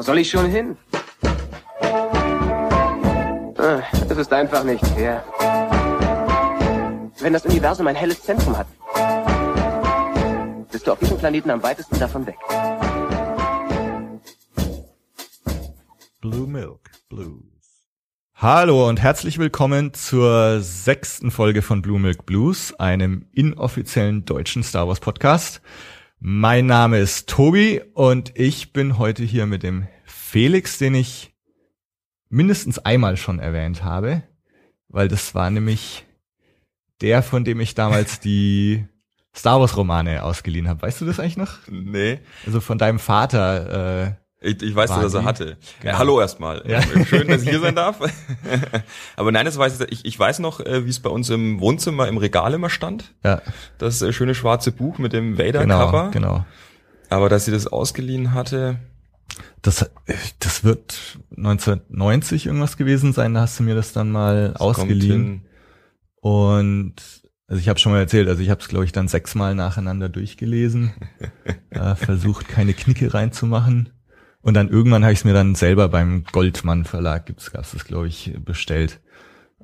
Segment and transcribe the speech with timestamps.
[0.00, 0.78] Wo soll ich schon hin?
[3.58, 5.22] Ah, Es ist einfach nicht fair.
[7.18, 8.66] Wenn das Universum ein helles Zentrum hat,
[10.72, 12.38] bist du auf diesem Planeten am weitesten davon weg.
[16.22, 17.44] Blue Milk Blues.
[18.36, 24.88] Hallo und herzlich willkommen zur sechsten Folge von Blue Milk Blues, einem inoffiziellen deutschen Star
[24.88, 25.60] Wars Podcast.
[26.22, 31.34] Mein Name ist Tobi und ich bin heute hier mit dem Felix, den ich
[32.28, 34.22] mindestens einmal schon erwähnt habe,
[34.88, 36.04] weil das war nämlich
[37.00, 38.84] der, von dem ich damals die
[39.34, 40.82] Star Wars Romane ausgeliehen habe.
[40.82, 41.56] Weißt du das eigentlich noch?
[41.68, 44.19] Nee, Also von deinem Vater.
[44.42, 45.26] Ich, ich weiß, Waren dass er die?
[45.26, 45.56] hatte.
[45.82, 45.98] Genau.
[45.98, 46.62] Hallo erstmal.
[46.66, 46.78] Ja.
[46.78, 47.98] Äh, Schön, dass ich hier sein darf.
[49.16, 51.60] Aber nein, das weiß ich, ich, ich weiß noch, äh, wie es bei uns im
[51.60, 53.14] Wohnzimmer im Regal immer stand.
[53.22, 53.42] ja,
[53.76, 56.10] Das äh, schöne schwarze Buch mit dem genau, Vader-Cover.
[56.10, 56.46] genau.
[57.10, 58.78] Aber dass sie das ausgeliehen hatte,
[59.60, 59.88] Das, äh,
[60.38, 65.42] das wird 1990 irgendwas gewesen sein, da hast du mir das dann mal das ausgeliehen.
[66.16, 66.94] Und
[67.46, 70.08] also ich habe schon mal erzählt, also ich habe es glaube ich dann sechsmal nacheinander
[70.08, 70.92] durchgelesen,
[71.70, 73.90] äh, versucht keine Knicke reinzumachen.
[74.42, 77.84] Und dann irgendwann habe ich es mir dann selber beim Goldmann Verlag, gibt's gab's das
[77.84, 79.00] glaube ich bestellt.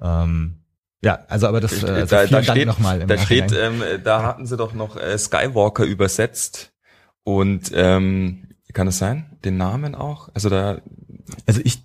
[0.00, 0.58] Ähm,
[1.02, 4.46] ja, also aber das äh, also da, da steht, nochmal da steht, ähm, da hatten
[4.46, 6.72] sie doch noch äh, Skywalker übersetzt
[7.24, 10.28] und ähm, kann es sein, den Namen auch?
[10.34, 10.82] Also da
[11.46, 11.82] Also ich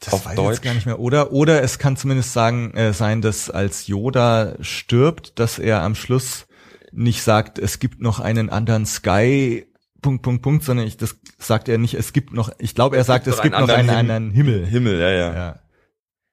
[0.00, 0.54] das auf weiß Deutsch?
[0.56, 0.98] jetzt gar nicht mehr.
[0.98, 5.94] Oder oder es kann zumindest sagen äh, sein, dass als Yoda stirbt, dass er am
[5.94, 6.46] Schluss
[6.92, 9.66] nicht sagt, es gibt noch einen anderen Sky.
[10.06, 11.94] Punkt Punkt Punkt, sondern ich, das sagt er nicht.
[11.94, 12.50] Es gibt noch.
[12.58, 14.64] Ich glaube, er sagt, es gibt einen noch einen anderen Himmel.
[14.64, 15.34] Himmel, ja, ja.
[15.34, 15.60] Ja,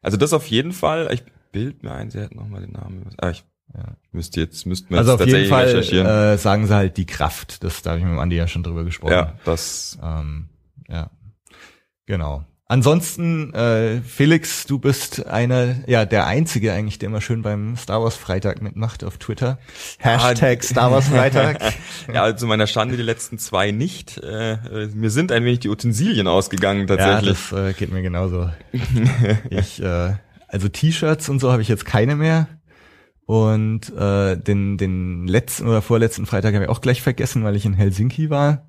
[0.04, 1.10] Also das auf jeden Fall.
[1.12, 3.10] Ich bild mir ein, sie hätten noch mal den Namen.
[3.18, 3.96] Ah, ich ja.
[4.12, 7.64] müsste jetzt, müssten wir Also jetzt auf jeden Fall äh, sagen sie halt die Kraft.
[7.64, 9.14] Das da habe ich mit dem Andi ja schon drüber gesprochen.
[9.14, 9.98] ja, das.
[10.04, 10.50] Ähm,
[10.88, 11.10] ja,
[12.06, 12.46] genau.
[12.74, 18.02] Ansonsten, äh, Felix, du bist einer, ja, der Einzige eigentlich, der immer schön beim Star
[18.02, 19.60] Wars Freitag mitmacht auf Twitter.
[20.00, 21.60] Hashtag Star Wars Freitag.
[22.12, 24.17] Ja, also meiner Schande die letzten zwei nicht.
[24.17, 24.58] Äh,
[24.95, 27.38] mir sind ein wenig die Utensilien ausgegangen ja, tatsächlich.
[27.52, 28.50] das äh, geht mir genauso.
[29.52, 30.16] ich, äh,
[30.48, 32.48] also T-Shirts und so habe ich jetzt keine mehr.
[33.28, 37.66] Und äh, den, den letzten oder vorletzten Freitag habe ich auch gleich vergessen, weil ich
[37.66, 38.67] in Helsinki war.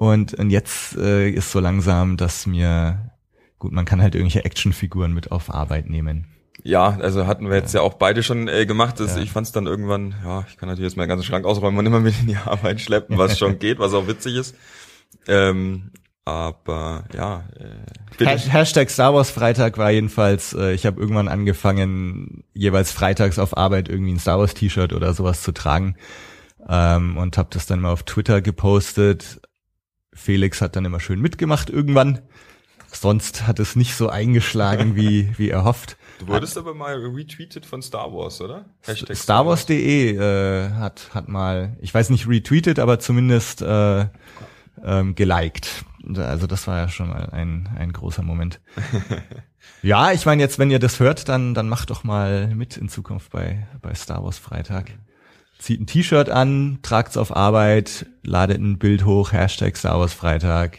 [0.00, 3.12] Und, und jetzt äh, ist so langsam, dass mir,
[3.60, 6.26] gut, man kann halt irgendwelche Actionfiguren mit auf Arbeit nehmen.
[6.62, 8.98] Ja, also hatten wir jetzt ja, auch beide schon äh, gemacht.
[8.98, 9.22] Das, Ja.
[9.22, 11.86] Ich fand es dann irgendwann, ja, ich kann natürlich jetzt meinen ganzen Schrank ausräumen und
[11.86, 14.56] immer mit in die Arbeit schleppen, was schon geht, was auch witzig ist.
[15.28, 15.92] Ähm,
[16.24, 18.24] aber ja, äh.
[18.26, 23.56] Has Hashtag Star Wars Freitag war jedenfalls, äh, ich habe irgendwann angefangen, jeweils freitags auf
[23.56, 25.96] Arbeit irgendwie ein Star Wars T-Shirt oder sowas zu tragen
[26.68, 29.40] ähm, und habe das dann mal auf Twitter gepostet.
[30.12, 32.20] Felix hat dann immer schön mitgemacht irgendwann.
[32.92, 35.96] Sonst hat es nicht so eingeschlagen, wie, wie erhofft.
[36.18, 38.66] du wurdest aber mal retweetet von Star Wars, oder?
[38.82, 44.06] Hashtag Star Wars.de äh, hat, hat mal, ich weiß nicht retweetet, aber zumindest äh,
[44.84, 45.84] ähm, geliked.
[46.16, 48.60] Also das war ja schon mal ein, ein großer Moment.
[49.82, 52.88] ja, ich meine jetzt, wenn ihr das hört, dann, dann macht doch mal mit in
[52.88, 54.92] Zukunft bei, bei Star Wars Freitag.
[55.58, 60.78] Zieht ein T-Shirt an, tragt's auf Arbeit, ladet ein Bild hoch, Hashtag Star Wars Freitag.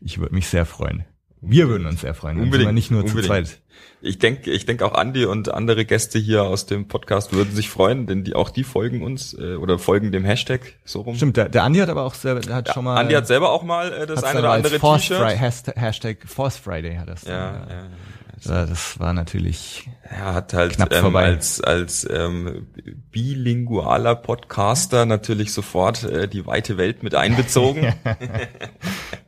[0.00, 1.04] Ich würde mich sehr freuen.
[1.40, 2.36] Wir würden uns sehr freuen.
[2.36, 3.22] Wir Unbedingt, nicht nur unbedingt.
[3.22, 3.60] zu zweit.
[4.00, 7.68] Ich denke, ich denke auch Andi und andere Gäste hier aus dem Podcast würden sich
[7.68, 11.16] freuen, denn die auch die folgen uns äh, oder folgen dem Hashtag so rum.
[11.16, 12.96] Stimmt, der, der Andi hat aber auch selber, der hat Ja, schon mal.
[12.96, 15.40] Andi hat selber auch mal äh, das eine oder andere T-Shirt.
[15.40, 17.24] Hashtag, Hashtag Force Friday hat das.
[17.24, 17.82] Ja, dann, ja, ja.
[17.82, 18.66] ja.
[18.66, 19.88] Das war natürlich.
[20.02, 21.24] Er hat halt Knapp ähm, vorbei.
[21.24, 22.68] als als ähm,
[23.10, 27.94] bilingualer Podcaster natürlich sofort äh, die weite Welt mit einbezogen.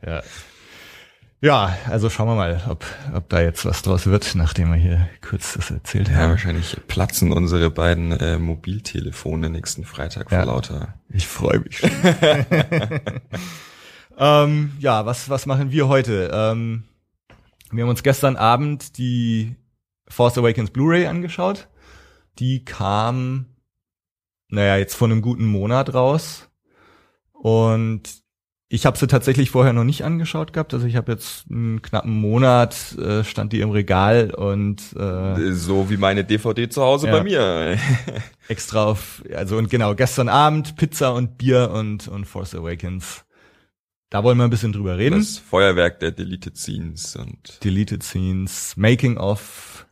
[0.05, 0.23] Ja.
[1.43, 2.85] Ja, also schauen wir mal, ob,
[3.15, 6.29] ob da jetzt was draus wird, nachdem wir hier kurz das erzählt Ja, haben.
[6.31, 10.43] wahrscheinlich platzen unsere beiden äh, Mobiltelefone nächsten Freitag vor Ja.
[10.43, 10.93] lauter.
[11.09, 11.89] Ich freue mich schon.
[14.19, 16.29] ähm, ja, was, was machen wir heute?
[16.31, 16.83] Ähm,
[17.71, 19.55] wir haben uns gestern Abend die
[20.07, 21.69] Force Awakens Blu-ray angeschaut.
[22.37, 23.47] Die kam,
[24.49, 26.49] naja, jetzt vor einem guten Monat raus.
[27.33, 28.20] Und
[28.73, 30.73] ich habe sie tatsächlich vorher noch nicht angeschaut gehabt.
[30.73, 35.89] Also ich habe jetzt einen knappen Monat, äh, stand die im Regal und äh, So
[35.89, 37.17] wie meine DVD zu Hause Ja.
[37.17, 37.77] bei mir.
[38.47, 43.25] extra auf, also und genau, gestern Abend Pizza und Bier und, und Force Awakens.
[44.09, 45.19] Da wollen wir ein bisschen drüber reden.
[45.19, 49.85] Das Feuerwerk der Deleted Scenes und Deleted Scenes, Making of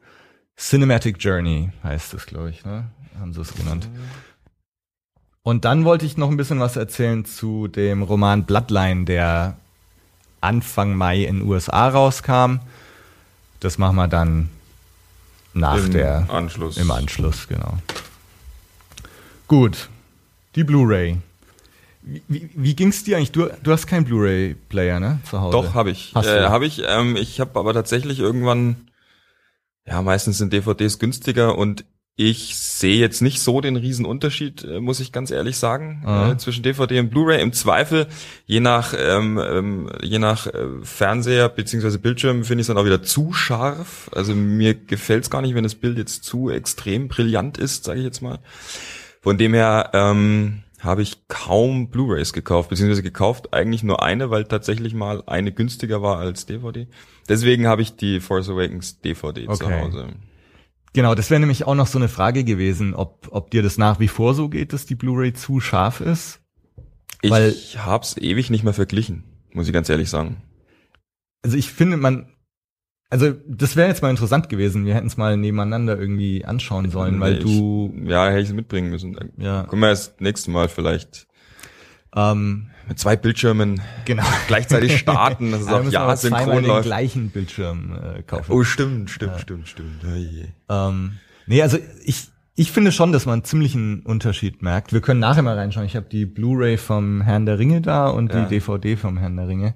[0.57, 2.89] Cinematic Journey heißt es, glaube ich, ne?
[3.19, 3.89] Haben sie es genannt.
[5.43, 9.57] Und dann wollte ich noch ein bisschen was erzählen zu dem Roman Bloodline, der
[10.41, 12.59] Anfang Mai in den USA rauskam.
[13.59, 14.49] Das machen wir dann
[15.53, 16.77] nach Im der Anschluss.
[16.77, 17.77] im Anschluss, genau.
[19.47, 19.89] Gut,
[20.55, 21.17] die Blu-ray.
[22.01, 23.31] Wie, wie, wie ging's dir eigentlich?
[23.31, 25.19] Du, du hast keinen Blu-ray-Player, ne?
[25.29, 25.51] Zu Hause.
[25.51, 26.15] Doch, habe ich.
[26.15, 26.81] Äh, habe ich.
[26.85, 28.89] Ähm, ich habe aber tatsächlich irgendwann,
[29.85, 31.83] ja, meistens sind DVDs günstiger und
[32.21, 36.31] ich sehe jetzt nicht so den riesen Unterschied, äh, muss ich ganz ehrlich sagen, Ah.
[36.31, 37.41] äh, zwischen DVD und Blu-ray.
[37.41, 38.07] Im Zweifel,
[38.45, 40.51] je nach ähm, ähm, je nach äh,
[40.83, 44.09] Fernseher beziehungsweise Bildschirm finde ich es dann auch wieder zu scharf.
[44.13, 47.99] Also mir gefällt es gar nicht, wenn das Bild jetzt zu extrem brillant ist, sage
[47.99, 48.39] ich jetzt mal.
[49.21, 54.43] Von dem her ähm, habe ich kaum Blu-rays gekauft, beziehungsweise gekauft eigentlich nur eine, weil
[54.43, 56.85] tatsächlich mal eine günstiger war als DVD.
[57.29, 59.81] Deswegen habe ich die Force Awakens DVD zu Okay.
[59.81, 60.07] Hause.
[60.93, 63.99] Genau, das wäre nämlich auch noch so eine Frage gewesen, ob, ob dir das nach
[63.99, 66.41] wie vor so geht, dass die Blu-ray zu scharf ist.
[67.21, 70.41] Ich Weil- hab's ewig nicht mehr verglichen, muss ich ganz ehrlich sagen.
[71.43, 72.29] Also ich finde, man,
[73.09, 74.85] also das wäre jetzt mal interessant gewesen.
[74.85, 78.53] Wir hätten es mal nebeneinander irgendwie anschauen sollen, weil ich, du, Ja, hätte ich es
[78.53, 79.17] mitbringen müssen.
[79.37, 81.27] Ja, Können wir das nächste Mal vielleicht
[82.15, 84.23] ähm, mit zwei Bildschirmen genau.
[84.47, 86.85] gleichzeitig starten, dass es Da auch ja synchron den läuft.
[86.85, 88.51] gleichen Bildschirm äh, kaufen.
[88.51, 90.01] Oh, stimmt, stimmt, stimmt, stimmt.
[90.03, 90.73] Oh.
[90.73, 91.13] Ähm,
[91.47, 94.91] nee, also ich, ich finde schon, dass man einen ziemlichen Unterschied merkt.
[94.91, 95.85] Wir können nachher mal reinschauen.
[95.85, 98.41] Ich habe die Blu-ray vom Herrn der Ringe da und Ja.
[98.43, 99.75] die DVD vom Herrn der Ringe.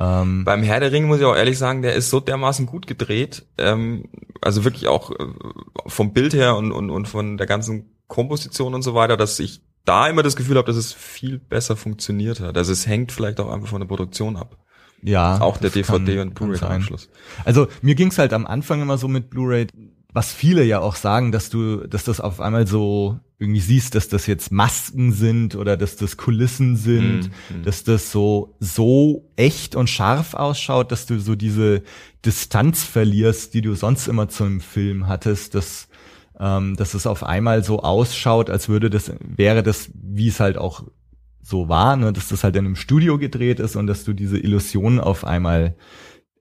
[0.00, 2.86] Ähm, Beim Herr der Ringe muss ich auch ehrlich sagen, der ist so dermaßen gut
[2.86, 4.08] gedreht, ähm,
[4.40, 5.14] also wirklich auch äh,
[5.86, 9.60] vom Bild her und, und, und von der ganzen Komposition und so weiter, dass ich
[9.84, 12.56] da immer das Gefühl habe, dass es viel besser funktioniert hat.
[12.56, 14.56] Also es hängt vielleicht auch einfach von der Produktion ab.
[15.02, 15.40] ja.
[15.40, 16.70] auch der DVD kann- und kann Blu-ray sein.
[16.72, 17.08] Anschluss.
[17.44, 19.66] Also mir ging's halt am Anfang immer so mit Blu-ray,
[20.12, 24.08] was viele ja auch sagen, dass du, dass das auf einmal so irgendwie siehst, dass
[24.08, 27.62] das jetzt Masken sind oder dass das Kulissen sind, Mhm, mhm.
[27.64, 31.82] dass das so so echt und scharf ausschaut, dass du so diese
[32.24, 35.88] Distanz verlierst, die du sonst immer zum Film hattest, dass
[36.38, 40.58] ähm, dass es auf einmal so ausschaut, als würde das wäre das, wie es halt
[40.58, 40.84] auch
[41.40, 44.38] so war, ne, dass das halt in einem Studio gedreht ist und dass du diese
[44.38, 45.76] Illusion auf einmal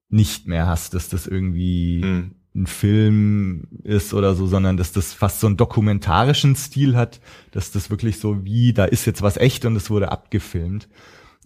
[0.10, 2.32] nicht mehr hast, dass das irgendwie Mhm.
[2.56, 7.20] ein Film ist oder so, sondern dass das fast so einen dokumentarischen Stil hat,
[7.52, 10.88] dass das wirklich so wie, da ist jetzt was echt und es wurde abgefilmt.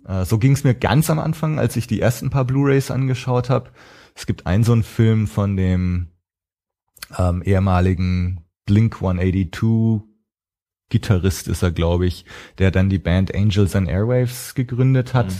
[0.05, 3.49] Äh, so ging es mir ganz am Anfang, als ich die ersten paar Blu-rays angeschaut
[3.49, 3.71] habe.
[4.15, 6.07] Es gibt einen so einen Film von dem
[7.17, 10.01] ähm, ehemaligen Blink 182
[10.89, 12.25] Gitarrist ist er, glaube ich,
[12.59, 15.27] der dann die Band Angels and Airwaves gegründet hat.
[15.27, 15.33] Mhm.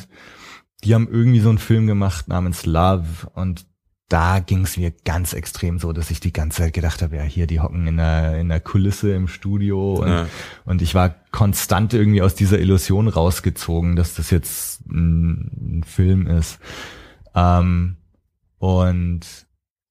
[0.84, 3.66] Die haben irgendwie so einen Film gemacht namens Love und
[4.10, 7.24] da ging es mir ganz extrem so, dass ich die ganze Zeit gedacht habe, ja,
[7.24, 10.28] hier, die hocken in der, in der Kulisse im Studio und, Ja.
[10.64, 16.28] und ich war konstant irgendwie aus dieser Illusion rausgezogen, dass das jetzt ein, ein Film
[16.28, 16.60] ist.
[17.36, 17.98] Ähm,
[18.60, 19.47] und,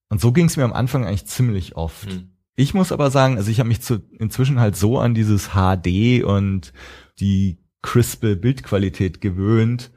[0.08, 2.06] und so ging es mir am Anfang eigentlich ziemlich oft.
[2.06, 2.30] Mhm.
[2.54, 6.24] Ich muss aber sagen, also ich habe mich zu, inzwischen halt so an dieses HD
[6.24, 6.72] und
[7.20, 9.90] die crispe Bildqualität gewöhnt.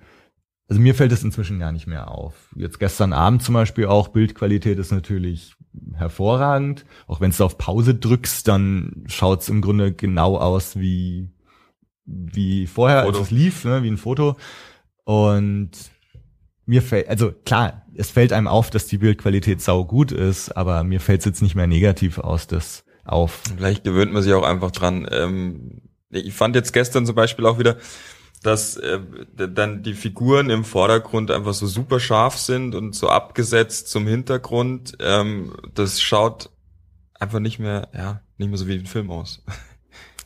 [0.67, 2.35] Also mir fällt es inzwischen gar nicht mehr auf.
[2.55, 5.55] Jetzt gestern Abend zum Beispiel auch, Bildqualität ist natürlich
[5.93, 6.85] hervorragend.
[7.07, 11.29] Auch wenn du auf Pause drückst, dann schaut's im Grunde genau aus wie,
[12.05, 13.17] wie vorher, Foto.
[13.17, 14.35] als es lief, ne, wie ein Foto.
[15.05, 15.71] Und
[16.65, 20.83] mir fällt, also klar, es fällt einem auf, dass die Bildqualität sau gut ist, aber
[20.83, 23.41] mir fällt es jetzt nicht mehr negativ aus, das auf.
[23.57, 25.07] Vielleicht gewöhnt man sich auch einfach dran.
[25.11, 27.77] Ähm, ich fand jetzt gestern zum Beispiel auch wieder,
[28.41, 28.99] dass äh,
[29.35, 34.97] dann die Figuren im Vordergrund einfach so super scharf sind und so abgesetzt zum Hintergrund.
[35.01, 36.49] Ähm, das schaut
[37.19, 39.43] einfach nicht mehr, ja, nicht mehr so wie ein Film aus.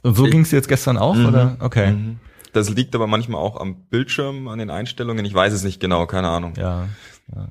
[0.04, 1.26] Und so ging es jetzt gestern auch, Mhm.
[1.26, 1.58] oder?
[1.60, 1.92] Okay.
[1.92, 2.20] Mhm.
[2.52, 5.26] Das liegt aber manchmal auch am Bildschirm, an den Einstellungen.
[5.26, 6.54] Ich weiß es nicht genau, keine Ahnung.
[6.56, 6.88] Ja,
[7.34, 7.48] ja.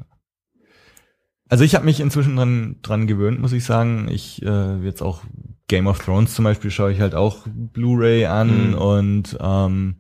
[1.53, 4.09] Also ich habe mich inzwischen dran, dran gewöhnt, muss ich sagen.
[4.11, 5.21] Ich äh, jetzt auch
[5.69, 8.75] Game of Thrones zum Beispiel schaue ich halt auch Blu-ray an Mhm.
[8.75, 9.97] und ähm,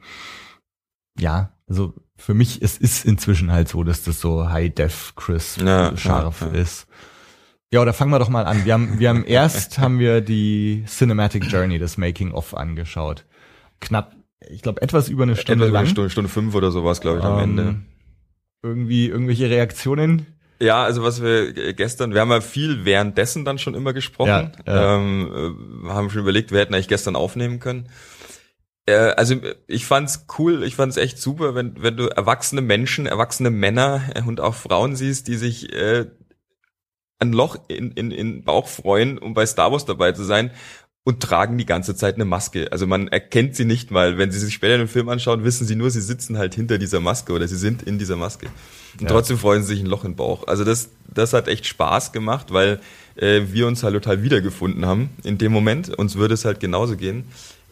[1.18, 5.60] ja, also für mich es ist inzwischen halt so, dass das so High Def Crisp
[5.60, 6.52] Ja, scharf ja, ja.
[6.54, 6.86] ist.
[7.70, 8.64] Ja, oder fangen wir doch mal an.
[8.64, 13.26] Wir haben, wir haben erst haben wir die Cinematic Journey, das Making of angeschaut.
[13.80, 14.16] Knapp,
[14.48, 15.84] ich glaube etwas über eine Stunde Etwa über lang.
[15.84, 17.80] eine Stunde, Stunde fünf oder sowas, glaube ich, am Ähm, Ende.
[18.62, 20.26] Irgendwie irgendwelche Reaktionen?
[20.62, 24.52] Ja, also was wir gestern, wir haben ja viel währenddessen dann schon immer gesprochen.
[24.64, 24.96] Ja, ja.
[24.96, 27.88] Ähm, äh, haben schon überlegt, wir hätten eigentlich gestern aufnehmen können.
[28.86, 29.34] Äh, also
[29.66, 34.22] ich fand's cool, ich fand's echt super, wenn, wenn du erwachsene Menschen, erwachsene Männer äh,
[34.22, 36.06] und auch Frauen siehst, die sich äh,
[37.18, 40.52] ein Loch in, in, in den Bauch freuen, um bei Star Wars dabei zu sein.
[41.04, 42.70] und tragen die ganze Zeit eine Maske.
[42.70, 44.18] Also man erkennt sie nicht mal.
[44.18, 47.00] Wenn sie sich später den Film anschauen, wissen sie nur, sie sitzen halt hinter dieser
[47.00, 48.46] Maske oder sie sind in dieser Maske.
[48.98, 49.08] Und ja.
[49.08, 50.46] trotzdem freuen sie sich ein Loch im Bauch.
[50.46, 52.80] Also das, das hat echt Spaß gemacht, weil
[53.16, 55.96] äh, wir uns halt total wiedergefunden haben in dem Moment.
[55.96, 57.24] Uns würde es halt genauso gehen.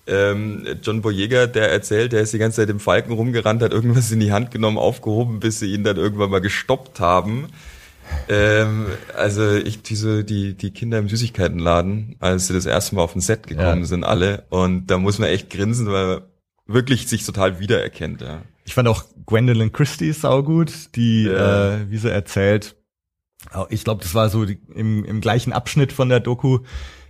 [0.06, 4.10] Ähm, John Boyega, der erzählt, der ist die ganze Zeit im Falken rumgerannt, hat irgendwas
[4.10, 7.48] in die Hand genommen, aufgehoben, bis sie ihn dann irgendwann mal gestoppt haben
[8.28, 8.86] ähm,
[9.16, 13.20] also ich diese die die Kinder im Süßigkeitenladen, als sie das erste Mal auf ein
[13.20, 13.86] Set gekommen ja.
[13.86, 16.22] sind alle und da muss man echt grinsen, weil man
[16.66, 18.22] wirklich sich total wiedererkennt.
[18.22, 18.42] Ja.
[18.70, 21.74] Ich fand auch Gwendolyn Christie saugut, die ja.
[21.74, 22.76] äh, wie sie erzählt.
[23.68, 26.60] Ich glaube, das war so die, im, im gleichen Abschnitt von der Doku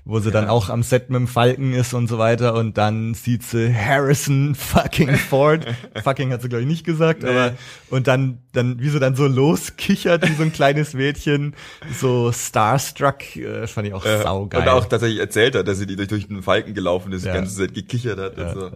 [0.06, 0.32] wo sie ja.
[0.32, 3.72] dann auch am Set mit dem Falken ist und so weiter und dann sieht sie
[3.74, 5.66] Harrison fucking Ford.
[6.02, 7.28] fucking hat sie glaube ich nicht gesagt, nee.
[7.28, 7.52] aber
[7.90, 11.54] und dann dann wie sie dann so loskichert wie so ein kleines Mädchen,
[11.96, 14.62] so starstruck, äh, fand ich auch äh, saugeil.
[14.62, 17.32] Und auch tatsächlich erzählt hat, dass sie die durch, durch den Falken gelaufen ist, ja.
[17.32, 18.70] die ganze Zeit gekichert hat ja, und so.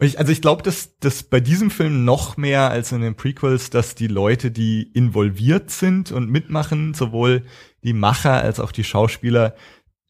[0.00, 3.70] Ich, also ich glaube, dass, dass bei diesem Film noch mehr als in den Prequels,
[3.70, 7.44] dass die Leute, die involviert sind und mitmachen, sowohl
[7.82, 9.56] die Macher als auch die Schauspieler,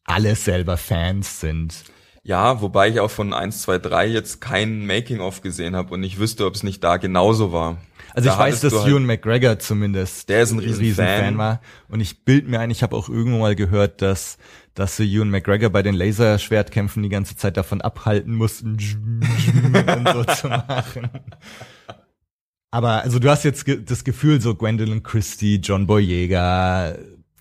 [0.03, 1.83] alle selber Fans sind.
[2.21, 6.19] Ja, wobei ich auch von 1, 2, 3 jetzt kein Making-of gesehen habe und ich
[6.19, 7.77] wüsste, ob es nicht da genauso war.
[8.13, 11.23] Also da ich weiß, dass halt, Ewan McGregor zumindest der ist ein riesen, riesen Fan.
[11.23, 11.37] Fan.
[11.37, 11.61] war.
[11.87, 14.37] Und ich bild mir ein, ich habe auch irgendwo mal gehört, dass
[14.79, 18.77] dass sie Ewan McGregor bei den Laserschwertkämpfen die ganze Zeit davon abhalten mussten,
[20.13, 21.09] so zu machen.
[22.71, 26.95] Aber also du hast jetzt das Gefühl, so Gwendolyn Christie, John Boyega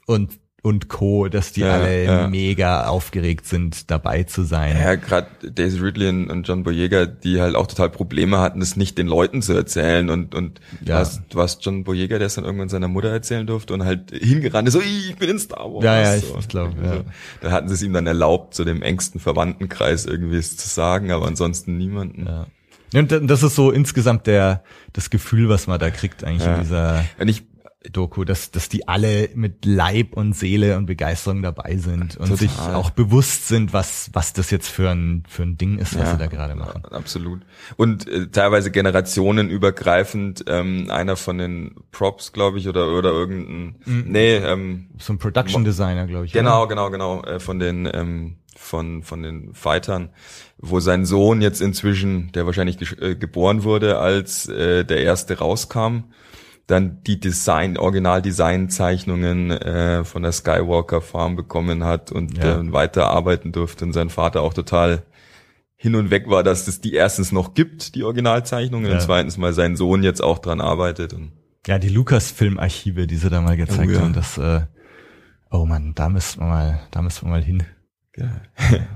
[0.07, 2.29] und und Co., dass die ja, alle ja.
[2.29, 4.77] mega aufgeregt sind, dabei zu sein.
[4.77, 8.99] Ja, gerade Daisy Ridley und John Boyega, die halt auch total Probleme hatten, das nicht
[8.99, 11.05] den Leuten zu erzählen und und ja.
[11.31, 14.67] du, hast John Boyega, der es dann irgendwann seiner Mutter erzählen durfte und halt hingerannt
[14.67, 15.85] ist, so, ich bin in Star Wars.
[15.85, 17.05] Ja, ja, ich, ich glaube, ja.
[17.41, 21.27] Da hatten sie es ihm dann erlaubt, zu dem engsten Verwandtenkreis irgendwie zu sagen, aber
[21.27, 22.27] ansonsten niemanden.
[22.27, 22.47] Ja.
[22.95, 24.63] Und das ist so insgesamt der,
[24.93, 27.05] das Gefühl, was man da kriegt eigentlich in dieser.
[27.19, 27.45] Und ich
[27.93, 32.37] Doku, dass, dass die alle mit Leib und Seele und Begeisterung dabei sind und Total.
[32.37, 36.03] sich auch bewusst sind, was, was das jetzt für ein, für ein Ding ist, was
[36.03, 36.85] ja, sie da gerade machen.
[36.87, 37.43] Absolut.
[37.77, 44.05] Und äh, teilweise generationenübergreifend, ähm, einer von den Props, glaube ich, oder, oder irgendein, mhm.
[44.09, 46.33] nee, ähm, so ein Production Designer, glaube ich.
[46.33, 46.69] Genau, oder?
[46.69, 50.11] genau, genau, äh, von den, ähm, von, von den Fightern,
[50.59, 56.05] wo sein Sohn jetzt inzwischen, der wahrscheinlich äh, geboren wurde, als äh, der erste rauskam,
[56.69, 62.61] dann die Design, Original-Design-Zeichnungen äh, von der Skywalker Farm bekommen hat und ja.
[62.61, 65.03] äh, weiterarbeiten durfte und sein Vater auch total
[65.77, 68.95] hin und weg war, dass es die erstens noch gibt, die Originalzeichnungen, ja.
[68.95, 71.15] und zweitens mal sein Sohn jetzt auch dran arbeitet.
[71.15, 71.33] Und
[71.67, 74.01] ja, die Lukas-Film-Archive, die sie da mal gezeigt oh, ja.
[74.01, 74.61] haben, das, äh,
[75.51, 77.63] oh man, da müssen wir mal, da müssen wir mal hin.
[78.15, 78.43] Ja.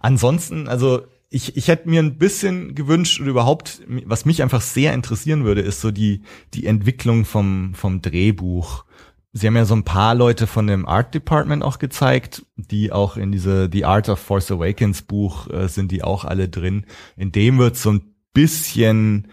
[0.00, 4.94] Ansonsten, also ich, ich hätte mir ein bisschen gewünscht oder überhaupt, was mich einfach sehr
[4.94, 6.22] interessieren würde, ist so die,
[6.54, 8.84] die Entwicklung vom, vom Drehbuch.
[9.32, 13.16] Sie haben ja so ein paar Leute von dem Art Department auch gezeigt, die auch
[13.16, 16.86] in diese The Art of Force Awakens Buch äh, sind die auch alle drin.
[17.16, 19.26] In dem wird so ein bisschen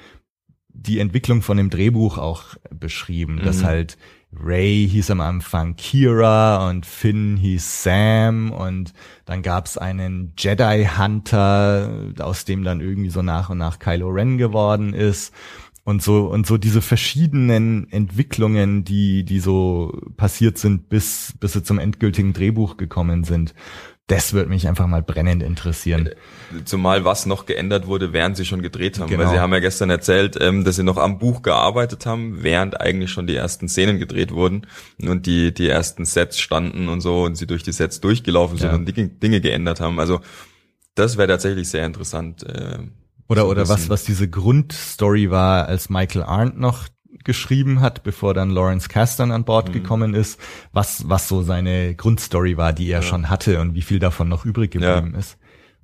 [0.70, 3.44] die Entwicklung von dem Drehbuch auch beschrieben, mhm.
[3.44, 4.00] dass halt
[4.34, 8.94] Ray hieß am Anfang Kira und Finn hieß Sam und
[9.26, 14.38] dann gab's einen Jedi Hunter, aus dem dann irgendwie so nach und nach Kylo Ren
[14.38, 15.34] geworden ist
[15.84, 21.64] und so und so diese verschiedenen Entwicklungen, die die so passiert sind, bis bis sie
[21.64, 23.54] zum endgültigen Drehbuch gekommen sind.
[24.12, 26.10] Das würde mich einfach mal brennend interessieren.
[26.66, 29.10] Zumal was noch geändert wurde, während sie schon gedreht haben.
[29.10, 29.24] Genau.
[29.24, 32.82] Weil sie haben ja gestern erzählt, ähm, dass sie noch am Buch gearbeitet haben, während
[32.82, 34.68] eigentlich schon die ersten Szenen gedreht wurden
[35.02, 38.68] und die, die ersten Sets standen und so und sie durch die Sets durchgelaufen sind
[38.68, 38.76] ja.
[38.76, 39.98] und Dinge, Dinge geändert haben.
[39.98, 40.20] Also
[40.94, 42.44] das wäre tatsächlich sehr interessant.
[42.44, 42.80] Äh,
[43.30, 46.90] oder, oder was, was diese Grundstory war, als Michael Arndt noch
[47.24, 49.74] geschrieben hat, bevor dann Lawrence Kasdan an Bord mhm.
[49.74, 50.40] gekommen ist,
[50.72, 53.06] was, was so seine Grundstory war, die er ja.
[53.06, 55.20] schon hatte und wie viel davon noch übrig geblieben ja.
[55.20, 55.38] ist.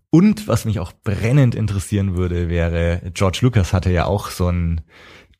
[0.09, 4.81] Und was mich auch brennend interessieren würde, wäre, George Lucas hatte ja auch so ein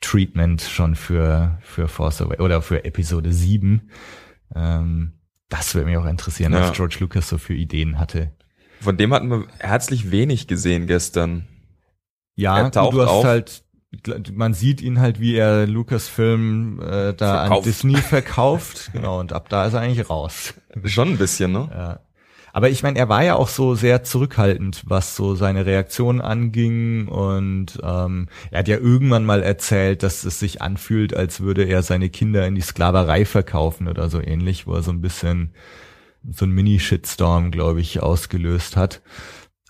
[0.02, 3.90] Treatment schon für, für Force Away oder für Episode 7.
[4.56, 5.14] Ähm,
[5.50, 6.62] das würde mich auch interessieren, ja.
[6.62, 8.32] was George Lucas so für Ideen hatte.
[8.82, 11.48] Von dem hatten wir herzlich wenig gesehen gestern.
[12.36, 13.26] Ja, du hast auf.
[13.26, 13.64] halt
[14.34, 17.52] man sieht ihn halt, wie er Lucasfilm äh, da Verkauft.
[17.52, 18.90] an Disney verkauft.
[18.94, 20.54] genau, und ab da ist er eigentlich raus.
[20.86, 21.70] Schon ein bisschen, ne?
[21.72, 22.00] Ja.
[22.54, 27.08] Aber ich meine, er war ja auch so sehr zurückhaltend, was so seine Reaktion anging.
[27.08, 31.84] Und ähm, er hat ja irgendwann mal erzählt, dass es sich anfühlt, als würde er
[31.84, 35.52] seine Kinder in die Sklaverei verkaufen oder so ähnlich, wo er so ein bisschen
[36.30, 39.02] so ein Mini-Shitstorm, glaube ich, ausgelöst hat.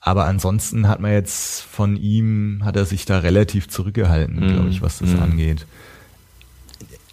[0.08, 4.54] Aber ansonsten hat man jetzt von ihm, hat er sich da relativ zurückgehalten, Mhm.
[4.54, 5.22] glaube ich, was das Mhm.
[5.22, 5.66] angeht.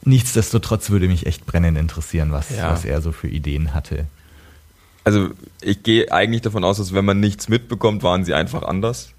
[0.04, 2.70] Nichtsdestotrotz würde mich echt brennend interessieren, was, Ja.
[2.70, 4.06] was er so für Ideen hatte.
[5.02, 9.10] Also ich gehe eigentlich davon aus, dass wenn man nichts mitbekommt, waren sie einfach anders.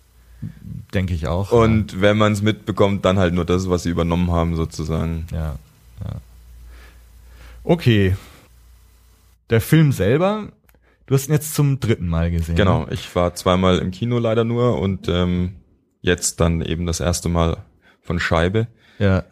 [0.94, 1.52] Denke ich auch.
[1.52, 5.28] Und wenn man es mitbekommt, dann halt nur das, was sie übernommen haben, sozusagen.
[5.34, 5.58] Ja,
[6.02, 6.12] ja.
[7.66, 8.16] Okay.
[9.50, 10.48] Der Film selber,
[11.08, 12.56] du hast ihn jetzt zum dritten Mal gesehen.
[12.56, 15.56] Genau, ich war zweimal im Kino leider nur und ähm,
[16.02, 17.66] jetzt dann eben das erste Mal
[18.02, 18.68] von Scheibe.
[19.00, 19.24] Ja.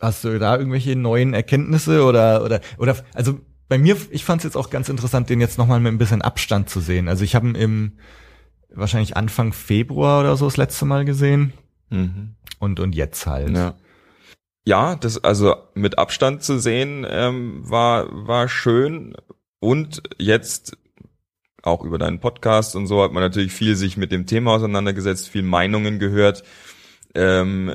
[0.00, 4.44] Hast du da irgendwelche neuen Erkenntnisse oder oder oder also bei mir, ich fand es
[4.44, 7.08] jetzt auch ganz interessant, den jetzt nochmal mit ein bisschen Abstand zu sehen.
[7.08, 7.92] Also ich habe ihn im
[8.68, 11.52] wahrscheinlich Anfang Februar oder so das letzte Mal gesehen
[11.90, 12.34] Mhm.
[12.58, 13.50] und und jetzt halt.
[13.56, 13.74] Ja.
[14.66, 19.14] Ja, das also mit Abstand zu sehen ähm, war war schön
[19.64, 20.76] und jetzt
[21.62, 25.28] auch über deinen Podcast und so hat man natürlich viel sich mit dem Thema auseinandergesetzt,
[25.30, 26.44] viel Meinungen gehört,
[27.14, 27.72] ähm,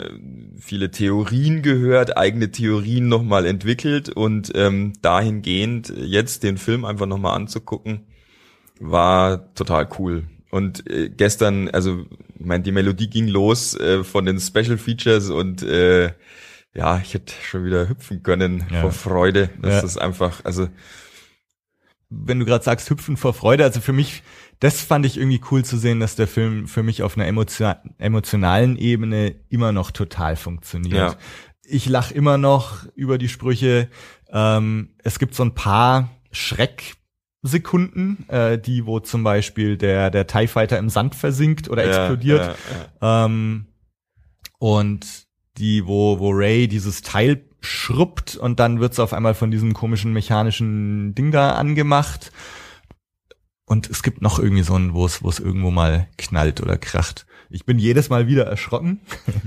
[0.59, 7.35] viele Theorien gehört, eigene Theorien nochmal entwickelt und ähm, dahingehend jetzt den Film einfach nochmal
[7.35, 8.05] anzugucken,
[8.79, 10.25] war total cool.
[10.51, 12.05] Und äh, gestern, also
[12.37, 16.11] ich meine, die Melodie ging los äh, von den Special Features und äh,
[16.75, 18.81] ja, ich hätte schon wieder hüpfen können Ja.
[18.81, 19.49] vor Freude.
[19.61, 19.81] Das Ja.
[19.81, 20.67] ist einfach, also
[22.09, 24.23] wenn du gerade sagst, hüpfen vor Freude, also für mich,
[24.59, 27.73] das fand ich irgendwie cool zu sehen, dass der Film für mich auf einer emotio
[27.97, 30.93] emotionalen Ebene immer noch total funktioniert.
[30.93, 31.15] Ja.
[31.63, 33.89] Ich lach immer noch über die Sprüche.
[34.31, 40.47] Ähm, es gibt so ein paar Schrecksekunden, äh, die, wo zum Beispiel der, der TIE
[40.47, 42.41] Fighter im Sand versinkt oder ja, explodiert.
[42.41, 42.55] Ja,
[43.01, 43.25] ja.
[43.25, 43.67] Ähm,
[44.57, 45.05] und
[45.57, 50.13] die, wo, wo Ray dieses Teil schrubbt und dann wird's auf einmal von diesem komischen
[50.13, 52.31] mechanischen Ding da angemacht.
[53.65, 56.77] Und es gibt noch irgendwie so ein, wo es, wo es irgendwo mal knallt oder
[56.77, 57.25] kracht.
[57.49, 59.01] Ich bin jedes Mal wieder erschrocken.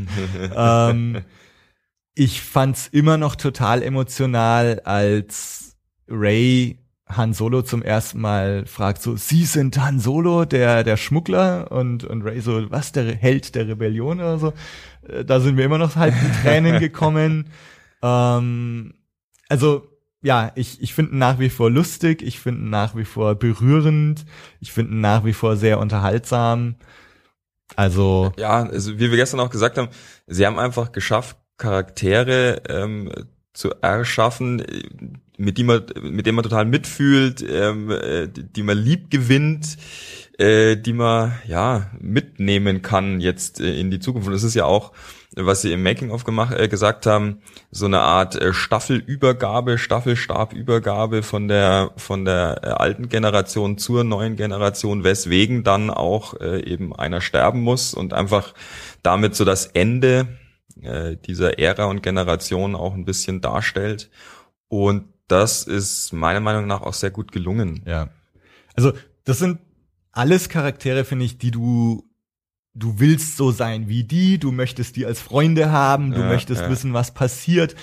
[0.57, 1.23] ähm,
[2.14, 5.76] ich fand's immer noch total emotional, als
[6.08, 11.71] Ray Han Solo zum ersten Mal fragt so, Sie sind Han Solo, der, der Schmuggler?
[11.71, 14.52] Und, und Ray so, was, der Held der Rebellion oder so?
[15.08, 17.47] Äh, Da sind wir immer noch halb in Tränen gekommen.
[18.02, 18.95] Ähm,
[19.49, 19.86] also,
[20.23, 24.25] ja, ich, ich finde nach wie vor lustig, ich finde nach wie vor berührend,
[24.60, 26.76] ich finde nach wie vor sehr unterhaltsam.
[27.76, 29.88] Also, Ja, also wie wir gestern auch gesagt haben,
[30.26, 33.10] sie haben einfach geschafft, Charaktere ähm,
[33.52, 34.62] zu erschaffen,
[35.38, 39.76] mit die man, mit denen man total mitfühlt, ähm, äh, die man lieb gewinnt,
[40.38, 44.28] äh, die man ja mitnehmen kann jetzt äh, in die Zukunft.
[44.28, 44.92] Und das ist ja auch,
[45.34, 47.40] was sie im Making of gemacht, äh, gesagt haben,
[47.71, 54.36] so eine Art äh, Staffelübergabe, Staffelstabübergabe von der von der äh, alten Generation zur neuen
[54.36, 58.54] Generation, weswegen dann auch äh, eben einer sterben muss und einfach
[59.02, 60.28] damit so das Ende
[60.82, 64.10] äh, dieser Ära und Generation auch ein bisschen darstellt.
[64.68, 67.82] Und das ist meiner Meinung nach auch sehr gut gelungen.
[67.86, 68.08] ja.
[68.75, 68.92] Also,
[69.25, 69.58] das sind
[70.12, 72.04] alles Charaktere, finde ich, die du,
[72.75, 76.62] du willst so sein wie die, du möchtest die als Freunde haben, du Ja, möchtest
[76.62, 76.71] ja.
[76.71, 77.75] wissen, was passiert.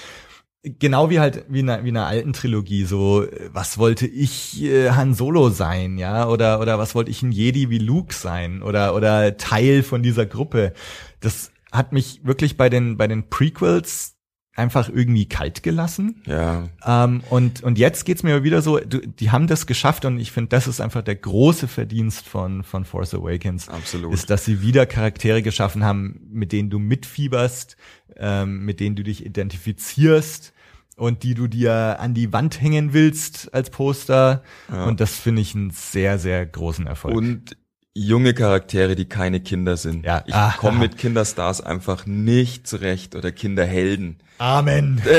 [0.64, 4.62] Genau wie halt wie in einer, wie in einer alten Trilogie, so was wollte ich
[4.64, 8.62] äh, Han Solo sein, ja, oder oder was wollte ich ein Jedi wie Luke sein
[8.62, 10.74] oder oder Teil von dieser Gruppe.
[11.22, 14.16] Das hat mich wirklich bei den bei den Prequels
[14.60, 16.22] einfach irgendwie kalt gelassen.
[16.26, 20.20] Ja, Ähm, und, und jetzt geht's mir wieder so, du, die haben das geschafft und
[20.20, 23.70] ich finde, das ist einfach der große Verdienst von, von Force Awakens.
[23.70, 24.14] absolut.
[24.14, 27.78] Ist, dass sie wieder Charaktere geschaffen haben, mit denen du mitfieberst,
[28.18, 30.54] ähm, mit denen du dich identifizierst
[31.00, 34.44] und die du dir an die Wand hängen willst als Poster.
[34.70, 34.86] Ja.
[34.86, 37.16] Und das finde ich einen sehr, sehr großen Erfolg.
[37.16, 37.56] Und
[38.00, 40.06] junge Charaktere, die keine Kinder sind.
[40.06, 40.24] Ja.
[40.26, 40.54] Ich Ah.
[40.58, 44.20] komme mit Kinderstars einfach nicht zurecht oder Kinderhelden.
[44.38, 45.02] Amen.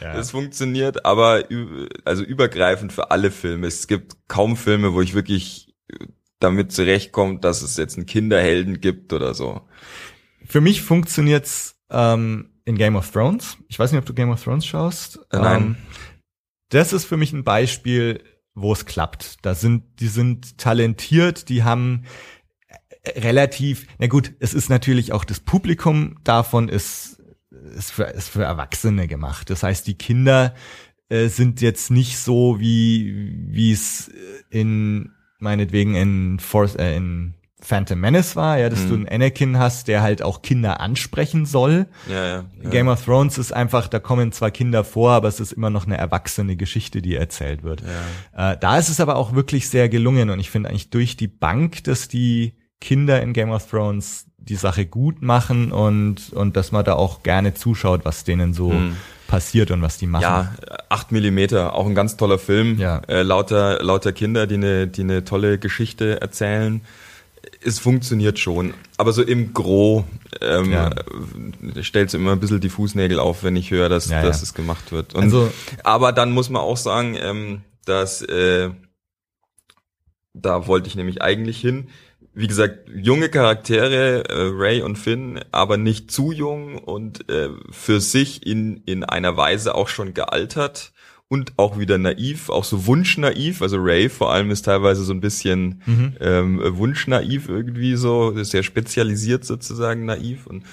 [0.00, 0.14] ja.
[0.14, 1.44] Es funktioniert, aber
[2.04, 3.66] also übergreifend für alle Filme.
[3.66, 5.74] Es gibt kaum Filme, wo ich wirklich
[6.38, 9.62] damit zurechtkomme, dass es jetzt einen Kinderhelden gibt oder so.
[10.46, 13.56] Für mich funktioniert's ähm, in Game of Thrones.
[13.68, 15.18] Ich weiß nicht, ob du Game of Thrones schaust.
[15.32, 15.62] Äh, nein.
[15.62, 15.76] Ähm,
[16.70, 18.22] das ist für mich ein Beispiel,
[18.56, 19.36] wo es klappt.
[19.42, 22.04] Da sind, die sind talentiert, die haben
[23.02, 27.22] äh, relativ, na gut, es ist natürlich auch das Publikum davon ist,
[27.76, 29.50] ist für, ist für Erwachsene gemacht.
[29.50, 30.54] Das heißt, die Kinder
[31.08, 34.10] äh, sind jetzt nicht so wie, wie es
[34.50, 38.88] in, meinetwegen in Force, äh, in Phantom Menace war, ja, dass Mhm.
[38.88, 41.86] du einen Anakin hast, der halt auch Kinder ansprechen soll.
[42.08, 42.44] Ja, ja.
[42.62, 42.70] ja.
[42.70, 45.86] Game of Thrones ist einfach, da kommen zwar Kinder vor, aber es ist immer noch
[45.86, 47.82] eine erwachsene Geschichte, die erzählt wird.
[48.36, 51.28] Äh, da ist es aber auch wirklich sehr gelungen und ich finde eigentlich durch die
[51.28, 56.72] Bank, dass die Kinder in Game of Thrones die Sache gut machen und, und dass
[56.72, 58.72] man da auch gerne zuschaut, was denen so
[59.26, 60.22] passiert und was die machen.
[60.22, 60.52] Ja,
[60.88, 62.78] acht Millimeter, auch ein ganz toller Film.
[62.78, 62.98] Ja.
[63.08, 66.82] Äh, lauter, lauter Kinder, die eine, die eine tolle Geschichte erzählen.
[67.62, 70.04] Es funktioniert schon, aber so im Gro
[70.40, 70.90] ähm, Ja.
[71.82, 74.42] stellt immer ein bisschen die Fußnägel auf, wenn ich höre, dass, Ja, dass ja.
[74.44, 75.14] es gemacht wird.
[75.14, 75.50] Und, Also-
[75.84, 78.70] aber dann muss man auch sagen, ähm, dass äh,
[80.34, 81.88] da wollte ich nämlich eigentlich hin.
[82.34, 88.00] Wie gesagt, junge Charaktere, äh, Ray und Finn, aber nicht zu jung und äh, für
[88.00, 90.92] sich in, in einer Weise auch schon gealtert
[91.28, 93.60] und auch wieder naiv, auch so wunschnaiv.
[93.62, 95.82] Also Ray vor allem ist teilweise so ein bisschen
[96.20, 100.64] ähm, wunschnaiv irgendwie so, ist sehr spezialisiert sozusagen naiv und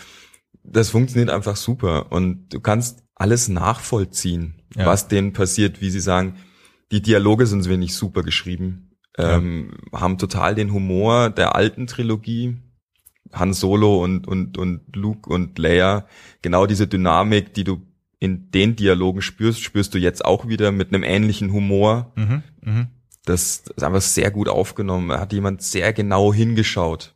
[0.63, 4.85] das funktioniert einfach super und du kannst alles nachvollziehen, Ja.
[4.85, 6.35] was denen passiert, wie sie sagen,
[6.91, 12.57] die Dialoge sind wenig super geschrieben, ähm, haben total den Humor der alten Trilogie,
[13.31, 16.07] Han Solo und, und, und Luke und Leia,
[16.41, 17.81] genau diese Dynamik, die du
[18.23, 22.13] in den Dialogen spürst, spürst du jetzt auch wieder mit einem ähnlichen Humor.
[22.15, 22.87] Mhm, mhm.
[23.25, 25.09] Das ist einfach sehr gut aufgenommen.
[25.09, 27.15] Da hat jemand sehr genau hingeschaut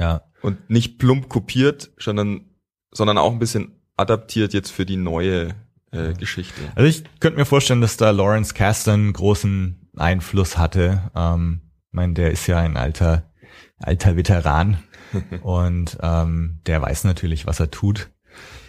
[0.00, 0.22] Ja.
[0.42, 2.46] und nicht plump kopiert, sondern,
[2.90, 5.54] sondern auch ein bisschen adaptiert jetzt für die neue
[5.92, 6.60] äh, Geschichte.
[6.74, 11.08] Also ich könnte mir vorstellen, dass da Lawrence Kasdan großen Einfluss hatte.
[11.14, 13.30] Ähm, ich meine, der ist ja ein alter,
[13.78, 14.78] alter Veteran
[15.42, 18.10] und ähm, der weiß natürlich, was er tut.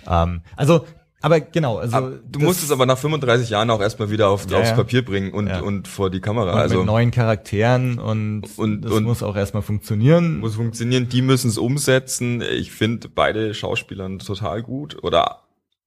[0.08, 0.86] Ähm, also,
[1.22, 4.50] aber genau, also Aber du musst es aber nach 35 Jahren auch erstmal wieder auf,
[4.50, 4.74] Ja, aufs.
[4.76, 5.62] Papier bringen und, Ja.
[5.62, 6.54] und vor die Kamera.
[6.54, 10.40] und also mit neuen Charakteren und, Und- das und- muss auch erstmal funktionieren.
[10.40, 12.42] muss funktionieren, die müssen es umsetzen.
[12.42, 15.44] Ich finde beide Schauspieler total gut oder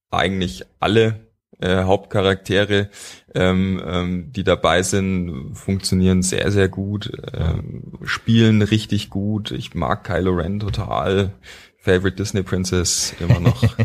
[0.09, 1.27] eigentlich alle
[1.59, 2.89] äh, Hauptcharaktere,
[3.35, 9.51] ähm, ähm, die dabei sind, funktionieren sehr, sehr gut, ähm, spielen richtig gut.
[9.51, 11.33] Ich mag Kylo Ren total.
[11.77, 13.63] Favorite Disney Princess immer noch.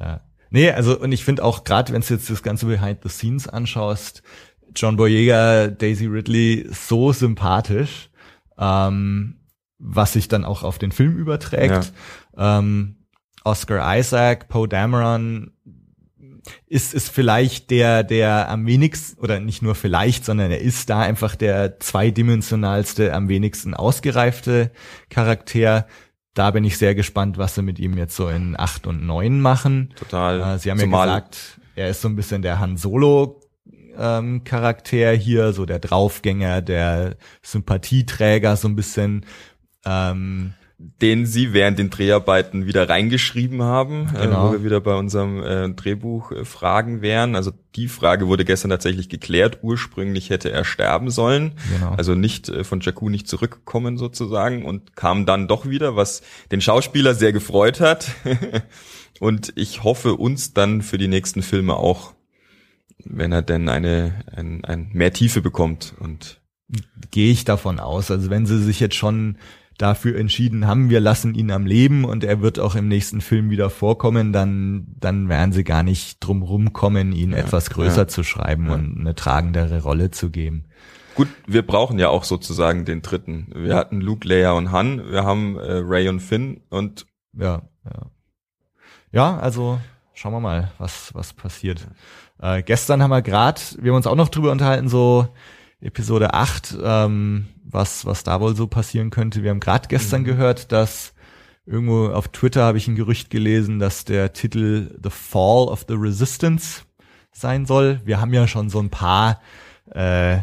[0.00, 0.20] Ja.
[0.50, 3.48] Nee, also und ich finde auch gerade, wenn du jetzt das ganze Behind the Scenes
[3.48, 4.22] anschaust,
[4.74, 8.10] John Boyega, Daisy Ridley so sympathisch,
[8.58, 9.40] ähm,
[9.78, 11.92] was sich dann auch auf den Film überträgt.
[12.36, 12.96] Ähm,
[13.44, 15.52] Oscar Isaac, Poe Dameron
[16.66, 21.00] ist ist vielleicht der der am wenigsten oder nicht nur vielleicht, sondern er ist da
[21.00, 24.70] einfach der zweidimensionalste, am wenigsten ausgereifte
[25.10, 25.86] Charakter.
[26.38, 29.40] Da bin ich sehr gespannt, was sie mit ihm jetzt so in acht und neun
[29.40, 29.92] machen.
[29.96, 30.40] Total.
[30.54, 33.40] Äh, Sie haben Zumal- ja gesagt, er ist so ein bisschen der Han Solo
[33.98, 39.26] ähm, Charakter hier, so der Draufgänger, der Sympathieträger, so ein bisschen.
[39.84, 44.48] Ähm, den sie während den Dreharbeiten wieder reingeschrieben haben, äh, Genau.
[44.48, 47.34] wo wir wieder bei unserem äh, Drehbuch äh, Fragen wären.
[47.34, 49.58] Also die Frage wurde gestern tatsächlich geklärt.
[49.62, 51.94] Ursprünglich hätte er sterben sollen, Genau.
[51.96, 56.60] also nicht äh, von Jakku nicht zurückkommen sozusagen und kam dann doch wieder, was den
[56.60, 58.12] Schauspieler sehr gefreut hat.
[59.18, 62.14] und ich hoffe uns dann für die nächsten Filme auch,
[63.04, 66.40] wenn er denn eine ein, ein mehr Tiefe bekommt und
[67.10, 68.12] gehe ich davon aus.
[68.12, 69.38] Also wenn sie sich jetzt schon
[69.78, 73.48] dafür entschieden haben, wir lassen ihn am Leben und er wird auch im nächsten Film
[73.48, 78.08] wieder vorkommen, dann, dann werden sie gar nicht drum rumkommen, ihn etwas größer ja.
[78.08, 80.64] zu schreiben und eine tragendere Rolle zu geben.
[81.14, 83.50] Gut, wir brauchen ja auch sozusagen den dritten.
[83.54, 88.10] Wir hatten Luke, Leia und Han, wir haben äh, Ray und Finn und Ja, ja.
[89.10, 89.80] Ja, also
[90.12, 91.86] schauen wir mal, was, was passiert.
[92.40, 95.28] Äh, gestern haben wir gerade, wir haben uns auch noch drüber unterhalten, so
[95.80, 99.42] Episode 8, ähm, was, was da wohl so passieren könnte.
[99.42, 101.14] Wir haben gerade gestern gehört, dass
[101.66, 105.94] irgendwo auf Twitter habe ich ein Gerücht gelesen, dass der Titel The Fall of the
[105.94, 106.82] Resistance
[107.32, 108.00] sein soll.
[108.04, 109.40] Wir haben ja schon so ein paar
[109.90, 110.38] äh,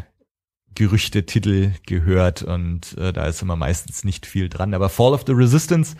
[0.74, 4.74] Gerüchte-Titel gehört und äh, da ist immer meistens nicht viel dran.
[4.74, 5.96] Aber Fall of the Resistance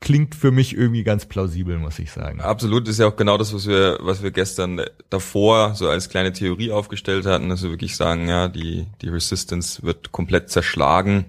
[0.00, 2.40] klingt für mich irgendwie ganz plausibel, muss ich sagen.
[2.40, 6.32] absolut ist ja auch genau das, was wir, was wir gestern davor so als kleine
[6.32, 11.26] Theorie aufgestellt hatten, dass wir wirklich sagen, ja, die, die Resistance wird komplett zerschlagen,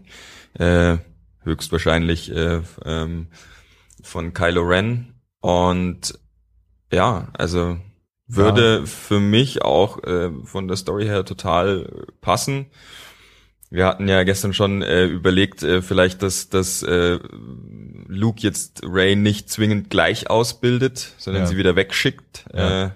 [0.54, 0.98] äh,
[1.44, 3.28] höchstwahrscheinlich äh, ähm,
[4.04, 6.20] von Kylo Ren und
[6.92, 7.78] ja, also
[8.28, 12.68] würde für mich auch äh, von der Story her total passen.
[13.70, 17.20] Wir hatten ja gestern schon äh, überlegt, äh, vielleicht, dass, dass äh,
[18.08, 21.48] Luke jetzt Ray nicht zwingend gleich ausbildet, sondern Ja.
[21.48, 22.86] sie wieder wegschickt Ja.
[22.86, 22.90] äh,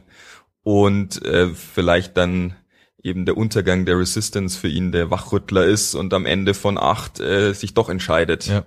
[0.63, 2.55] und äh, vielleicht dann
[3.03, 7.19] eben der Untergang der Resistance für ihn der Wachrüttler ist und am Ende von acht
[7.19, 8.63] äh, sich doch entscheidet, Ja.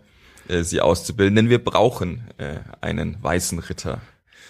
[0.49, 1.37] äh, sie auszubilden.
[1.37, 4.01] Denn wir brauchen äh, einen weißen Ritter.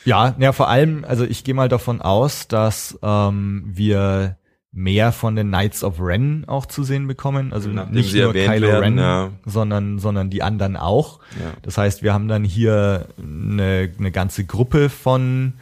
[0.06, 4.36] Ja, ja, vor allem, also ich gehe mal davon aus, dass ähm, wir
[4.74, 7.52] mehr von den Knights of Ren auch zu sehen bekommen.
[7.52, 9.30] Also Nachdem nicht nur Kylo werden, Ren, ja.
[9.46, 11.20] sondern, sondern die anderen auch.
[11.40, 11.52] Ja.
[11.62, 15.54] Das heißt, wir haben dann hier eine, eine ganze Gruppe von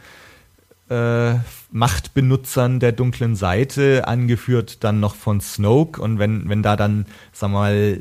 [0.89, 1.35] äh,
[1.71, 6.01] Machtbenutzern der dunklen Seite, angeführt dann noch von Snoke.
[6.01, 7.99] Und wenn, wenn da dann, sag mal,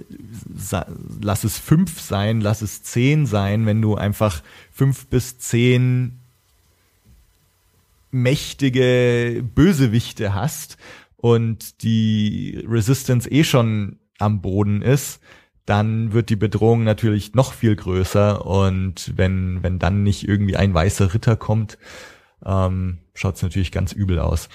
[0.57, 0.87] sa
[1.21, 6.19] lass es fünf sein, lass es zehn sein, wenn du einfach fünf bis zehn
[8.11, 10.77] mächtige Bösewichte hast
[11.23, 15.21] und die Resistance eh schon am Boden ist,
[15.67, 20.75] dann wird die Bedrohung natürlich noch viel größer und wenn, wenn dann nicht irgendwie ein
[20.75, 21.79] weißer Ritter kommt,
[22.45, 24.49] ähm, schaut es natürlich ganz übel aus.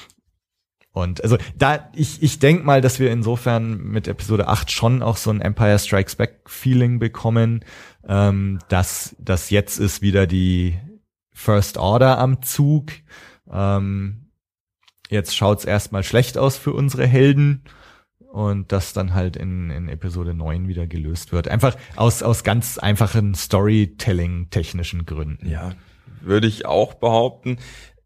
[0.91, 5.15] Und also da, ich, ich denk mal, dass wir insofern mit Episode 8 schon auch
[5.15, 7.63] so ein Empire Strikes Back Feeling bekommen,
[8.05, 10.77] ähm, dass das jetzt ist wieder die
[11.31, 12.91] First Order am Zug.
[13.49, 14.26] Ähm,
[15.09, 17.63] jetzt schaut's erstmal schlecht aus für unsere Helden
[18.31, 21.47] und das dann halt in, in Episode 9 wieder gelöst wird.
[21.47, 25.49] Einfach aus, aus ganz einfachen Storytelling-technischen Gründen.
[25.49, 25.73] Ja,
[26.21, 27.57] würde ich auch behaupten.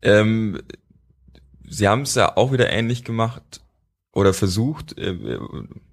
[0.02, 0.62] Ähm,
[1.68, 3.62] sie haben es ja auch wieder ähnlich gemacht
[4.14, 4.98] oder versucht.
[4.98, 5.40] Äh, äh,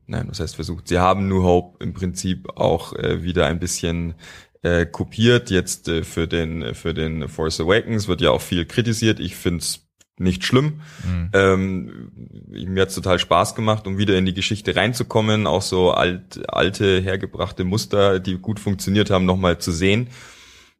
[0.06, 0.88] nein, was heißt versucht?
[0.88, 4.14] Sie haben New Hope im Prinzip auch äh, wieder ein bisschen
[4.62, 5.50] äh, kopiert.
[5.50, 9.20] Jetzt äh, für den für den Force Awakens wird ja auch viel kritisiert.
[9.20, 9.87] Ich find's
[10.20, 10.80] nicht schlimm.
[11.04, 11.30] Mhm.
[11.32, 12.12] Ähm,
[12.48, 17.00] mir hat's total Spaß gemacht, um wieder in die Geschichte reinzukommen, auch so alt, alte,
[17.00, 20.08] hergebrachte Muster, die gut funktioniert haben, nochmal zu sehen,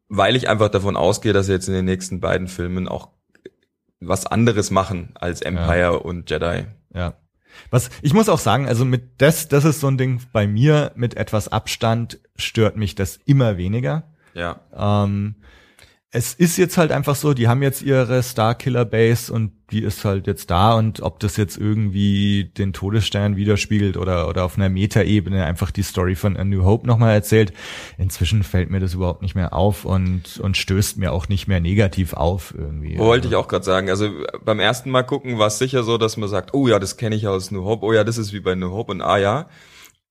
[0.08, 3.10] weil ich einfach davon ausgehe, dass sie jetzt in den nächsten beiden Filmen auch
[4.00, 6.66] was anderes machen als Empire und Jedi.
[6.94, 7.14] Ja.
[7.70, 10.92] Was, ich muss auch sagen, also mit das, das ist so ein Ding bei mir,
[10.94, 14.04] mit etwas Abstand stört mich das immer weniger.
[14.34, 14.60] Ja.
[14.74, 15.36] Ähm,
[16.10, 20.06] es ist jetzt halt einfach so, die haben jetzt ihre Starkiller Base und die ist
[20.06, 24.70] halt jetzt da und ob das jetzt irgendwie den Todesstern widerspiegelt oder, oder auf einer
[24.70, 27.52] Metaebene einfach die Story von A New Hope nochmal erzählt,
[27.98, 31.60] inzwischen fällt mir das überhaupt nicht mehr auf und, und stößt mir auch nicht mehr
[31.60, 32.96] negativ auf irgendwie.
[32.96, 33.90] Wollte ich auch gerade sagen.
[33.90, 34.08] Also
[34.42, 37.16] beim ersten Mal gucken war es sicher so, dass man sagt, oh ja, das kenne
[37.16, 39.46] ich aus New Hope, oh ja, das ist wie bei New Hope und ah ja.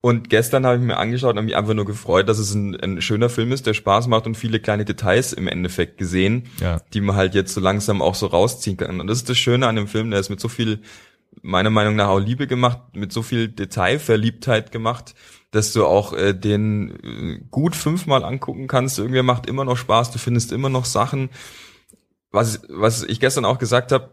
[0.00, 3.02] Und gestern habe ich mir angeschaut und mich einfach nur gefreut, dass es ein, ein
[3.02, 6.80] schöner Film ist, der Spaß macht und viele kleine Details im Endeffekt gesehen, Ja.
[6.94, 9.00] die man halt jetzt so langsam auch so rausziehen kann.
[9.00, 10.82] Und das ist das Schöne an dem Film, der ist mit so viel,
[11.42, 15.14] meiner Meinung nach auch Liebe gemacht, mit so viel Detailverliebtheit gemacht,
[15.50, 18.98] dass du auch äh, den äh, gut fünfmal angucken kannst.
[19.00, 21.30] Irgendwie macht immer noch Spaß, du findest immer noch Sachen.
[22.30, 24.10] Was, was ich gestern auch gesagt habe,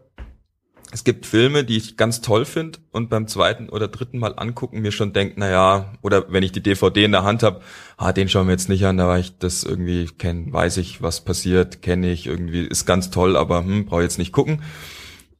[0.95, 4.79] es gibt Filme, die ich ganz toll finde und beim zweiten oder dritten Mal angucken
[4.79, 7.59] mir schon denkt, na ja, oder wenn ich die DVD in der Hand habe,
[7.97, 11.01] ah, den schauen wir jetzt nicht an, da war ich das irgendwie kenn, weiß ich,
[11.01, 14.61] was passiert, kenne ich irgendwie, ist ganz toll, aber hm, brauche jetzt nicht gucken.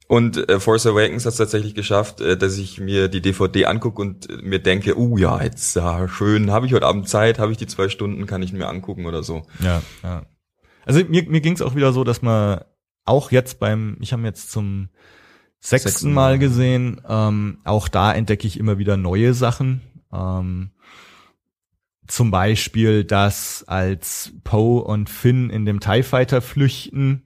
[0.08, 4.02] Und äh, Force Awakens hat es tatsächlich geschafft, äh, dass ich mir die DVD angucke
[4.02, 7.52] und äh, mir denke, uh ja, jetzt ja, schön, habe ich heute Abend Zeit, habe
[7.52, 9.46] ich die zwei Stunden, kann ich mir angucken oder so.
[9.60, 10.26] Ja, ja.
[10.84, 12.60] Also mir, mir ging es auch wieder so, dass man
[13.06, 14.90] auch jetzt beim, ich habe jetzt zum
[15.60, 19.80] sechsten Sechsten Mal gesehen, ähm, auch da entdecke ich immer wieder neue Sachen.
[20.12, 20.70] Ähm,
[22.06, 27.22] zum Beispiel, dass als Poe und Finn in dem TIE Fighter flüchten,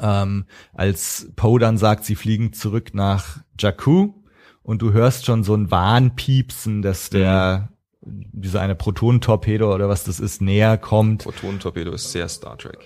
[0.00, 4.14] ähm, als Poe dann sagt, sie fliegen zurück nach Jakku
[4.62, 10.18] und du hörst schon so ein Warnpiepsen, dass der, dieser eine Protonentorpedo oder was das
[10.18, 11.24] ist, näher kommt.
[11.24, 12.78] Protonentorpedo ist sehr Star Trek.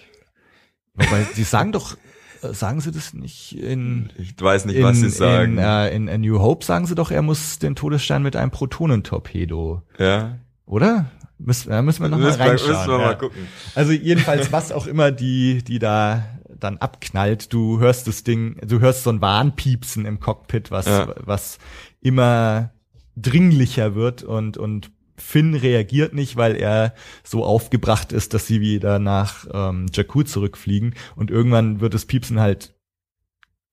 [0.94, 1.96] Wobei, sie sagen doch,
[2.42, 5.52] sagen sie das nicht in, Ich weiß nicht, in, was sie sagen.
[5.52, 8.50] in, äh, in A New Hope sagen sie doch, er muss den Todesstern mit einem
[8.50, 10.38] Protonentorpedo, ja.
[10.66, 11.06] oder?
[11.38, 12.70] Müssen, äh, müssen wir noch mal Müssen wir- reinschauen.
[12.72, 13.06] müssen wir ja.
[13.06, 13.46] mal gucken.
[13.74, 16.24] Also jedenfalls, was auch immer die, die da
[16.58, 21.14] dann abknallt, du hörst das Ding, du hörst so ein Warnpiepsen im Cockpit, was, Ja.
[21.24, 21.58] was
[22.00, 22.70] immer
[23.16, 28.98] dringlicher wird und, und Finn reagiert nicht, weil er so aufgebracht ist, dass sie wieder
[28.98, 32.74] nach ähm, Jakku zurückfliegen und irgendwann wird das Piepsen halt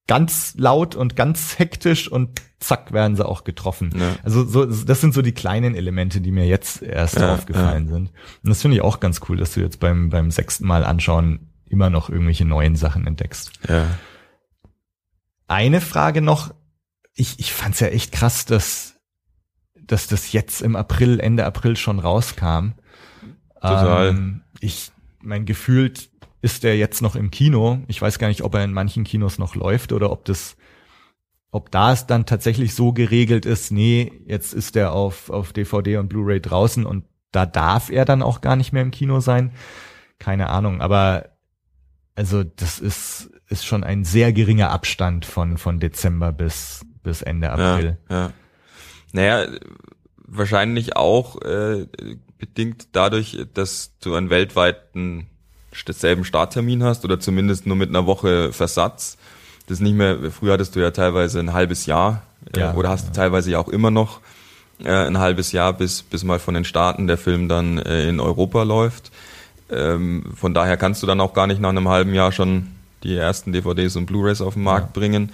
[0.07, 3.91] ganz laut und ganz hektisch und zack werden sie auch getroffen.
[3.97, 4.15] Ja.
[4.23, 8.11] Also so, das sind so die kleinen Elemente, die mir jetzt erst Ja, aufgefallen sind.
[8.43, 11.51] Und das finde ich auch ganz cool, dass du jetzt beim, beim sechsten Mal anschauen
[11.67, 13.51] immer noch irgendwelche neuen Sachen entdeckst.
[13.67, 13.87] Ja.
[15.47, 16.53] Eine Frage noch.
[17.15, 18.94] Ich, ich fand's ja echt krass, dass,
[19.87, 22.73] dass das jetzt im April, Ende April schon rauskam.
[23.55, 24.09] Total.
[24.09, 26.09] Ähm, ich, mein gefühlt
[26.41, 27.79] ist der jetzt noch im Kino.
[27.87, 30.57] Ich weiß gar nicht, ob er in manchen Kinos noch läuft oder ob das,
[31.49, 35.97] ob da es dann tatsächlich so geregelt ist, nee, jetzt ist der auf, auf DVD
[35.97, 39.51] und Blu-ray draußen und da darf er dann auch gar nicht mehr im Kino sein.
[40.19, 41.31] Keine Ahnung, aber
[42.15, 47.51] also das ist, ist schon ein sehr geringer Abstand von, von Dezember bis, bis Ende
[47.51, 47.97] April.
[48.09, 48.33] Ja, ja.
[49.15, 49.47] Naja,
[50.17, 51.87] wahrscheinlich auch äh,
[52.37, 55.27] bedingt dadurch, dass du einen weltweiten
[55.89, 59.17] selben Starttermin hast oder zumindest nur mit einer Woche Versatz.
[59.67, 62.23] Das ist nicht mehr, früher hattest du ja teilweise ein halbes Jahr
[62.53, 63.13] äh, ja, oder hast ja.
[63.13, 64.19] teilweise ja auch immer noch
[64.83, 68.19] äh, ein halbes Jahr, bis, bis mal von den Staaten der Film dann äh, in
[68.19, 69.11] Europa läuft.
[69.69, 72.67] Ähm, von daher kannst du dann auch gar nicht nach einem halben Jahr schon
[73.03, 74.99] die ersten DVDs und Blu-rays auf den Markt ja.
[74.99, 75.31] bringen.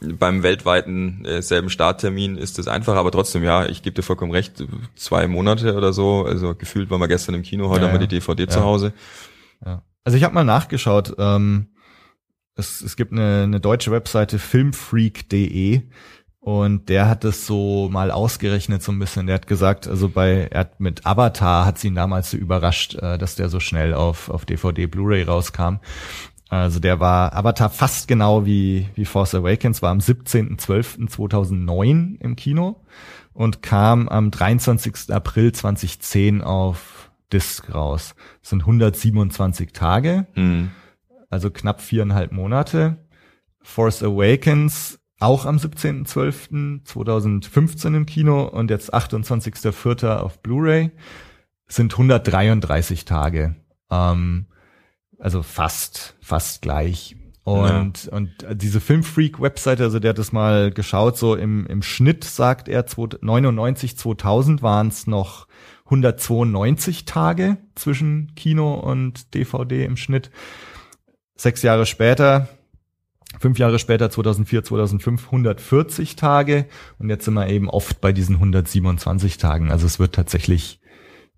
[0.00, 4.32] Beim weltweiten äh, selben Starttermin ist es einfach, aber trotzdem, ja, ich gebe dir vollkommen
[4.32, 7.98] recht, zwei Monate oder so, also gefühlt waren wir gestern im Kino, heute ja, haben
[7.98, 8.48] wir die DVD ja.
[8.48, 8.92] zu Hause.
[9.64, 9.82] Ja.
[10.04, 11.68] Also ich habe mal nachgeschaut, ähm,
[12.54, 15.82] es, es gibt eine, eine deutsche Webseite filmfreak.de
[16.46, 19.26] und der hat das so mal ausgerechnet so ein bisschen.
[19.26, 22.94] Der hat gesagt, also bei er hat mit Avatar hat sie ihn damals so überrascht,
[22.94, 25.80] äh, dass der so schnell auf auf DVD Blu-ray rauskam.
[26.48, 32.84] Also der war Avatar fast genau wie wie Force Awakens war am 17.12.2009 im Kino
[33.32, 35.12] und kam am 23.
[35.12, 38.14] April 2010 auf Disc raus.
[38.40, 40.70] Das sind 127 Tage, mhm.
[41.30, 42.98] also knapp viereinhalb Monate.
[43.60, 50.18] Force Awakens auch am 17.12.2015 im Kino und jetzt 28.04.
[50.18, 50.92] auf Blu-ray
[51.66, 53.56] sind 133 Tage.
[53.90, 54.46] Ähm,
[55.18, 57.16] also fast, fast gleich.
[57.44, 58.12] Und, ja.
[58.12, 62.84] und diese Filmfreak-Webseite, also der hat das mal geschaut, so im, im Schnitt sagt er,
[63.20, 65.46] 99, 2000 waren es noch
[65.84, 70.32] 192 Tage zwischen Kino und DVD im Schnitt.
[71.36, 72.48] Sechs Jahre später,
[73.38, 76.66] Fünf Jahre später, 2004, 2005, 140 Tage
[76.98, 79.70] und jetzt sind wir eben oft bei diesen 127 Tagen.
[79.70, 80.80] Also es wird tatsächlich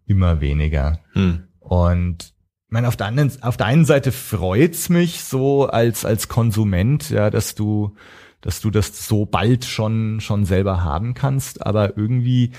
[0.07, 1.01] immer weniger.
[1.15, 1.49] Hm.
[1.59, 2.35] Und
[2.69, 7.09] ich meine, auf der anderen, auf der einen Seite freut's mich so als als Konsument,
[7.09, 7.97] ja, dass du,
[8.43, 11.65] dass du das so bald schon schon selber haben kannst.
[11.65, 12.53] Aber irgendwie,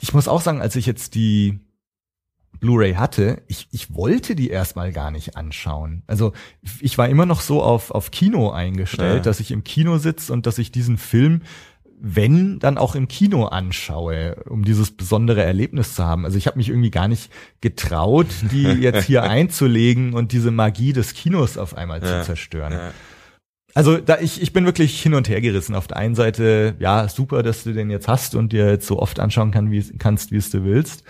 [0.00, 1.60] ich muss auch sagen, als ich jetzt die
[2.58, 6.04] Blu-ray hatte, ich, ich wollte die erstmal gar nicht anschauen.
[6.06, 6.32] Also
[6.80, 9.22] ich war immer noch so auf, auf Kino eingestellt, ja.
[9.22, 11.42] dass ich im Kino sitze und dass ich diesen Film
[12.06, 16.26] wenn, dann auch im Kino anschaue, um dieses besondere Erlebnis zu haben.
[16.26, 20.92] Also ich habe mich irgendwie gar nicht getraut, die jetzt hier einzulegen und diese Magie
[20.92, 22.72] des Kinos auf einmal ja, zu zerstören.
[22.74, 22.90] Ja.
[23.72, 25.74] Also da ich, ich bin wirklich hin und her gerissen.
[25.74, 28.98] Auf der einen Seite, ja, super, dass du den jetzt hast und dir jetzt so
[28.98, 31.04] oft anschauen kann, wie, kannst, wie es du willst.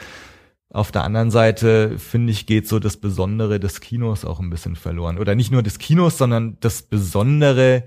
[0.71, 4.77] Auf der anderen Seite, finde ich, geht so das Besondere des Kinos auch ein bisschen
[4.77, 5.19] verloren.
[5.19, 7.83] Oder nicht nur des Kinos, sondern das Besondere,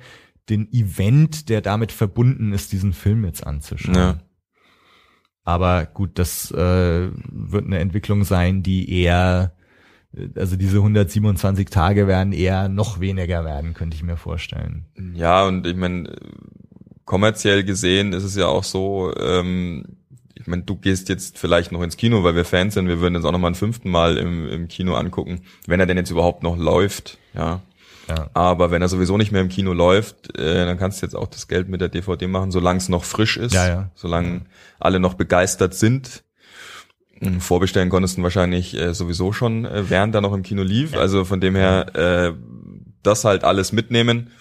[0.49, 3.95] den Event, der damit verbunden ist, diesen Film jetzt anzuschauen.
[3.95, 4.19] Ja.
[5.43, 9.53] Aber gut, das äh, wird eine Entwicklung sein, die eher,
[10.35, 14.85] also diese 127 Tage werden eher noch weniger werden, könnte ich mir vorstellen.
[15.13, 16.13] Ja, und ich meine,
[17.05, 19.97] kommerziell gesehen ist es ja auch so, ähm,
[20.35, 23.15] ich meine, du gehst jetzt vielleicht noch ins Kino, weil wir Fans sind, wir würden
[23.15, 26.11] uns auch noch mal ein fünften Mal im, im Kino angucken, wenn er denn jetzt
[26.11, 27.61] überhaupt noch läuft, ja.
[28.07, 28.29] Ja.
[28.33, 31.27] Aber wenn er sowieso nicht mehr im Kino läuft, äh, dann kannst du jetzt auch
[31.27, 33.91] das Geld mit der DVD machen, solange es noch frisch ist, ja, ja.
[33.95, 34.41] solange
[34.79, 36.23] alle noch begeistert sind.
[37.19, 40.95] Hm, vorbestellen konntest du wahrscheinlich äh, sowieso schon, äh, während er noch im Kino lief.
[40.95, 42.33] Also von dem her, äh,
[43.03, 44.31] das halt alles mitnehmen.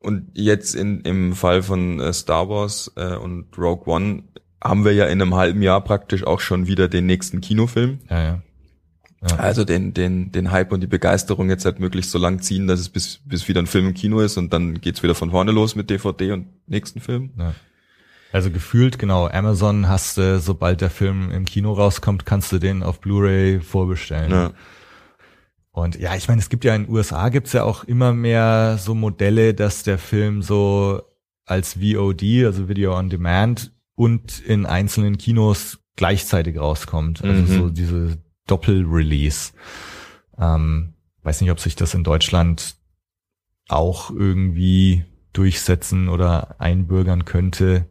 [0.00, 4.24] Und jetzt in, im Fall von äh, Star Wars äh, und Rogue One
[4.62, 8.00] haben wir ja in einem halben Jahr praktisch auch schon wieder den nächsten Kinofilm.
[8.08, 8.42] Ja, ja.
[9.20, 9.36] Ja.
[9.36, 12.78] Also den, den, den Hype und die Begeisterung jetzt halt möglichst so lang ziehen, dass
[12.78, 15.50] es bis, bis wieder ein Film im Kino ist und dann geht's wieder von vorne
[15.50, 17.30] los mit DVD und nächsten Film.
[17.36, 17.54] Ja.
[18.32, 22.82] Also gefühlt, genau, Amazon hast du, sobald der Film im Kino rauskommt, kannst du den
[22.82, 24.30] auf Blu-ray vorbestellen.
[24.30, 24.52] Ja.
[25.72, 28.78] Und ja, ich meine, es gibt ja in den USA gibt's ja auch immer mehr
[28.78, 31.02] so Modelle, dass der Film so
[31.44, 37.24] als VOD, also Video on Demand, und in einzelnen Kinos gleichzeitig rauskommt.
[37.24, 37.58] Also mhm.
[37.58, 38.18] so diese
[38.48, 39.52] Doppel-Release.
[40.38, 42.76] Ähm, weiß nicht, ob sich das in Deutschland
[43.68, 47.86] auch irgendwie durchsetzen oder einbürgern könnte.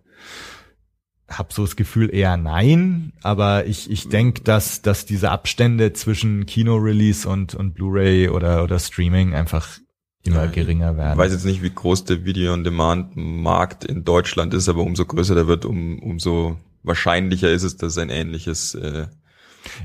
[1.30, 6.46] Hab so das Gefühl eher nein, aber ich, ich denke, dass, dass diese Abstände zwischen
[6.46, 9.78] Kino-Release und, und Blu-ray oder, oder Streaming einfach
[10.24, 11.14] immer ja, geringer werden.
[11.14, 15.48] Ich weiß jetzt nicht, wie groß der Video-on-Demand-Markt in Deutschland ist, aber umso größer der
[15.48, 19.08] wird, um, umso wahrscheinlicher ist es, dass ein ähnliches äh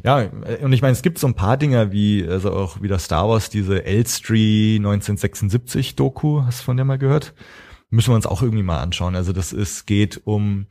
[0.04, 0.28] ja,
[0.62, 3.50] und ich meine, es gibt so ein paar Dinge wie, also auch wieder Star Wars,
[3.50, 7.34] diese Elstree 1976 Doku, hast du von der mal gehört?
[7.92, 9.14] müssen wir uns auch irgendwie mal anschauen.
[9.14, 10.66] Also das ist, geht um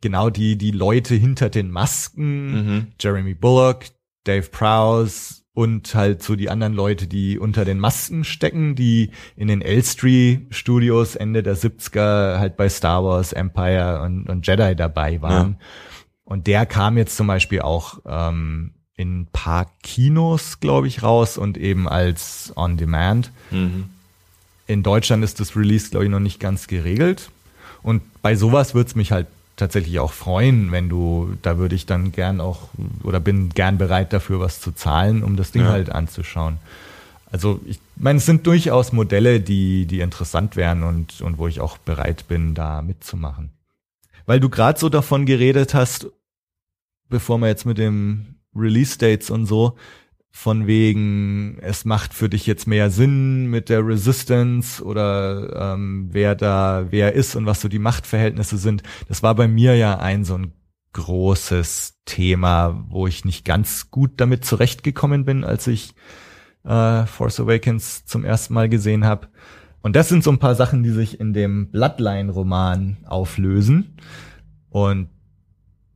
[0.00, 2.86] genau die, die Leute hinter den Masken, Mhm.
[3.00, 3.84] Jeremy Bullock,
[4.24, 9.46] Dave Prowse und halt so die anderen Leute, die unter den Masken stecken, die in
[9.46, 15.22] den Elstree Studios Ende der 70er halt bei Star Wars, Empire und, und Jedi dabei
[15.22, 15.58] waren.
[16.24, 21.36] Und der kam jetzt zum Beispiel auch ähm, in ein paar Kinos, glaube ich, raus
[21.36, 23.30] und eben als On Demand.
[23.50, 23.90] Mhm.
[24.66, 27.30] In Deutschland ist das Release, glaube ich, noch nicht ganz geregelt.
[27.82, 32.12] Und bei sowas wird's mich halt tatsächlich auch freuen, wenn du, da würde ich dann
[32.12, 32.68] gern auch
[33.02, 35.68] oder bin gern bereit dafür, was zu zahlen, um das Ding Ja.
[35.68, 36.58] halt anzuschauen.
[37.30, 41.60] Also ich meine, es sind durchaus Modelle, die, die interessant wären und, und wo ich
[41.60, 43.50] auch bereit bin, da mitzumachen.
[44.26, 46.10] Weil du gerade so davon geredet hast,
[47.08, 49.76] bevor wir jetzt mit dem Release-Dates und so,
[50.36, 56.34] von wegen, es macht für dich jetzt mehr Sinn mit der Resistance oder ähm, wer
[56.34, 58.82] da wer ist und was so die Machtverhältnisse sind.
[59.06, 60.52] Das war bei mir ja ein so ein
[60.92, 65.94] großes Thema, wo ich nicht ganz gut damit zurechtgekommen bin, als ich
[66.64, 69.28] äh, Force Awakens zum ersten Mal gesehen habe.
[69.84, 73.98] Und das sind so ein paar Sachen, die sich in dem Bloodline-Roman auflösen.
[74.70, 75.10] Und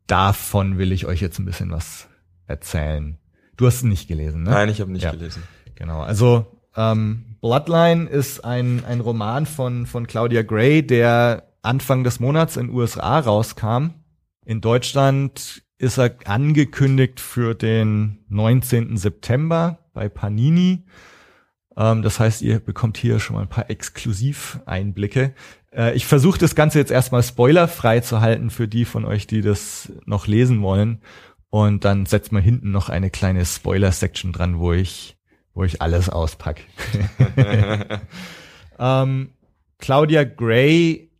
[0.07, 2.07] davon will ich euch jetzt ein bisschen was
[2.47, 3.17] erzählen.
[3.57, 4.51] Du hast es nicht gelesen, ne?
[4.51, 5.13] Nein, ich habe nicht Ja.
[5.13, 5.43] gelesen.
[5.75, 6.03] Genau.
[6.03, 6.45] Also
[6.77, 12.69] ähm, Bloodline ist ein, ein Roman von, von Claudia Gray, der Anfang des Monats in
[12.69, 13.95] USA rauskam.
[14.45, 18.99] In Deutschland ist er angekündigt für den 19.
[18.99, 20.85] September bei Panini.
[21.79, 25.33] Ähm, das heißt, ihr bekommt hier schon mal ein paar Exklusiveinblicke.
[25.73, 29.41] Äh, ich versuche das Ganze jetzt erstmal spoilerfrei zu halten für die von euch, die
[29.41, 31.01] das noch lesen wollen.
[31.51, 35.17] Und dann setzt man hinten noch eine kleine Spoiler-Section dran, wo ich,
[35.55, 36.63] wo ich alles auspack.
[38.79, 39.31] ähm,
[39.79, 41.11] Claudia Gray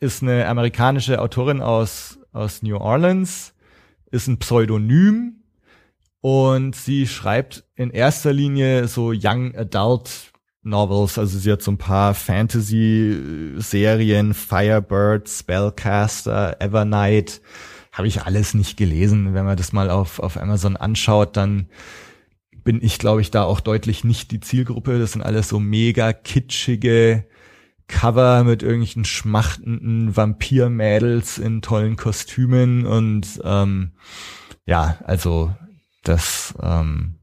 [0.00, 3.54] ist eine amerikanische Autorin aus, aus New Orleans,
[4.12, 5.37] ist ein Pseudonym
[6.20, 11.18] und sie schreibt in erster Linie so Young Adult Novels.
[11.18, 17.40] Also sie hat so ein paar Fantasy-Serien, Firebird, Spellcaster, Evernight.
[17.92, 19.34] Habe ich alles nicht gelesen.
[19.34, 21.68] Wenn man das mal auf, auf Amazon anschaut, dann
[22.64, 24.98] bin ich, glaube ich, da auch deutlich nicht die Zielgruppe.
[24.98, 27.24] Das sind alles so mega kitschige
[27.86, 33.92] Cover mit irgendwelchen schmachtenden Vampirmädels in tollen Kostümen und ähm,
[34.66, 35.54] ja, also
[36.08, 37.18] das ähm,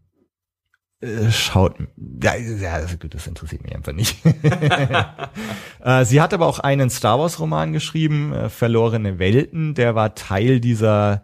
[1.01, 1.75] äh, schaut,
[2.21, 4.17] ja, ja, also gut, das interessiert mich einfach nicht.
[5.83, 10.15] äh, sie hat aber auch einen Star Wars Roman geschrieben, äh, Verlorene Welten, der war
[10.15, 11.23] Teil dieser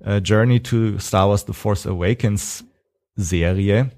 [0.00, 2.64] äh, Journey to Star Wars The Force Awakens
[3.14, 3.90] Serie.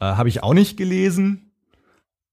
[0.00, 1.52] Äh, Habe ich auch nicht gelesen,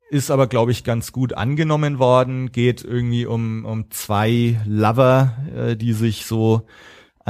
[0.10, 2.52] ist aber, glaube ich, ganz gut angenommen worden.
[2.52, 6.66] Geht irgendwie um, um zwei Lover, äh, die sich so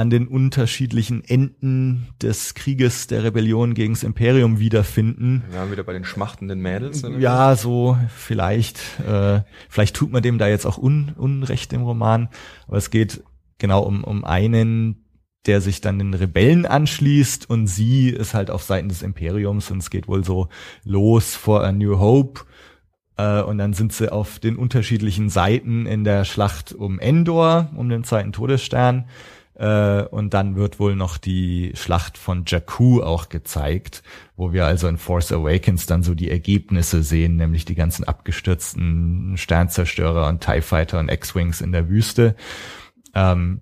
[0.00, 5.44] an den unterschiedlichen Enden des Krieges der Rebellion gegen das Imperium wiederfinden.
[5.50, 7.04] Wir waren wieder bei den schmachtenden Mädels.
[7.04, 7.18] Oder?
[7.18, 8.80] Ja, so vielleicht.
[9.06, 12.30] Äh, vielleicht tut man dem da jetzt auch un, Unrecht im Roman.
[12.66, 13.22] Aber es geht
[13.58, 15.04] genau um, um einen,
[15.44, 19.82] der sich dann den Rebellen anschließt und sie ist halt auf Seiten des Imperiums und
[19.82, 20.48] es geht wohl so
[20.82, 22.40] los vor A New Hope.
[23.18, 27.90] Äh, und dann sind sie auf den unterschiedlichen Seiten in der Schlacht um Endor, um
[27.90, 29.04] den zweiten Todesstern.
[29.60, 34.02] Äh, und dann wird wohl noch die Schlacht von Jakku auch gezeigt,
[34.34, 39.36] wo wir also in Force Awakens dann so die Ergebnisse sehen, nämlich die ganzen abgestürzten
[39.36, 42.36] Sternzerstörer und TIE Fighter und X-Wings in der Wüste.
[43.14, 43.60] Ähm,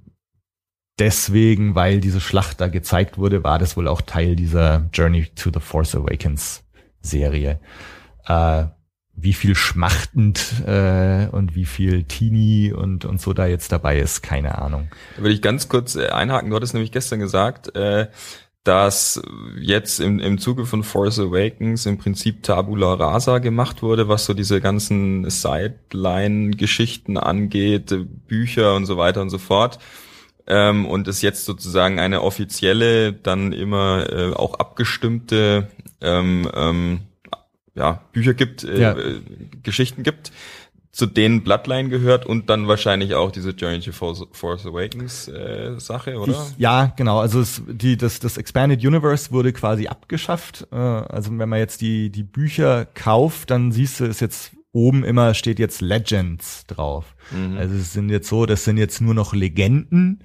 [1.01, 5.51] deswegen, weil diese Schlacht da gezeigt wurde, war das wohl auch Teil dieser Journey to
[5.53, 6.63] the Force Awakens
[7.01, 7.59] Serie.
[8.29, 8.67] Äh,
[9.21, 14.23] wie viel schmachtend äh, und wie viel Teenie und, und so da jetzt dabei ist,
[14.23, 14.89] keine Ahnung.
[15.17, 16.51] Da würde ich ganz kurz äh, einhaken.
[16.51, 18.09] Du hattest nämlich gestern gesagt, äh,
[18.65, 19.23] dass
[19.59, 24.35] jetzt im, im Zuge von Force Awakens im Prinzip Tabula Rasa gemacht wurde, was so
[24.35, 27.95] diese ganzen Sideline-Geschichten angeht,
[28.27, 29.79] Bücher und so weiter und so fort.
[30.47, 35.69] Ähm, und es jetzt sozusagen eine offizielle, dann immer äh, auch abgestimmte
[36.01, 37.01] ähm, ähm,
[37.79, 38.99] ja, Bücher gibt, äh, Ja.
[38.99, 39.21] äh,
[39.63, 40.33] Geschichten gibt,
[40.91, 45.79] zu denen Bloodline gehört und dann wahrscheinlich auch diese Journey to Force, Force Awakens äh,
[45.79, 46.33] Sache, oder?
[46.33, 47.21] Ich, ja, genau.
[47.21, 50.67] Also es, die, das, das Expanded Universe wurde quasi abgeschafft.
[50.73, 55.05] Äh, also wenn man jetzt die, die Bücher kauft, dann siehst du, ist jetzt oben
[55.05, 57.15] immer steht jetzt Legends drauf.
[57.31, 57.57] Mhm.
[57.57, 60.21] Also es sind jetzt so, das sind jetzt nur noch Legenden.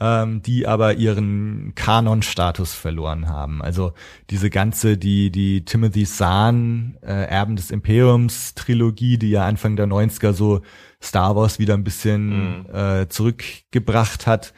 [0.00, 3.62] Ähm, die aber ihren Kanon-Status verloren haben.
[3.62, 3.92] Also
[4.30, 9.86] diese ganze, die, die Timothy Zahn, äh, Erben des Imperiums Trilogie, die ja Anfang der
[9.86, 10.62] 90er so
[11.02, 12.74] Star Wars wieder ein bisschen mhm.
[12.74, 14.52] äh, zurückgebracht hat,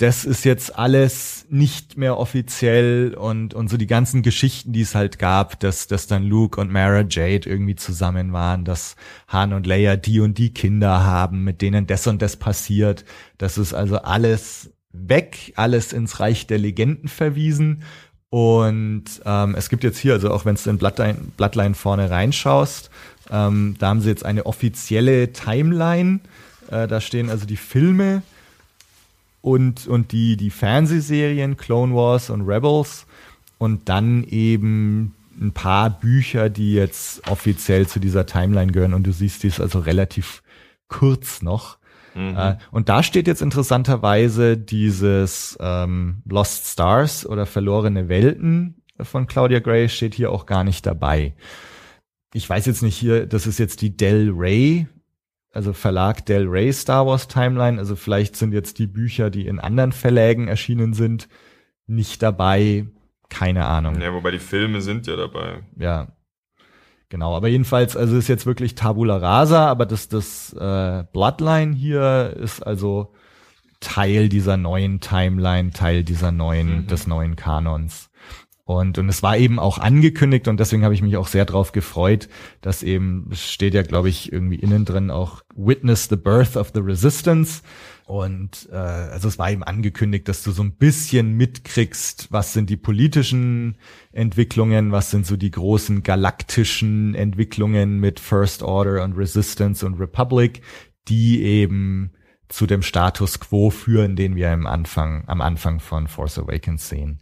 [0.00, 4.94] das ist jetzt alles nicht mehr offiziell und, und so die ganzen Geschichten, die es
[4.94, 8.96] halt gab, dass, dass dann Luke und Mara Jade irgendwie zusammen waren, dass
[9.28, 13.04] Han und Leia die und die Kinder haben, mit denen das und das passiert.
[13.36, 17.82] Das ist also alles weg, alles ins Reich der Legenden verwiesen.
[18.30, 22.88] Und ähm, es gibt jetzt hier, also auch wenn du in Bloodline, Bloodline vorne reinschaust,
[23.30, 26.20] ähm, da haben sie jetzt eine offizielle Timeline.
[26.70, 28.22] Äh, da stehen also die Filme
[29.40, 33.06] und, und die, die Fernsehserien Clone Wars und Rebels
[33.58, 39.12] und dann eben ein paar Bücher, die jetzt offiziell zu dieser Timeline gehören und du
[39.12, 40.42] siehst dies also relativ
[40.88, 41.78] kurz noch.
[42.14, 42.36] Mhm.
[42.36, 49.60] Äh, und da steht jetzt interessanterweise dieses ähm, Lost Stars oder verlorene Welten von Claudia
[49.60, 51.34] Gray steht hier auch gar nicht dabei.
[52.32, 54.86] Ich weiß jetzt nicht hier, das ist jetzt die Del Rey
[55.52, 57.78] also Verlag Del Rey Star Wars Timeline.
[57.78, 61.28] Also vielleicht sind jetzt die Bücher, die in anderen Verlägen erschienen sind,
[61.86, 62.86] nicht dabei.
[63.28, 64.00] Keine Ahnung.
[64.00, 65.62] Ja, wobei die Filme sind ja dabei.
[65.76, 66.08] Ja.
[67.08, 72.36] Genau, aber jedenfalls, also ist jetzt wirklich Tabula Rasa, aber das, das äh, Bloodline hier
[72.38, 73.12] ist also
[73.80, 76.86] Teil dieser neuen Timeline, Teil dieser neuen, mhm.
[76.86, 78.09] des neuen Kanons.
[78.70, 81.72] Und, und es war eben auch angekündigt und deswegen habe ich mich auch sehr drauf
[81.72, 82.28] gefreut,
[82.60, 86.78] dass eben, steht ja, glaube ich, irgendwie innen drin auch Witness the Birth of the
[86.78, 87.62] Resistance.
[88.04, 92.70] Und äh, also es war eben angekündigt, dass du so ein bisschen mitkriegst, was sind
[92.70, 93.76] die politischen
[94.12, 100.62] Entwicklungen, was sind so die großen galaktischen Entwicklungen mit First Order und Resistance und Republic,
[101.08, 102.12] die eben
[102.48, 107.20] zu dem Status quo führen, den wir im Anfang, am Anfang von Force Awakens sehen.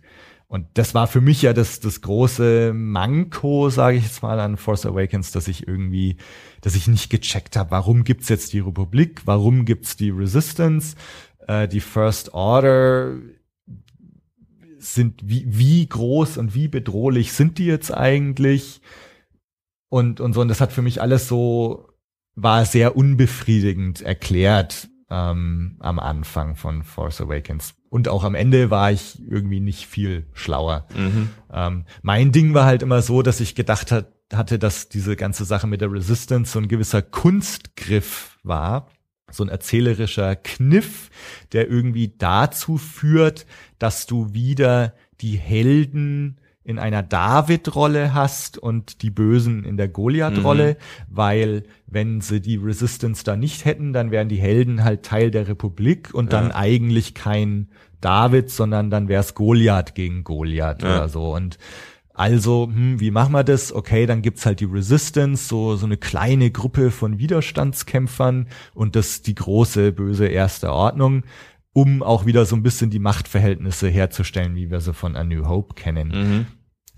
[0.48, 4.56] Und das war für mich ja das, das große Manko, sage ich jetzt mal, an
[4.56, 6.16] Force Awakens, dass ich irgendwie,
[6.62, 10.96] dass ich nicht gecheckt habe, warum gibt's jetzt die Republik, warum gibt's die Resistance,
[11.46, 13.16] äh, die First Order
[14.78, 18.80] sind, wie, wie groß und wie bedrohlich sind die jetzt eigentlich?
[19.90, 21.88] Und, und so, und das hat für mich alles so,
[22.34, 27.74] war sehr unbefriedigend erklärt ähm, am Anfang von Force Awakens.
[27.90, 30.86] Und auch am Ende war ich irgendwie nicht viel schlauer.
[30.94, 31.30] Mhm.
[31.52, 35.44] Ähm, mein Ding war halt immer so, dass ich gedacht hat, hatte, dass diese ganze
[35.44, 38.88] Sache mit der Resistance so ein gewisser Kunstgriff war.
[39.30, 41.10] So ein erzählerischer Kniff,
[41.52, 43.46] der irgendwie dazu führt,
[43.78, 50.74] dass du wieder die Helden in einer David-Rolle hast und die Bösen in der Goliath-Rolle,
[50.74, 51.04] mhm.
[51.08, 55.48] weil wenn sie die Resistance da nicht hätten, dann wären die Helden halt Teil der
[55.48, 56.38] Republik und ja.
[56.38, 57.68] dann eigentlich kein
[58.02, 60.96] David, sondern dann wäre es Goliath gegen Goliath ja.
[60.96, 61.34] oder so.
[61.34, 61.56] Und
[62.12, 63.72] also, hm, wie machen wir das?
[63.72, 69.22] Okay, dann gibt's halt die Resistance, so, so eine kleine Gruppe von Widerstandskämpfern und das
[69.22, 71.22] die große böse erste Ordnung
[71.74, 75.46] um auch wieder so ein bisschen die Machtverhältnisse herzustellen, wie wir sie von A New
[75.46, 76.08] Hope kennen.
[76.08, 76.46] Mhm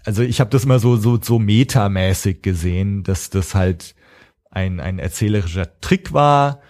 [0.05, 3.94] also ich habe das immer so so so metamäßig gesehen, dass das halt
[4.51, 6.61] ein ein erzählerischer Trick war,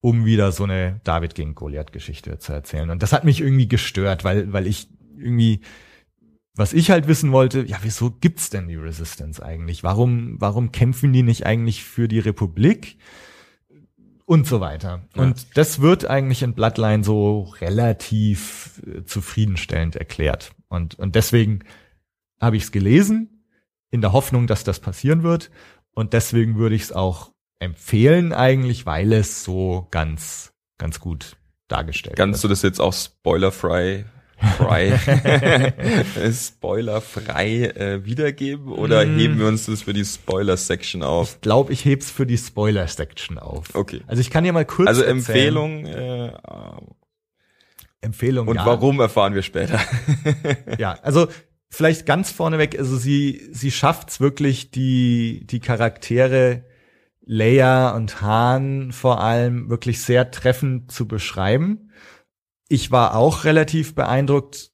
[0.00, 2.90] um wieder so eine David gegen Goliath Geschichte zu erzählen.
[2.90, 5.60] Und das hat mich irgendwie gestört, weil weil ich irgendwie
[6.54, 9.84] was ich halt wissen wollte, ja, wieso gibt's denn die Resistance eigentlich?
[9.84, 12.98] Warum warum kämpfen die nicht eigentlich für die Republik?
[14.28, 15.08] Und so weiter.
[15.16, 15.22] Ja.
[15.22, 20.52] Und das wird eigentlich in Bloodline so relativ äh, zufriedenstellend erklärt.
[20.68, 21.60] Und, und deswegen
[22.40, 23.44] habe ich es gelesen,
[23.90, 25.50] in der Hoffnung, dass das passieren wird.
[25.92, 31.36] Und deswegen würde ich es auch empfehlen eigentlich, weil es so ganz, ganz gut
[31.66, 32.50] dargestellt Kannst wird.
[32.50, 34.04] du das jetzt auch spoilerfrei
[34.56, 34.98] frei,
[36.32, 39.18] spoilerfrei äh, wiedergeben oder mm.
[39.18, 41.34] heben wir uns das für die Spoiler-Section auf?
[41.34, 43.74] Ich glaube, ich heb's für die Spoiler-Section auf.
[43.74, 44.02] Okay.
[44.06, 46.32] Also ich kann ja mal kurz Also Empfehlung äh,
[48.00, 48.66] Empfehlung Und ja.
[48.66, 49.80] warum erfahren wir später.
[50.78, 51.26] ja, also
[51.70, 56.64] vielleicht ganz vorneweg, also sie, sie schafft's wirklich, die, die Charaktere
[57.24, 61.90] Leia und Han vor allem wirklich sehr treffend zu beschreiben.
[62.68, 64.72] Ich war auch relativ beeindruckt,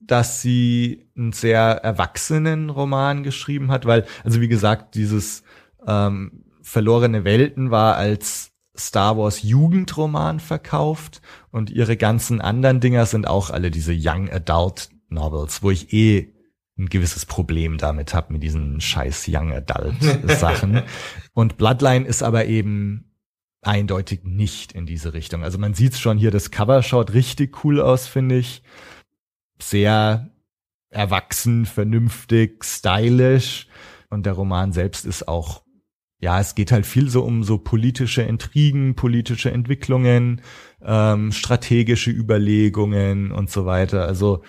[0.00, 5.42] dass sie einen sehr erwachsenen Roman geschrieben hat, weil, also wie gesagt, dieses
[5.86, 13.26] ähm, Verlorene Welten war als Star Wars Jugendroman verkauft und ihre ganzen anderen Dinger sind
[13.26, 16.35] auch alle diese Young Adult Novels, wo ich eh
[16.78, 19.96] ein gewisses Problem damit habe, mit diesen scheiß Young Adult
[20.28, 20.82] Sachen.
[21.32, 23.12] Und Bloodline ist aber eben
[23.62, 25.42] eindeutig nicht in diese Richtung.
[25.42, 28.62] Also man sieht schon hier, das Cover schaut richtig cool aus, finde ich.
[29.60, 30.30] Sehr
[30.90, 33.68] erwachsen, vernünftig, stylisch.
[34.10, 35.62] Und der Roman selbst ist auch,
[36.20, 40.42] ja, es geht halt viel so um so politische Intrigen, politische Entwicklungen,
[40.82, 44.06] ähm, strategische Überlegungen und so weiter.
[44.06, 44.42] Also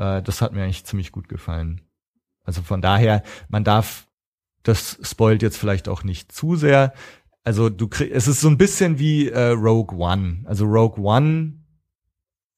[0.00, 1.82] äh, das hat mir eigentlich ziemlich gut gefallen.
[2.44, 4.08] Also von daher, man darf,
[4.62, 6.94] das spoilt jetzt vielleicht auch nicht zu sehr.
[7.44, 10.38] Also du kriegst, es ist so ein bisschen wie äh, Rogue One.
[10.46, 11.54] Also Rogue One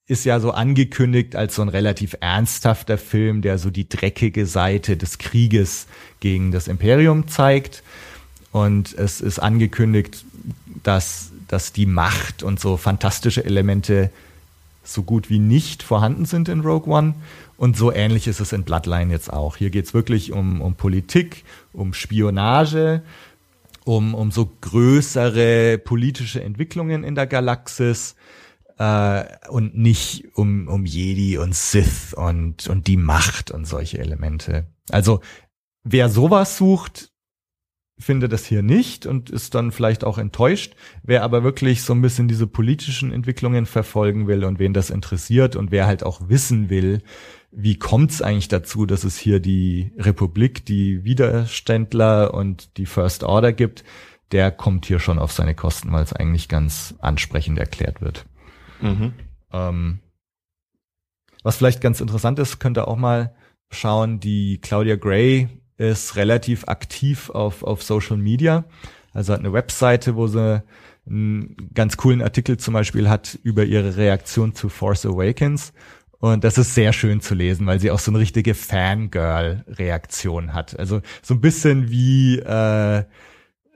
[0.07, 4.97] ist ja so angekündigt als so ein relativ ernsthafter Film, der so die dreckige Seite
[4.97, 5.86] des Krieges
[6.20, 7.82] gegen das Imperium zeigt.
[8.51, 10.24] Und es ist angekündigt,
[10.82, 14.11] dass, dass die Macht und so fantastische Elemente
[14.83, 17.14] so gut wie nicht vorhanden sind in Rogue One.
[17.57, 19.57] Und so ähnlich ist es in Bloodline jetzt auch.
[19.57, 23.03] Hier geht's wirklich um, um Politik, um Spionage,
[23.85, 28.16] um, um so größere politische Entwicklungen in der Galaxis
[28.78, 34.66] äh, und nicht um, um Jedi und Sith und, und die Macht und solche Elemente.
[34.91, 35.20] Also
[35.85, 37.12] wer sowas sucht,
[38.03, 40.74] findet das hier nicht und ist dann vielleicht auch enttäuscht.
[41.03, 45.57] Wer aber wirklich so ein bisschen diese politischen Entwicklungen verfolgen will und wen das interessiert
[45.57, 47.03] und wer halt auch wissen will,
[47.50, 53.24] wie kommt es eigentlich dazu, dass es hier die Republik, die Widerständler und die First
[53.24, 53.84] Order gibt,
[54.32, 58.24] der kommt hier schon auf seine Kosten, weil es eigentlich ganz ansprechend erklärt wird.
[58.80, 59.12] Mhm.
[59.53, 60.00] Ähm,
[61.42, 63.34] was vielleicht ganz interessant ist, könnt ihr auch mal
[63.70, 65.48] schauen, die Claudia Gray
[65.91, 68.64] ist relativ aktiv auf, auf Social Media.
[69.12, 70.62] Also hat eine Webseite, wo sie
[71.07, 75.72] einen ganz coolen Artikel zum Beispiel hat über ihre Reaktion zu Force Awakens.
[76.20, 80.78] Und das ist sehr schön zu lesen, weil sie auch so eine richtige Fangirl-Reaktion hat.
[80.78, 83.03] Also so ein bisschen wie äh,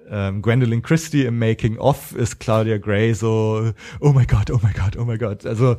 [0.09, 4.73] ähm, Gwendolyn Christie im Making of ist Claudia Gray so, oh my God, oh my
[4.73, 5.45] God, oh my God.
[5.45, 5.77] Also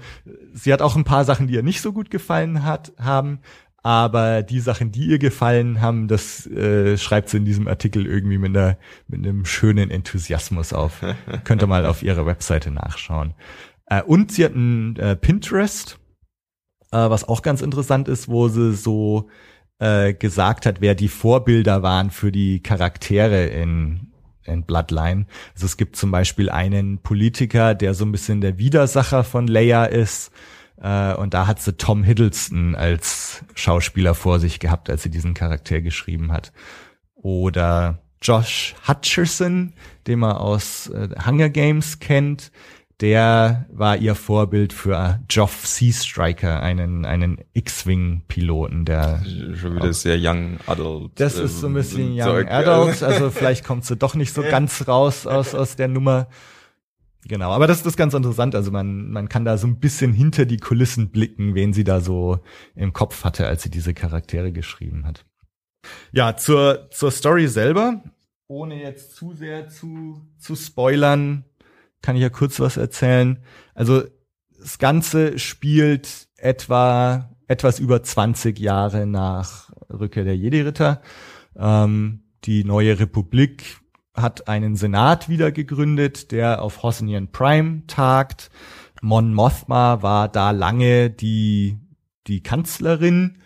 [0.54, 3.40] sie hat auch ein paar Sachen, die ihr nicht so gut gefallen hat, haben,
[3.84, 8.38] aber die Sachen, die ihr gefallen haben, das äh, schreibt sie in diesem Artikel irgendwie
[8.38, 11.02] mit, einer, mit einem schönen Enthusiasmus auf.
[11.44, 13.34] Könnt ihr mal auf ihrer Webseite nachschauen.
[13.86, 16.00] Äh, und sie hat ein äh, Pinterest,
[16.92, 19.30] äh, was auch ganz interessant ist, wo sie so
[19.80, 24.12] äh, gesagt hat, wer die Vorbilder waren für die Charaktere in
[24.48, 25.26] in Bloodline.
[25.54, 29.86] Also es gibt zum Beispiel einen Politiker, der so ein bisschen der Widersacher von Leia
[29.86, 30.32] ist.
[30.82, 35.34] Äh, und da hat sie Tom Hiddleston als Schauspieler vor sich gehabt, als sie diesen
[35.34, 36.52] Charakter geschrieben hat.
[37.16, 39.74] Oder Josh Hutcherson,
[40.08, 42.52] den man aus äh, Hunger Games kennt,
[43.00, 49.22] der war ihr Vorbild für Joff Sea Striker, einen, einen X-Wing-Piloten, der.
[49.54, 51.12] Schon wieder sehr young adult.
[51.16, 52.52] Das ähm, ist so ein bisschen young Zeug.
[52.52, 56.28] adult, also vielleicht kommt sie doch nicht so ganz raus aus, aus der Nummer.
[57.28, 58.56] Genau, aber das, das ist ganz interessant.
[58.56, 62.00] Also man, man kann da so ein bisschen hinter die Kulissen blicken, wen sie da
[62.00, 62.40] so
[62.76, 65.26] im Kopf hatte, als sie diese Charaktere geschrieben hat.
[66.12, 68.02] Ja, zur, zur Story selber,
[68.48, 71.44] ohne jetzt zu sehr zu, zu spoilern,
[72.02, 73.44] kann ich ja kurz was erzählen.
[73.74, 74.04] Also
[74.58, 81.02] das Ganze spielt etwa etwas über 20 Jahre nach Rückkehr der Jedi-Ritter.
[81.56, 83.78] Ähm, die neue Republik
[84.18, 88.50] hat einen Senat wieder gegründet, der auf Hosnian Prime tagt.
[89.02, 91.78] Mon Mothma war da lange die,
[92.26, 93.38] die Kanzlerin,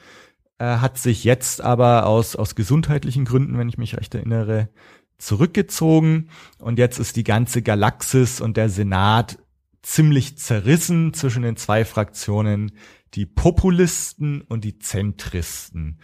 [0.57, 4.69] äh, hat sich jetzt aber aus, aus gesundheitlichen Gründen, wenn ich mich recht erinnere,
[5.17, 9.37] zurückgezogen und jetzt ist die ganze Galaxis und der Senat
[9.83, 12.71] ziemlich zerrissen zwischen den zwei Fraktionen,
[13.13, 15.99] die Populisten und die Zentristen.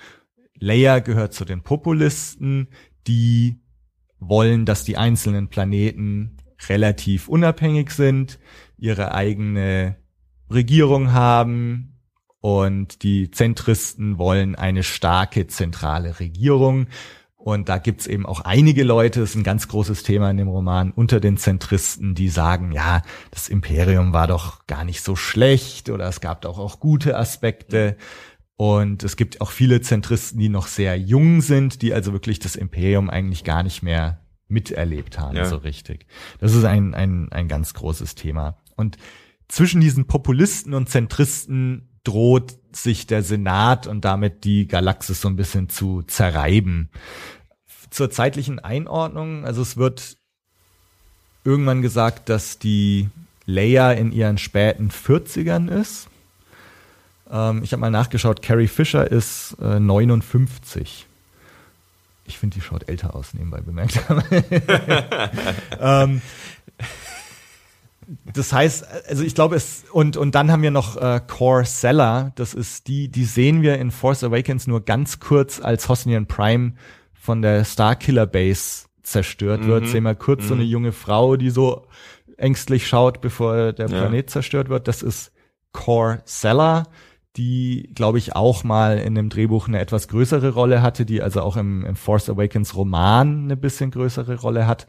[0.59, 2.67] Leia gehört zu den Populisten,
[3.07, 3.61] die
[4.19, 6.37] wollen, dass die einzelnen Planeten
[6.69, 8.39] relativ unabhängig sind,
[8.77, 9.97] ihre eigene
[10.49, 11.99] Regierung haben
[12.39, 16.87] und die Zentristen wollen eine starke zentrale Regierung,
[17.47, 20.49] und da gibt's eben auch einige Leute, das ist ein ganz großes Thema in dem
[20.49, 25.89] Roman, unter den Zentristen, die sagen, ja, das Imperium war doch gar nicht so schlecht
[25.89, 27.95] oder es gab doch auch gute Aspekte.
[28.57, 32.55] Und es gibt auch viele Zentristen, die noch sehr jung sind, die also wirklich das
[32.55, 35.45] Imperium eigentlich gar nicht mehr miterlebt haben, ja.
[35.45, 36.07] so richtig.
[36.39, 38.57] Das ist ein, ein, ein ganz großes Thema.
[38.75, 38.97] Und
[39.47, 45.35] zwischen diesen Populisten und Zentristen droht sich der Senat und damit die Galaxis so ein
[45.35, 46.89] bisschen zu zerreiben
[47.89, 50.17] zur zeitlichen Einordnung, also es wird
[51.43, 53.09] irgendwann gesagt, dass die
[53.45, 56.09] Leia in ihren späten 40ern ist.
[57.31, 61.07] Ähm, ich habe mal nachgeschaut, Carrie Fisher ist äh, 59.
[62.25, 63.99] Ich finde, die schaut älter aus, nebenbei bemerkt.
[65.79, 66.21] ähm,
[68.33, 72.31] das heißt, also ich glaube es und und dann haben wir noch äh, Core Seller.
[72.35, 76.73] Das ist die, die sehen wir in Force Awakens nur ganz kurz, als Hosnian Prime
[77.13, 79.67] von der Starkiller Base zerstört mhm.
[79.67, 79.87] wird.
[79.87, 80.47] Sehen wir kurz mhm.
[80.47, 80.69] so eine mhm.
[80.69, 81.87] junge Frau, die so
[82.37, 84.31] ängstlich schaut, bevor der Planet ja.
[84.31, 84.87] zerstört wird.
[84.87, 85.31] Das ist
[85.71, 86.83] Core Seller
[87.37, 91.41] die, glaube ich, auch mal in dem Drehbuch eine etwas größere Rolle hatte, die also
[91.41, 94.87] auch im, im Force Awakens Roman eine bisschen größere Rolle hat.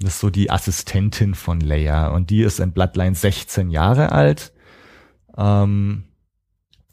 [0.00, 4.52] Das ist so die Assistentin von Leia und die ist in Bloodline 16 Jahre alt.
[5.36, 6.04] Ähm,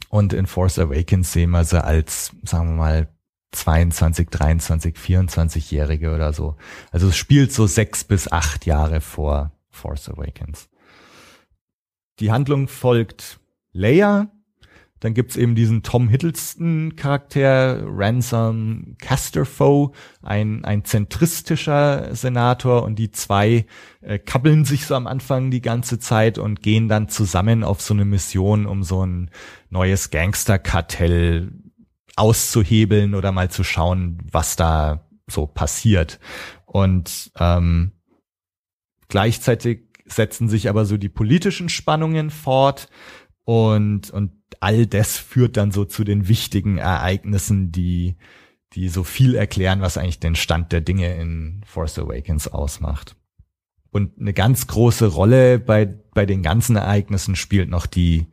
[0.10, 3.08] und in Force Awakens sehen wir sie als, sagen wir mal,
[3.54, 6.56] 22, 23, 24-Jährige oder so.
[6.92, 10.70] Also es spielt so sechs bis acht Jahre vor Force Awakens.
[12.20, 13.40] Die Handlung folgt
[13.74, 14.32] Leia,
[15.02, 19.92] dann gibt's eben diesen Tom Hiddleston Charakter, Ransom Casterfoe,
[20.22, 23.66] ein, ein zentristischer Senator und die zwei
[24.02, 27.96] äh, kabbeln sich so am Anfang die ganze Zeit und gehen dann zusammen auf so
[27.96, 29.32] eine Mission, um so ein
[29.72, 31.52] neues Gangsterkartell
[32.16, 36.20] auszuhebeln oder mal zu schauen, was da so passiert.
[36.66, 37.94] Und ähm,
[39.08, 42.88] gleichzeitig setzen sich aber so die politischen Spannungen fort
[43.46, 48.18] und, und all das führt dann so zu den wichtigen Ereignissen, die,
[48.74, 53.16] die so viel erklären, was eigentlich den Stand der Dinge in Force Awakens ausmacht.
[53.92, 58.28] Und eine ganz große Rolle bei, bei den ganzen Ereignissen spielt noch die,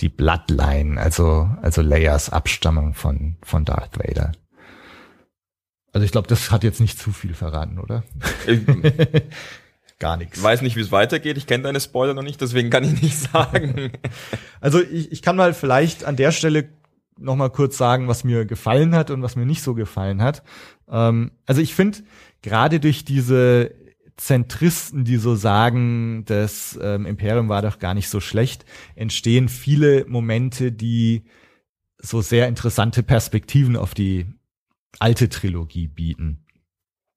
[0.00, 4.32] die Bloodline, also, also Leias Abstammung von, von Darth Vader.
[5.92, 8.02] Also ich glaube, das hat jetzt nicht zu viel verraten, oder?
[9.98, 10.42] Gar nichts.
[10.42, 11.36] Weiß nicht, wie es weitergeht.
[11.36, 13.92] Ich kenne deine Spoiler noch nicht, deswegen kann ich nicht sagen.
[14.60, 16.68] also ich, ich kann mal vielleicht an der Stelle
[17.18, 20.42] noch mal kurz sagen, was mir gefallen hat und was mir nicht so gefallen hat.
[20.88, 21.98] Ähm, also ich finde
[22.42, 23.74] gerade durch diese
[24.16, 30.06] Zentristen, die so sagen, das ähm, Imperium war doch gar nicht so schlecht, entstehen viele
[30.06, 31.24] Momente, die
[31.98, 34.26] so sehr interessante Perspektiven auf die
[34.98, 36.45] alte Trilogie bieten.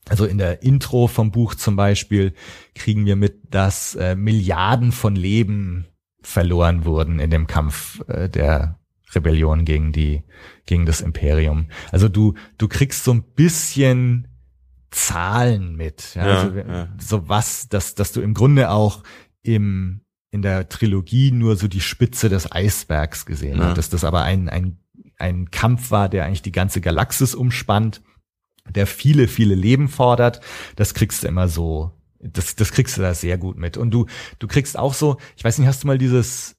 [0.10, 2.34] Also in der Intro vom Buch zum Beispiel
[2.76, 5.86] kriegen wir mit, dass äh, Milliarden von Leben
[6.22, 8.80] verloren wurden in dem Kampf äh, der
[9.14, 10.24] Rebellion gegen die
[10.66, 11.68] gegen das Imperium.
[11.92, 14.28] Also du du kriegst so ein bisschen
[14.92, 16.88] Zahlen mit, ja, ja, also, ja.
[17.00, 19.04] so was, dass dass du im Grunde auch
[19.44, 20.02] im
[20.32, 23.66] in der Trilogie nur so die Spitze des Eisbergs gesehen ja.
[23.66, 24.80] hast, dass das aber ein ein
[25.18, 28.02] ein Kampf war, der eigentlich die ganze Galaxis umspannt
[28.76, 30.42] der viele, viele Leben fordert,
[30.76, 33.78] das kriegst du immer so, das, das kriegst du da sehr gut mit.
[33.78, 34.06] Und du,
[34.40, 36.56] du kriegst auch so, ich weiß nicht, hast du mal dieses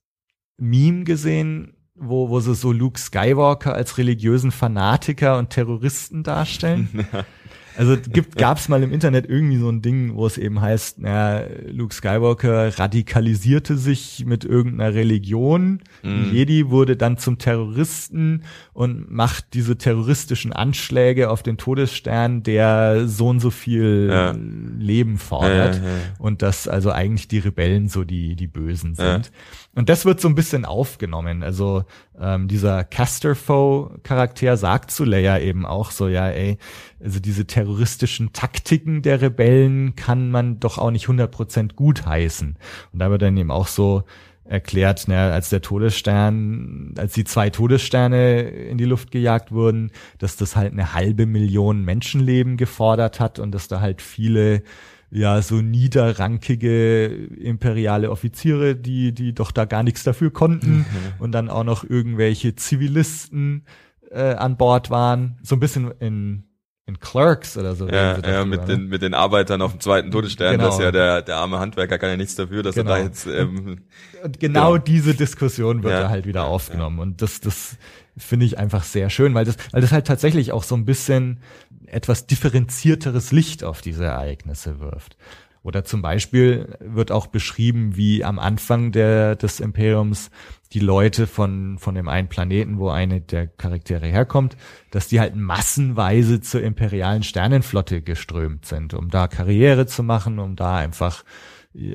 [0.57, 7.07] Meme gesehen, wo, wo sie so Luke Skywalker als religiösen Fanatiker und Terroristen darstellen?
[7.81, 11.45] Also gibt gab's mal im Internet irgendwie so ein Ding, wo es eben heißt, na,
[11.67, 16.31] Luke Skywalker radikalisierte sich mit irgendeiner Religion, mhm.
[16.31, 18.43] Jedi wurde dann zum Terroristen
[18.75, 24.35] und macht diese terroristischen Anschläge auf den Todesstern, der so und so viel ja.
[24.79, 29.33] Leben fordert ja, ja, und dass also eigentlich die Rebellen so die die Bösen sind.
[29.75, 31.45] Und das wird so ein bisschen aufgenommen.
[31.45, 31.85] Also
[32.21, 36.59] ähm, dieser Casterfoe-Charakter sagt zu Leia eben auch so, ja, ey,
[37.03, 42.59] also diese terroristischen Taktiken der Rebellen kann man doch auch nicht 100% gut heißen.
[42.93, 44.03] Und da wird dann eben auch so
[44.45, 50.37] erklärt, ne, als der Todesstern, als die zwei Todessterne in die Luft gejagt wurden, dass
[50.37, 54.65] das halt eine halbe Million Menschenleben gefordert hat und dass da halt viele
[55.11, 60.87] ja so niederrankige imperiale Offiziere, die die doch da gar nichts dafür konnten mhm.
[61.19, 63.65] und dann auch noch irgendwelche Zivilisten
[64.11, 66.45] äh, an Bord waren, so ein bisschen in
[66.91, 67.89] in Clerks oder so.
[67.89, 70.67] Ja, ja mit, den, mit den Arbeitern auf dem zweiten Todesstern, genau.
[70.67, 72.91] dass ja der, der arme Handwerker kann ja nichts dafür, dass genau.
[72.91, 73.27] er da jetzt.
[73.27, 73.83] Ähm,
[74.25, 76.03] und genau, genau diese Diskussion wird ja.
[76.03, 76.97] da halt wieder aufgenommen.
[76.97, 77.03] Ja.
[77.03, 77.77] Und das, das
[78.17, 81.41] finde ich einfach sehr schön, weil das, weil das halt tatsächlich auch so ein bisschen
[81.87, 85.17] etwas differenzierteres Licht auf diese Ereignisse wirft.
[85.63, 90.31] Oder zum Beispiel wird auch beschrieben, wie am Anfang der, des Imperiums
[90.73, 94.57] die Leute von, von dem einen Planeten, wo eine der Charaktere herkommt,
[94.91, 100.57] dass die halt massenweise zur imperialen Sternenflotte geströmt sind, um da Karriere zu machen, um
[100.57, 101.25] da einfach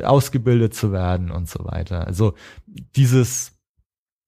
[0.03, 2.05] ausgebildet zu werden und so weiter.
[2.05, 2.35] Also
[2.67, 3.59] dieses,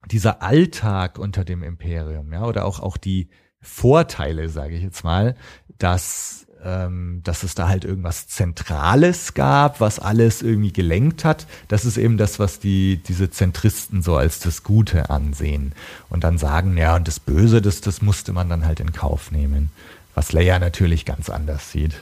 [0.10, 3.30] dieser Alltag unter dem Imperium, ja, oder auch, auch die
[3.62, 5.36] Vorteile, sage ich jetzt mal,
[5.78, 11.48] dass ähm, dass es da halt irgendwas Zentrales gab, was alles irgendwie gelenkt hat.
[11.68, 15.74] Das ist eben das, was die, diese Zentristen so als das Gute ansehen.
[16.10, 19.32] Und dann sagen, ja, und das Böse, das, das musste man dann halt in Kauf
[19.32, 19.72] nehmen.
[20.16, 22.02] Was Leia natürlich ganz anders sieht.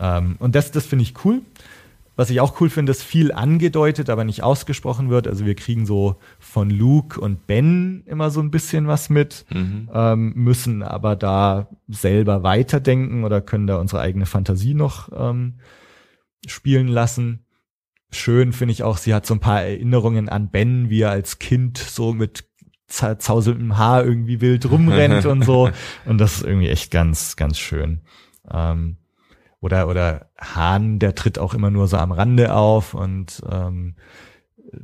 [0.00, 1.42] Ähm, und das, das finde ich cool.
[2.16, 5.26] Was ich auch cool finde, ist viel angedeutet, aber nicht ausgesprochen wird.
[5.26, 9.90] Also wir kriegen so von Luke und Ben immer so ein bisschen was mit, Mhm.
[9.92, 15.54] ähm, müssen aber da selber weiterdenken oder können da unsere eigene Fantasie noch ähm,
[16.46, 17.46] spielen lassen.
[18.10, 21.40] Schön finde ich auch, sie hat so ein paar Erinnerungen an Ben, wie er als
[21.40, 22.44] Kind so mit
[22.86, 25.70] za- zauselndem Haar irgendwie wild rumrennt und so.
[26.06, 28.02] Und das ist irgendwie echt ganz, ganz schön.
[28.48, 28.98] Ähm,
[29.64, 33.94] oder, oder Hahn, der tritt auch immer nur so am Rande auf und ähm,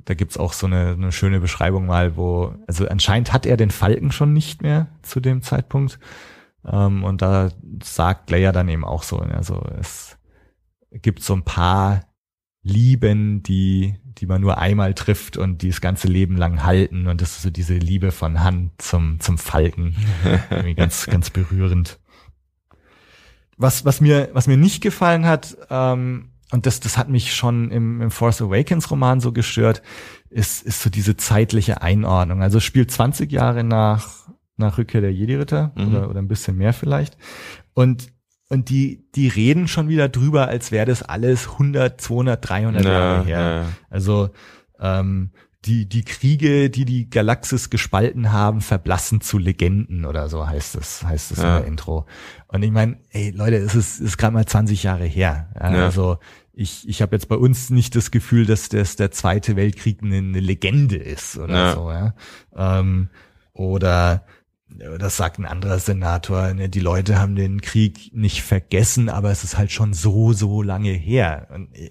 [0.06, 3.70] da gibt's auch so eine, eine schöne Beschreibung mal, wo, also anscheinend hat er den
[3.70, 5.98] Falken schon nicht mehr zu dem Zeitpunkt.
[6.64, 7.50] Ähm, und da
[7.82, 10.16] sagt Leia dann eben auch so, also es
[10.92, 12.06] gibt so ein paar
[12.62, 17.06] Lieben, die, die man nur einmal trifft und die das ganze Leben lang halten.
[17.06, 19.94] Und das ist so diese Liebe von Han zum, zum Falken.
[20.50, 21.99] Irgendwie ganz, ganz berührend.
[23.60, 27.70] Was, was mir, was mir nicht gefallen hat, ähm, und das, das hat mich schon
[27.70, 29.82] im, im Force Awakens Roman so gestört,
[30.30, 32.42] ist, ist so diese zeitliche Einordnung.
[32.42, 34.08] Also spielt 20 Jahre nach,
[34.56, 35.88] nach Rückkehr der Jedi-Ritter Mhm.
[35.88, 37.16] oder, oder ein bisschen mehr vielleicht.
[37.74, 38.08] Und,
[38.48, 43.24] und die, die reden schon wieder drüber, als wäre das alles 100, 200, 300 Jahre
[43.24, 43.40] her.
[43.40, 43.66] ja.
[43.88, 44.30] Also
[44.80, 45.30] ähm,
[45.66, 51.02] die, die Kriege, die die Galaxis gespalten haben, verblassen zu Legenden oder so heißt es,
[51.02, 51.56] heißt es Ja.
[51.56, 52.06] in der Intro.
[52.48, 55.50] Und ich meine, ey Leute, es ist, es ist gerade mal 20 Jahre her.
[55.60, 55.84] Ja, Ja.
[55.84, 56.18] Also
[56.54, 60.16] ich, ich habe jetzt bei uns nicht das Gefühl, dass das der Zweite Weltkrieg eine,
[60.18, 61.74] eine Legende ist oder Ja.
[61.74, 61.90] so.
[61.90, 62.14] Ja?
[62.56, 63.08] Ähm,
[63.52, 64.24] oder
[64.98, 69.44] das sagt ein anderer Senator, ne, die Leute haben den Krieg nicht vergessen, aber es
[69.44, 71.48] ist halt schon so, so lange her.
[71.52, 71.90] Und, äh,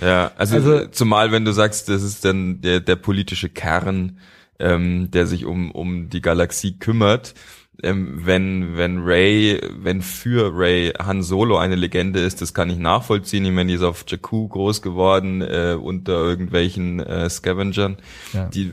[0.00, 4.18] Ja, also, Also- zumal wenn du sagst, das ist dann der, der politische Kern,
[4.58, 7.34] ähm, der sich um, um die Galaxie kümmert,
[7.82, 12.78] ähm, wenn, wenn Ray, wenn für Ray Han Solo eine Legende ist, das kann ich
[12.78, 13.44] nachvollziehen.
[13.44, 17.96] Ich meine, die ist auf Jakku groß geworden, äh, unter irgendwelchen äh, Scavengern.
[18.32, 18.46] Ja.
[18.46, 18.72] Die,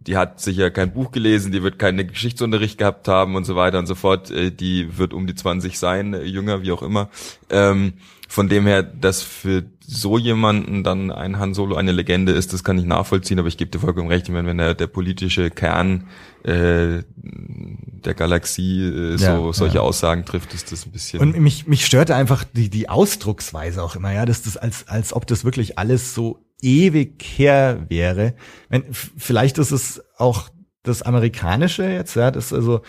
[0.00, 3.78] die hat sicher kein Buch gelesen, die wird keinen Geschichtsunterricht gehabt haben und so weiter
[3.78, 4.30] und so fort.
[4.30, 7.08] Äh, die wird um die 20 sein, äh, jünger, wie auch immer.
[7.50, 7.94] Ähm,
[8.28, 12.62] von dem her, dass für so jemanden dann ein Han Solo eine Legende ist, das
[12.62, 16.08] kann ich nachvollziehen, aber ich gebe dir vollkommen recht, wenn, wenn der, der politische Kern
[16.44, 19.80] äh, der Galaxie äh, so Ja, solche ja.
[19.80, 21.20] Aussagen trifft, ist das ein bisschen.
[21.20, 25.14] Und mich, mich störte einfach die, die Ausdrucksweise auch immer, ja, dass das als, als
[25.14, 28.34] ob das wirklich alles so ewig her wäre.
[28.68, 30.50] Wenn, vielleicht ist es auch
[30.82, 32.82] das Amerikanische jetzt, ja, dass also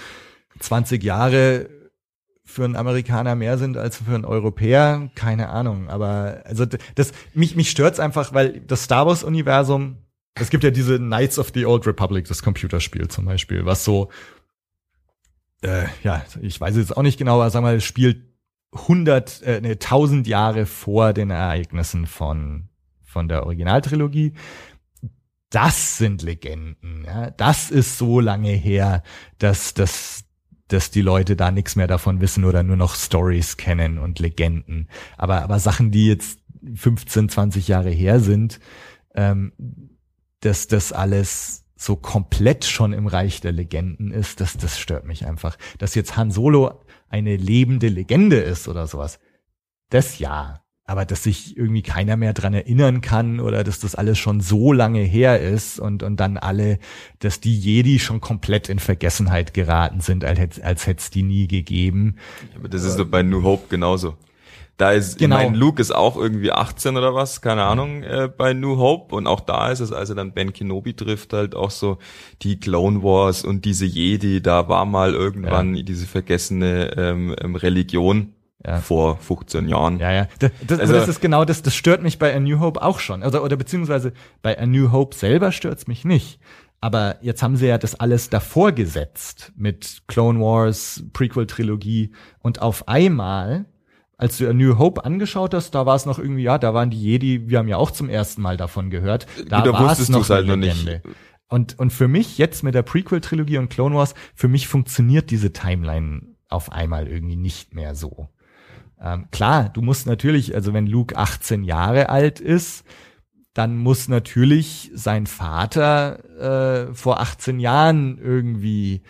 [0.59, 1.69] 20 Jahre
[2.49, 5.87] für einen Amerikaner mehr sind als für einen Europäer, keine Ahnung.
[5.89, 9.97] Aber also das mich mich stört's einfach, weil das Star Wars Universum,
[10.33, 14.09] es gibt ja diese Knights of the Old Republic, das Computerspiel zum Beispiel, was so
[15.61, 18.23] äh, ja, ich weiß jetzt auch nicht genau, aber sag mal, spielt
[18.71, 22.69] 100, äh, nee, 1000 Jahre vor den Ereignissen von,
[23.03, 24.33] von der Originaltrilogie.
[25.49, 27.03] Das sind Legenden.
[27.05, 27.31] Ja?
[27.31, 29.03] Das ist so lange her,
[29.39, 30.23] dass, dass,
[30.69, 34.87] dass die Leute da nichts mehr davon wissen oder nur noch Stories kennen und Legenden.
[35.17, 36.39] Aber, aber Sachen, die jetzt
[36.73, 38.59] 15, 20 Jahre her sind,
[39.15, 39.51] ähm,
[40.39, 45.25] dass das alles so komplett schon im Reich der Legenden ist, das, das stört mich
[45.25, 45.57] einfach.
[45.77, 49.19] Dass jetzt Han Solo eine lebende Legende ist oder sowas,
[49.89, 50.61] das ja.
[50.89, 54.73] Aber dass sich irgendwie keiner mehr dran erinnern kann oder dass das alles schon so
[54.73, 56.79] lange her ist und, und dann alle,
[57.19, 61.21] dass die Jedi schon komplett in Vergessenheit geraten sind, als, hätt- als hätte es die
[61.21, 62.15] nie gegeben.
[62.57, 64.15] Aber das ist doch bei New Hope genauso.
[64.77, 65.37] Da ist, Genau.
[65.37, 69.13] ich meine, Luke ist auch irgendwie 18 oder was, keine Ahnung, äh, bei New Hope.
[69.13, 71.99] Und auch da ist es, als er dann Ben Kenobi trifft, halt auch so
[72.41, 78.33] die Clone Wars und diese Jedi, da war mal irgendwann diese vergessene ähm, ähm, Religion
[78.65, 78.79] Ja.
[78.79, 79.99] vor 15 Jahren.
[79.99, 80.27] Ja, ja.
[80.39, 82.99] Das, das, Also- das ist genau das, das stört mich bei A New Hope auch
[82.99, 83.23] schon.
[83.23, 86.39] Oder, oder beziehungsweise bei A New Hope selber stört's mich nicht.
[86.81, 92.87] Aber jetzt haben sie ja das alles davor gesetzt mit Clone Wars, Prequel-Trilogie und auf
[92.87, 93.65] einmal,
[94.17, 96.89] als du A New Hope angeschaut hast, da war es noch irgendwie, ja, da waren
[96.89, 99.25] die Jedi, wir haben ja auch zum ersten Mal davon gehört.
[99.47, 101.01] Da da wusstest es noch du's halt noch nicht.
[101.47, 105.51] Und, und für mich jetzt mit der Prequel-Trilogie und Clone Wars, für mich funktioniert diese
[105.53, 108.29] Timeline auf einmal irgendwie nicht mehr so.
[109.01, 112.83] Ähm, klar, du musst natürlich, also wenn Luke 18 Jahre alt ist,
[113.53, 119.01] dann muss natürlich sein Vater äh, vor 18 Jahren irgendwie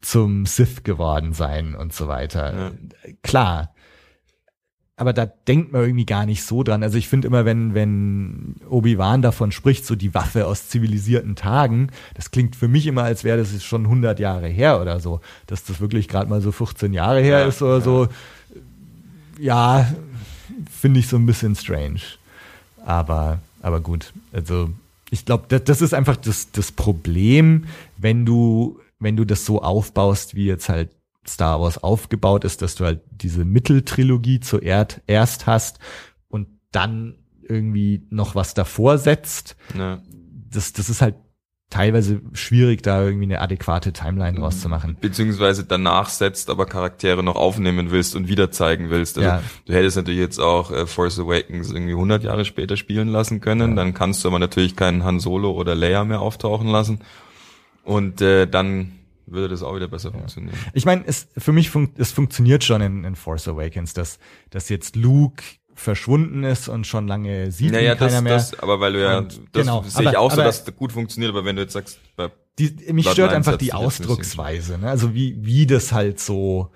[0.00, 2.72] zum Sith geworden sein und so weiter.
[3.22, 3.74] Klar.
[4.98, 6.82] Aber da denkt man irgendwie gar nicht so dran.
[6.82, 11.90] Also ich finde immer, wenn, wenn Obi-Wan davon spricht, so die Waffe aus zivilisierten Tagen,
[12.14, 15.20] das klingt für mich immer, als wäre das schon 100 Jahre her oder so.
[15.46, 17.80] Dass das wirklich gerade mal so 15 Jahre her Ja, ist oder ja.
[17.80, 18.08] so.
[19.38, 19.86] Ja,
[20.70, 22.00] finde ich so ein bisschen strange.
[22.84, 24.70] Aber, aber gut, also
[25.10, 27.66] ich glaube, das, das ist einfach das, das Problem,
[27.96, 30.90] wenn du, wenn du das so aufbaust, wie jetzt halt
[31.26, 35.78] Star Wars aufgebaut ist, dass du halt diese Mitteltrilogie zuerst erst hast
[36.28, 39.56] und dann irgendwie noch was davor setzt.
[39.76, 40.00] Ja.
[40.50, 41.16] Das, das ist halt
[41.70, 44.96] teilweise schwierig, da irgendwie eine adäquate Timeline rauszumachen.
[45.00, 49.18] Beziehungsweise danach setzt, aber Charaktere noch aufnehmen willst und wieder zeigen willst.
[49.18, 49.42] Also Ja.
[49.64, 53.74] du hättest natürlich jetzt auch äh, Force Awakens irgendwie 100 Jahre später spielen lassen können.
[53.74, 57.00] Dann kannst du aber natürlich keinen Han Solo oder Leia mehr auftauchen lassen.
[57.82, 58.92] Und äh, dann
[59.26, 60.56] würde das auch wieder besser funktionieren.
[60.72, 64.68] Ich meine, es für mich fun es funktioniert schon in, in Force Awakens, dass dass
[64.68, 65.42] jetzt Luke
[65.76, 68.32] verschwunden ist und schon lange sieht Naja, ihn keiner das, mehr.
[68.34, 70.74] das, aber weil du ja, Und das genau, sehe ich aber- auch so, dass das
[70.76, 74.78] gut funktioniert, aber wenn du jetzt sagst, bei die, mich Bloodlines stört einfach die Ausdrucksweise,
[74.78, 74.88] ne?
[74.88, 76.70] also wie wie das halt so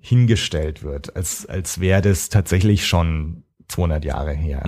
[0.00, 4.62] hingestellt wird, als als wäre das tatsächlich schon 200 Jahre her.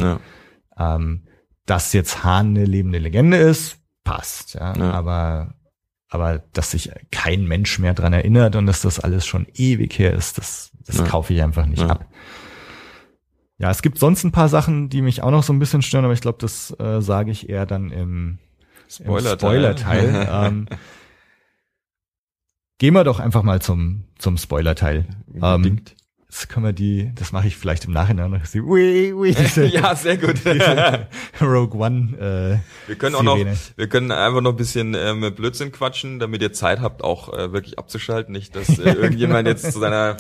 [0.76, 1.22] ja, Ähm,
[1.66, 4.74] dass jetzt Hahn eine lebende Legende ist, passt, ja.
[4.76, 4.91] Ja.
[4.93, 5.55] Aber,
[6.09, 10.12] aber dass sich kein Mensch mehr dran erinnert und dass das alles schon ewig her
[10.14, 11.05] ist, das, das Ja.
[11.05, 12.07] kaufe ich einfach nicht ab.
[13.59, 16.04] Ja, es gibt sonst ein paar Sachen, die mich auch noch so ein bisschen stören,
[16.04, 18.38] aber ich glaube, das äh, sage ich eher dann im
[18.88, 19.64] Spoiler-Teil.
[19.64, 20.28] im Spoiler-Teil.
[20.46, 20.66] ähm,
[22.78, 25.07] gehen wir doch einfach mal zum, zum Spoiler-Teil.
[25.40, 25.80] Ähm,
[26.28, 28.46] das können wir die, das mache ich vielleicht im Nachhinein noch.
[28.46, 30.34] Die, ui, ui, diese, ja, sehr gut.
[31.40, 32.61] Rogue One.
[32.61, 36.42] Äh, Wir können auch noch, wir können einfach noch ein bisschen ähm, Blödsinn quatschen, damit
[36.42, 38.32] ihr Zeit habt, auch äh, wirklich abzuschalten.
[38.32, 40.18] Nicht, dass äh, irgendjemand jetzt zu seiner,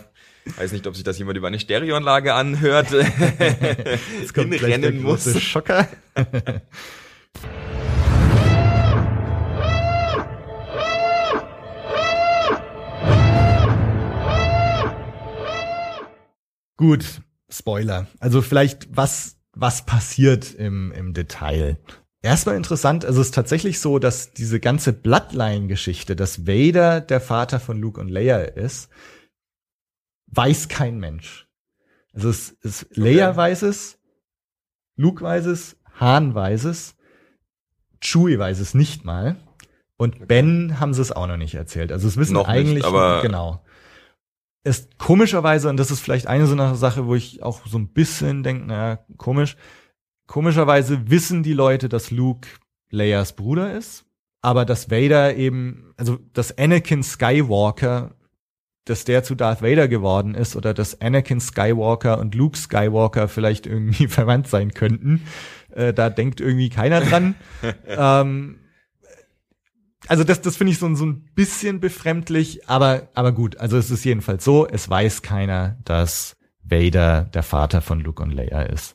[0.56, 2.90] weiß nicht, ob sich das jemand über eine Stereoanlage anhört,
[4.20, 5.40] Jetzt kommt hinrennen muss.
[5.40, 5.88] Schocker.
[16.76, 17.04] Gut,
[17.48, 18.06] Spoiler.
[18.20, 21.78] Also vielleicht was was passiert im im Detail.
[22.22, 27.60] Erstmal interessant, also es ist tatsächlich so, dass diese ganze Bloodline-Geschichte, dass Vader der Vater
[27.60, 28.88] von Luke und Leia ist,
[30.36, 31.46] weiß kein Mensch.
[32.12, 33.98] Also es, es Leia weiß es,
[34.96, 36.96] Luke weiß es, Han weiß es,
[38.00, 39.36] Chewie weiß es nicht mal
[39.96, 41.92] und Ben haben sie es auch noch nicht erzählt.
[41.92, 43.62] Also es wissen Noch nicht, eigentlich aber- genau.
[44.64, 47.92] Ist komischerweise und das ist vielleicht eine so eine Sache, wo ich auch so ein
[47.92, 49.56] bisschen denke, naja, komisch.
[50.26, 52.48] Komischerweise wissen die Leute, dass Luke
[52.90, 54.06] Leias Bruder ist,
[54.42, 58.15] aber dass Vader eben, also dass Anakin Skywalker
[58.86, 63.66] dass der zu Darth Vader geworden ist oder dass Anakin Skywalker und Luke Skywalker vielleicht
[63.66, 65.26] irgendwie verwandt sein könnten.
[65.72, 67.34] Äh, da denkt irgendwie keiner dran.
[67.86, 68.60] ähm,
[70.08, 73.58] also das, das finde ich so, so ein bisschen befremdlich, aber, aber gut.
[73.58, 78.30] Also es ist jedenfalls so, es weiß keiner, dass Vader der Vater von Luke und
[78.30, 78.94] Leia ist.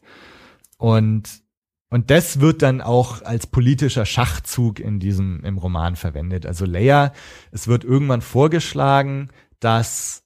[0.77, 1.41] Und,
[1.89, 6.45] und das wird dann auch als politischer Schachzug in diesem, im Roman verwendet.
[6.45, 7.11] Also Leia,
[7.51, 9.29] es wird irgendwann vorgeschlagen,
[9.61, 10.25] dass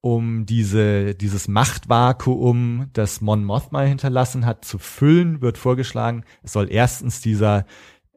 [0.00, 6.70] um diese, dieses Machtvakuum, das Mon Mothma hinterlassen hat, zu füllen, wird vorgeschlagen, es soll
[6.70, 7.66] erstens dieser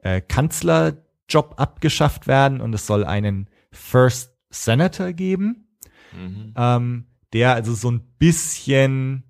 [0.03, 5.65] äh, Kanzlerjob abgeschafft werden und es soll einen First Senator geben,
[6.11, 6.53] Mhm.
[6.55, 9.23] ähm, der also so ein bisschen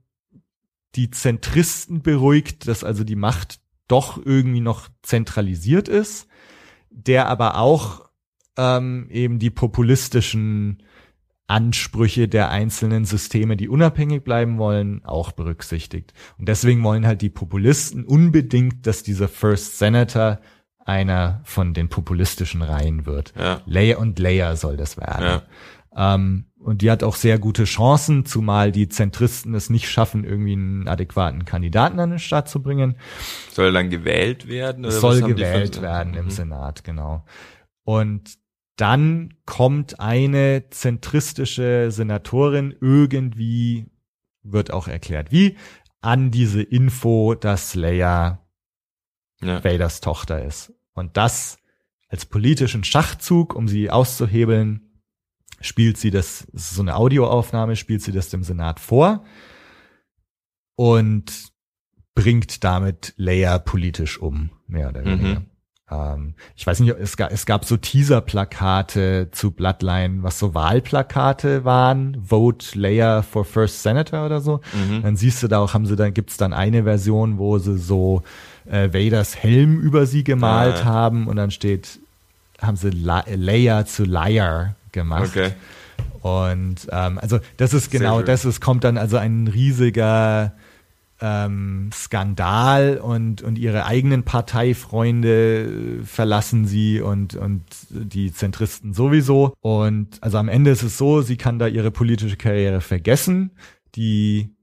[0.95, 6.27] die Zentristen beruhigt, dass also die Macht doch irgendwie noch zentralisiert ist,
[6.89, 8.09] der aber auch
[8.57, 10.83] ähm, eben die populistischen
[11.49, 16.13] Ansprüche der einzelnen Systeme, die unabhängig bleiben wollen, auch berücksichtigt.
[16.37, 20.39] Und deswegen wollen halt die Populisten unbedingt, dass dieser First Senator
[20.85, 23.33] einer von den populistischen Reihen wird.
[23.37, 23.61] Ja.
[23.65, 25.41] Leia und Leia soll das werden.
[25.95, 26.15] Ja.
[26.15, 30.53] Ähm, und die hat auch sehr gute Chancen, zumal die Zentristen es nicht schaffen, irgendwie
[30.53, 32.95] einen adäquaten Kandidaten an den Start zu bringen.
[33.51, 34.85] Soll dann gewählt werden?
[34.85, 36.29] Oder soll gewählt werden im Mhm.
[36.31, 37.25] Senat, genau.
[37.85, 38.38] Und
[38.79, 43.91] dann kommt eine zentristische Senatorin irgendwie,
[44.43, 45.57] wird auch erklärt wie,
[46.01, 48.45] an diese Info, dass Leia
[49.41, 49.63] Ja.
[49.63, 50.73] Vaders Tochter ist.
[50.93, 51.59] Und das
[52.07, 55.01] als politischen Schachzug, um sie auszuhebeln,
[55.61, 59.25] spielt sie das, das ist so eine Audioaufnahme, spielt sie das dem Senat vor
[60.75, 61.51] und
[62.15, 65.48] bringt damit Leia politisch um, mehr oder Mhm.
[65.91, 71.65] Ähm, ich weiß nicht, es gab, es gab so Teaser-Plakate zu Bloodline, was so Wahlplakate
[71.65, 74.61] waren, Vote Leia for First Senator oder so.
[74.73, 75.01] Mhm.
[75.03, 78.23] Dann siehst du da auch, haben sie dann, gibt's dann eine Version, wo sie so
[78.69, 80.85] äh, Vaders Helm über sie gemalt Ah.
[80.85, 81.99] haben und dann steht,
[82.61, 85.29] haben sie La Leia zu Liar gemacht.
[85.29, 85.51] Okay.
[86.21, 90.51] Und ähm, also das ist genau, das ist, kommt dann also ein riesiger
[91.21, 99.53] ähm, Skandal und, und ihre eigenen Parteifreunde verlassen sie und, und die Zentristen sowieso.
[99.61, 103.51] Und also am Ende ist es so, sie kann da ihre politische Karriere vergessen.
[103.95, 104.55] Die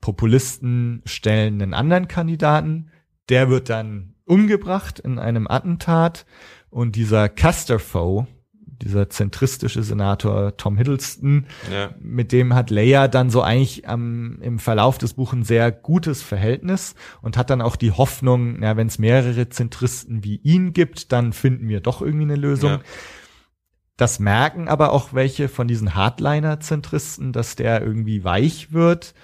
[0.00, 2.90] Populisten stellen einen anderen Kandidaten,
[3.28, 6.24] der wird dann umgebracht in einem Attentat
[6.70, 8.26] und dieser Casterfoe,
[8.82, 11.90] dieser zentristische Senator Tom Hiddleston, Ja.
[12.00, 16.22] mit dem hat Leia dann so eigentlich am, im Verlauf des Buches ein sehr gutes
[16.22, 21.12] Verhältnis und hat dann auch die Hoffnung, ja, wenn es mehrere Zentristen wie ihn gibt,
[21.12, 22.70] dann finden wir doch irgendwie eine Lösung.
[22.70, 22.80] Ja.
[23.96, 29.14] Das merken aber auch welche von diesen Hardliner-Zentristen, dass der irgendwie weich wird.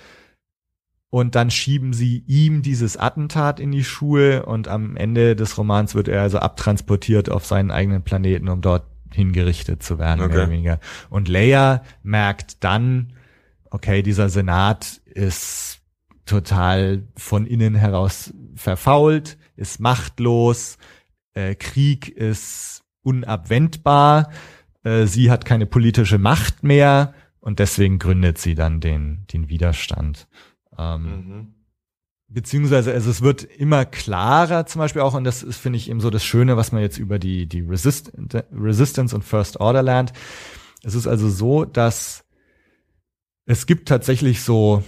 [1.08, 5.94] Und dann schieben sie ihm dieses Attentat in die Schuhe und am Ende des Romans
[5.94, 10.28] wird er also abtransportiert auf seinen eigenen Planeten, um dort hingerichtet zu werden, Okay.
[10.34, 10.80] mehr oder weniger.
[11.10, 13.12] Und Leia merkt dann,
[13.70, 15.80] okay, dieser Senat ist
[16.24, 20.78] total von innen heraus verfault, ist machtlos,
[21.34, 24.30] äh, Krieg ist unabwendbar,
[24.82, 30.26] äh, sie hat keine politische Macht mehr und deswegen gründet sie dann den, den Widerstand.
[30.78, 31.54] Ähm, Mhm.
[32.28, 36.00] Beziehungsweise also es wird immer klarer zum Beispiel auch und das ist finde ich eben
[36.00, 38.12] so das Schöne, was man jetzt über die die Resist
[38.52, 40.12] Resistance und First Order lernt.
[40.82, 42.24] Es ist also so, dass
[43.44, 44.82] es gibt tatsächlich so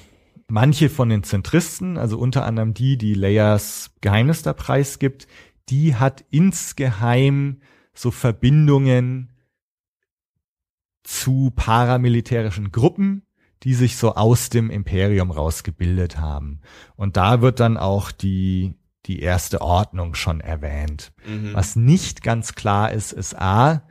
[0.49, 5.28] manche von den Zentristen, also unter anderem die, die Leias Geheimnis da preisgibt,
[5.68, 7.61] die hat insgeheim
[7.95, 9.30] so Verbindungen
[11.05, 13.22] zu paramilitärischen Gruppen,
[13.62, 16.61] die sich so aus dem Imperium rausgebildet haben.
[16.96, 18.74] Und da wird dann auch die,
[19.06, 21.12] die erste Ordnung schon erwähnt.
[21.26, 21.54] Mhm.
[21.54, 23.82] Was nicht ganz klar ist, ist A,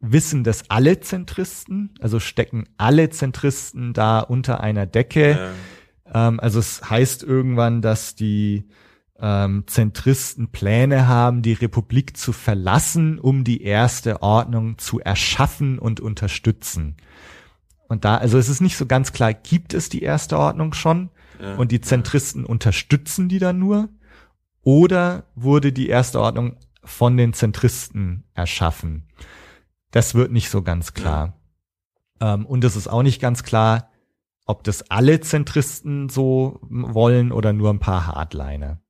[0.00, 5.52] wissen das alle Zentristen, also stecken alle Zentristen da unter einer Decke.
[6.12, 6.28] Ja.
[6.28, 8.68] Ähm, also es heißt irgendwann, dass die
[9.18, 16.00] ähm, Zentristen Pläne haben, die Republik zu verlassen, um die erste Ordnung zu erschaffen und
[16.00, 16.96] unterstützen.
[17.88, 21.10] Und da, also es ist nicht so ganz klar, gibt es die erste Ordnung schon
[21.40, 21.56] Ja.
[21.56, 23.88] und die Zentristen unterstützen die dann nur?
[24.62, 29.08] Oder wurde die erste Ordnung von den Zentristen erschaffen?
[29.90, 31.38] Das wird nicht so ganz klar.
[32.20, 33.90] Ähm, und es ist auch nicht ganz klar,
[34.46, 38.80] ob das alle Zentristen so wollen oder nur ein paar Hardliner.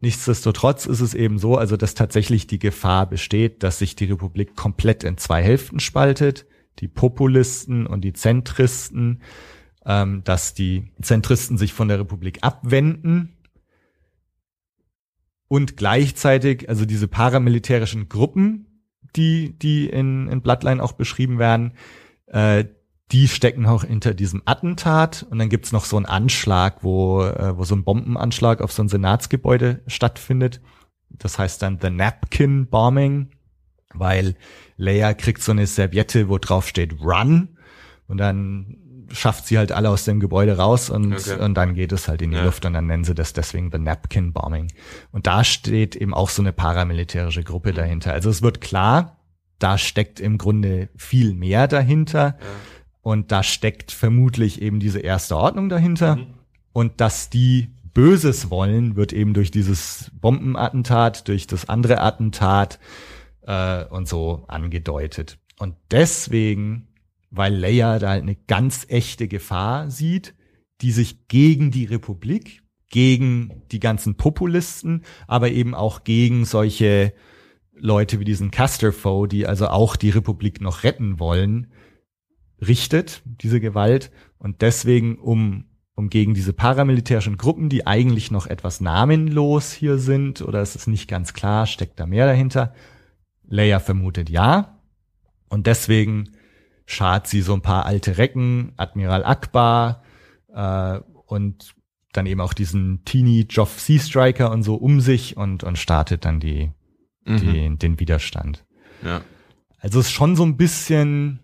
[0.00, 4.56] Nichtsdestotrotz ist es eben so, also dass tatsächlich die Gefahr besteht, dass sich die Republik
[4.56, 6.46] komplett in zwei Hälften spaltet,
[6.78, 9.22] die Populisten und die Zentristen,
[9.84, 13.36] ähm, dass die Zentristen sich von der Republik abwenden
[15.48, 18.66] und gleichzeitig, also diese paramilitärischen Gruppen,
[19.16, 21.72] die, die in, in Bloodline auch beschrieben werden,
[22.26, 22.64] äh,
[23.10, 27.58] die stecken auch hinter diesem Attentat und dann gibt's noch so einen Anschlag, wo, äh,
[27.58, 30.60] wo so ein Bombenanschlag auf so ein Senatsgebäude stattfindet.
[31.10, 33.30] Das heißt dann The Napkin Bombing,
[33.92, 34.36] weil
[34.80, 37.50] Leia kriegt so eine Serviette, wo drauf steht Run
[38.08, 38.76] und dann
[39.12, 41.42] schafft sie halt alle aus dem Gebäude raus und, Okay.
[41.42, 42.44] und dann geht es halt in die Ja.
[42.44, 44.68] Luft und dann nennen sie das deswegen The Napkin Bombing.
[45.10, 48.12] Und da steht eben auch so eine paramilitärische Gruppe dahinter.
[48.12, 49.16] Also es wird klar,
[49.58, 52.38] da steckt im Grunde viel mehr dahinter.
[53.02, 56.16] Und da steckt vermutlich eben diese erste Ordnung dahinter.
[56.16, 56.26] Mhm.
[56.72, 62.78] Und dass die Böses wollen, wird eben durch dieses Bombenattentat, durch das andere Attentat
[63.50, 65.38] äh, und so angedeutet.
[65.58, 66.88] Und deswegen,
[67.30, 70.34] weil Leia da halt eine ganz echte Gefahr sieht,
[70.80, 77.12] die sich gegen die Republik, gegen die ganzen Populisten, aber eben auch gegen solche
[77.74, 81.72] Leute wie diesen Casterfoe, die also auch die Republik noch retten wollen,
[82.60, 84.10] richtet, diese Gewalt.
[84.38, 85.64] Und deswegen, um,
[85.94, 90.86] um gegen diese paramilitärischen Gruppen, die eigentlich noch etwas namenlos hier sind, oder es ist
[90.86, 92.74] nicht ganz klar, steckt da mehr dahinter.
[93.50, 94.78] Leia vermutet ja.
[95.50, 96.30] Und deswegen
[96.86, 100.02] schart sie so ein paar alte Recken, Admiral Akbar,
[100.54, 101.74] äh, und
[102.12, 106.24] dann eben auch diesen Teenie Joff Sea Striker und so um sich und, und startet
[106.24, 106.72] dann die,
[107.26, 107.36] Mhm.
[107.38, 108.64] die, den Widerstand.
[109.04, 109.20] Ja.
[109.78, 111.38] Also es ist schon so ein bisschen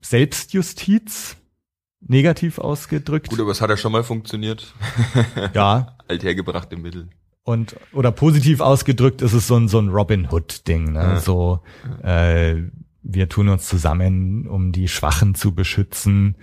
[0.00, 1.36] Selbstjustiz,
[2.00, 3.28] negativ ausgedrückt.
[3.28, 4.72] Gut, aber es hat ja schon mal funktioniert.
[5.54, 5.96] ja.
[6.08, 7.08] Althergebrachte Mittel.
[7.48, 10.98] Und oder positiv ausgedrückt ist es so ein so ein Robin Hood Ding, ne?
[10.98, 11.20] Ja.
[11.20, 11.60] So
[12.02, 12.56] äh,
[13.02, 16.34] wir tun uns zusammen, um die Schwachen zu beschützen,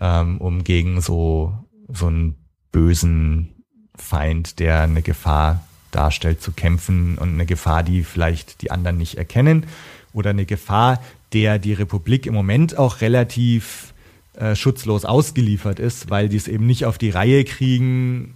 [0.00, 1.54] ähm, um gegen so
[1.86, 2.34] so einen
[2.72, 3.62] bösen
[3.94, 9.18] Feind, der eine Gefahr darstellt, zu kämpfen und eine Gefahr, die vielleicht die anderen nicht
[9.18, 9.66] erkennen
[10.12, 11.00] oder eine Gefahr,
[11.32, 13.94] der die Republik im Moment auch relativ
[14.34, 18.34] äh, schutzlos ausgeliefert ist, weil die es eben nicht auf die Reihe kriegen,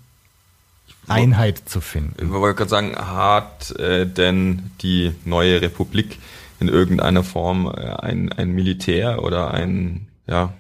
[1.08, 2.14] Einheit zu finden.
[2.22, 6.18] Ich wollte gerade sagen, hat äh, denn die neue Republik
[6.60, 10.54] in irgendeiner Form äh, ein, ein Militär oder ein, ja.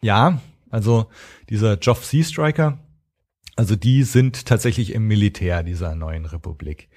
[0.00, 0.40] Ja,
[0.70, 1.06] also
[1.48, 2.78] dieser Joff Sea Striker,
[3.56, 6.88] also die sind tatsächlich im Militär dieser neuen Republik.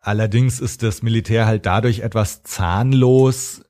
[0.00, 3.62] Allerdings ist das Militär halt dadurch etwas zahnlos,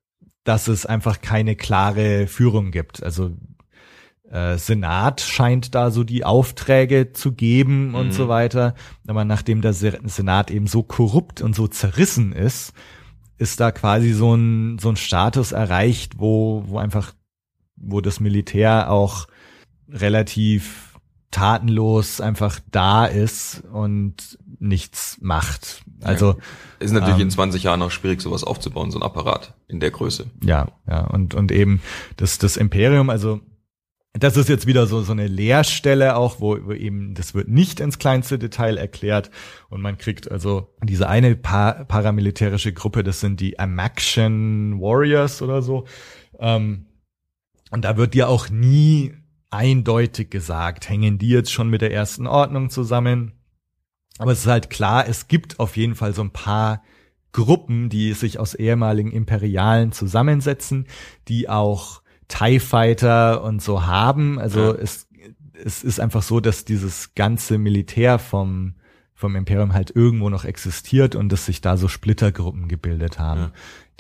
[0.45, 3.03] dass es einfach keine klare Führung gibt.
[3.03, 3.37] Also
[4.31, 8.13] äh, Senat scheint da so die Aufträge zu geben und mhm.
[8.13, 8.75] so weiter.
[9.07, 12.73] Aber nachdem der Senat eben so korrupt und so zerrissen ist,
[13.39, 17.13] ist da quasi so ein, so ein Status erreicht, wo, wo einfach,
[17.77, 19.27] wo das Militär auch
[19.89, 20.87] relativ
[21.31, 25.83] tatenlos einfach da ist und nichts macht.
[26.03, 26.37] Also
[26.79, 29.91] ist natürlich ähm, in 20 Jahren auch schwierig, sowas aufzubauen, so ein Apparat in der
[29.91, 30.31] Größe.
[30.43, 31.83] Ja, ja und und eben
[32.17, 33.41] das das Imperium, also
[34.19, 37.99] das ist jetzt wieder so, so eine Leerstelle auch, wo, eben, das wird nicht ins
[37.99, 39.31] kleinste Detail erklärt
[39.69, 45.63] und man kriegt also diese eine pa paramilitärische Gruppe, das sind die Amaxian Warriors oder
[45.63, 45.85] so.
[46.39, 46.87] Ähm,
[47.71, 49.15] und da wird dir auch nie
[49.51, 53.33] eindeutig gesagt, hängen die jetzt schon mit der ersten Ordnung zusammen.
[54.19, 56.83] Aber es ist halt klar, es gibt auf jeden Fall so ein paar
[57.33, 60.87] Gruppen, die sich aus ehemaligen Imperialen zusammensetzen,
[61.29, 64.39] die auch TIE Fighter und so haben.
[64.39, 64.81] Also ja.
[64.81, 65.09] es,
[65.65, 68.75] es ist einfach so, dass dieses ganze Militär vom,
[69.15, 73.41] vom Imperium halt irgendwo noch existiert und dass sich da so Splittergruppen gebildet haben.
[73.41, 73.53] Ja.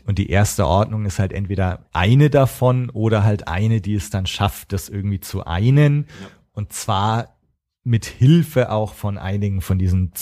[0.07, 4.27] Und die erste Ordnung ist halt entweder eine davon oder halt eine, die es dann
[4.27, 6.07] schafft, das irgendwie zu einen.
[6.21, 6.29] Ja.
[6.53, 7.37] Und zwar
[7.83, 10.13] mit Hilfe auch von einigen von diesen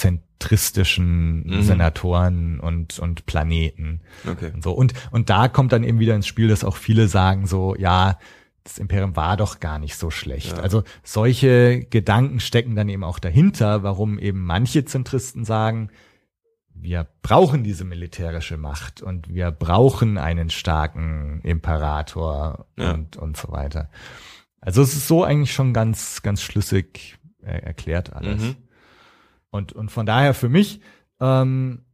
[0.45, 1.63] zentristischen mhm.
[1.63, 4.01] Senatoren und, und Planeten.
[4.31, 4.51] Okay.
[4.55, 4.73] Und so.
[4.73, 8.19] Und, und da kommt dann eben wieder ins Spiel, dass auch viele sagen so, ja,
[8.63, 10.57] das Imperium war doch gar nicht so schlecht.
[10.57, 10.63] Ja.
[10.63, 15.91] Also solche Gedanken stecken dann eben auch dahinter, warum eben manche Zentristen sagen,
[16.75, 22.93] wir brauchen diese militärische Macht und wir brauchen einen starken Imperator ja.
[22.93, 23.91] und, und so weiter.
[24.61, 28.41] Also es ist so eigentlich schon ganz, ganz schlüssig er erklärt alles.
[28.41, 28.57] Mhm.
[29.55, 30.81] Und, und von daher für mich
[31.21, 31.85] ähm,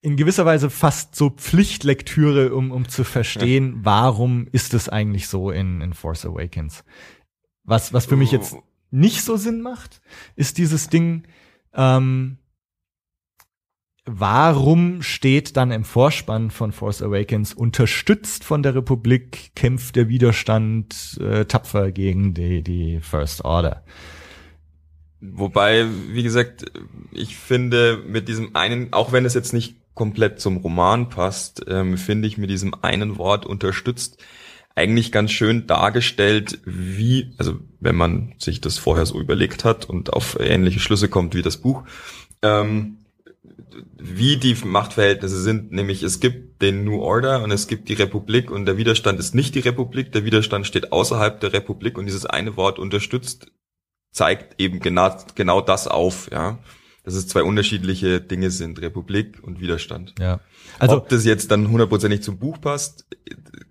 [0.00, 3.80] in gewisser Weise fast so Pflichtlektüre, um, um zu verstehen, ja.
[3.82, 6.82] warum ist es eigentlich so in, in Force Awakens.
[7.62, 8.64] Was, was für mich jetzt oh.
[8.90, 10.00] nicht so Sinn macht,
[10.34, 11.28] ist dieses Ding,
[11.74, 12.38] ähm,
[14.04, 21.20] warum steht dann im Vorspann von Force Awakens unterstützt von der Republik kämpft der Widerstand
[21.20, 23.84] äh, tapfer gegen die, die First Order?
[25.32, 26.64] Wobei, wie gesagt,
[27.12, 31.96] ich finde mit diesem einen, auch wenn es jetzt nicht komplett zum Roman passt, ähm,
[31.96, 34.18] finde ich mit diesem einen Wort unterstützt
[34.74, 40.12] eigentlich ganz schön dargestellt, wie, also wenn man sich das vorher so überlegt hat und
[40.12, 41.84] auf ähnliche Schlüsse kommt wie das Buch,
[42.42, 42.98] ähm,
[43.96, 48.50] wie die Machtverhältnisse sind, nämlich es gibt den New Order und es gibt die Republik
[48.50, 52.26] und der Widerstand ist nicht die Republik, der Widerstand steht außerhalb der Republik und dieses
[52.26, 53.52] eine Wort unterstützt
[54.14, 56.58] zeigt eben genau, genau das auf, ja.
[57.02, 60.14] Dass es zwei unterschiedliche Dinge sind, Republik und Widerstand.
[60.18, 60.40] Ja.
[60.78, 63.04] Also, Ob das jetzt dann hundertprozentig zum Buch passt,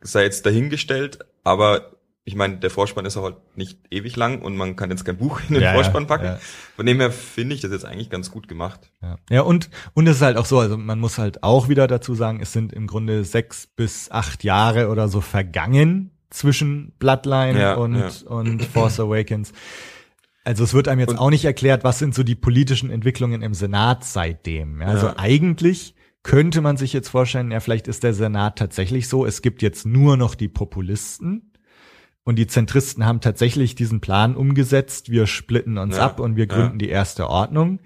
[0.01, 1.93] sei jetzt dahingestellt, aber
[2.25, 5.17] ich meine, der Vorspann ist auch halt nicht ewig lang und man kann jetzt kein
[5.17, 6.25] Buch in den ja, Vorspann packen.
[6.25, 6.39] Ja.
[6.75, 8.91] Von dem her finde ich das jetzt eigentlich ganz gut gemacht.
[9.01, 11.87] Ja, ja und, und es ist halt auch so, also man muss halt auch wieder
[11.87, 17.59] dazu sagen, es sind im Grunde sechs bis acht Jahre oder so vergangen zwischen Bloodline
[17.59, 19.51] ja, und, und Force Awakens.
[20.43, 23.41] Also es wird einem jetzt und, auch nicht erklärt, was sind so die politischen Entwicklungen
[23.41, 24.81] im Senat seitdem.
[24.81, 25.17] Ja, also ja.
[25.17, 29.61] eigentlich könnte man sich jetzt vorstellen, ja, vielleicht ist der Senat tatsächlich so, es gibt
[29.61, 31.53] jetzt nur noch die Populisten
[32.23, 36.47] und die Zentristen haben tatsächlich diesen Plan umgesetzt, wir splitten uns ja, ab und wir
[36.47, 37.79] gründen die erste Ordnung.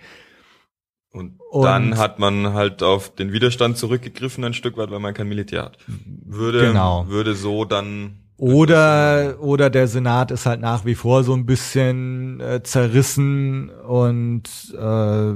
[1.10, 5.16] Und, und dann hat man halt auf den Widerstand zurückgegriffen ein Stück weit, weil man
[5.16, 5.80] kein Militär hat.
[6.06, 7.08] Würde, genau.
[7.08, 12.40] würde so dann oder, oder der Senat ist halt nach wie vor so ein bisschen
[12.40, 14.44] äh, zerrissen und
[14.80, 15.34] äh,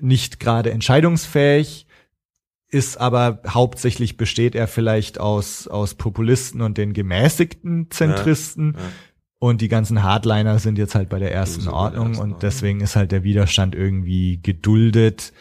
[0.00, 1.86] nicht gerade entscheidungsfähig,
[2.68, 8.74] ist aber hauptsächlich besteht er vielleicht aus, aus Populisten und den gemäßigten Zentristen.
[8.74, 8.86] Ja, ja.
[9.38, 12.96] Und die ganzen Hardliner sind jetzt halt bei der ersten Ordnung ersten und deswegen ist
[12.96, 15.32] halt der Widerstand irgendwie geduldet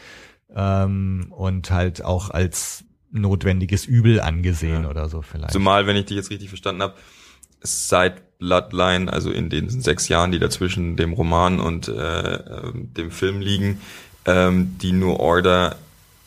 [0.53, 4.89] ähm, und halt auch als notwendiges Übel angesehen ja.
[4.89, 5.53] oder so vielleicht.
[5.53, 6.95] Zumal, wenn ich dich jetzt richtig verstanden habe,
[7.61, 13.09] seit Bloodline, also in den sechs Jahren, die dazwischen dem Roman und äh, ähm, dem
[13.11, 13.79] Film liegen,
[14.25, 15.77] ähm, die New Order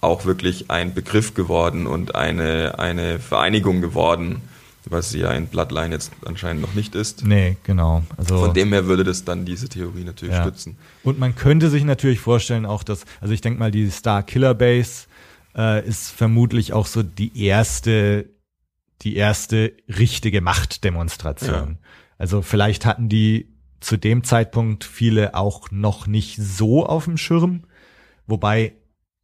[0.01, 4.41] auch wirklich ein Begriff geworden und eine, eine Vereinigung geworden.
[4.89, 7.25] was sie ja in Bloodline jetzt anscheinend noch nicht ist.
[7.25, 8.05] Nee, genau.
[8.17, 10.43] Also Von dem her würde das dann diese Theorie natürlich Ja.
[10.43, 10.77] stützen.
[11.03, 14.55] Und man könnte sich natürlich vorstellen, auch dass, also ich denke mal, die Star Killer
[14.55, 15.07] Base
[15.57, 18.29] äh, ist vermutlich auch so die erste,
[19.03, 21.79] die erste richtige Machtdemonstration.
[22.19, 27.65] Also vielleicht hatten die zu dem Zeitpunkt viele auch noch nicht so auf dem Schirm,
[28.27, 28.75] wobei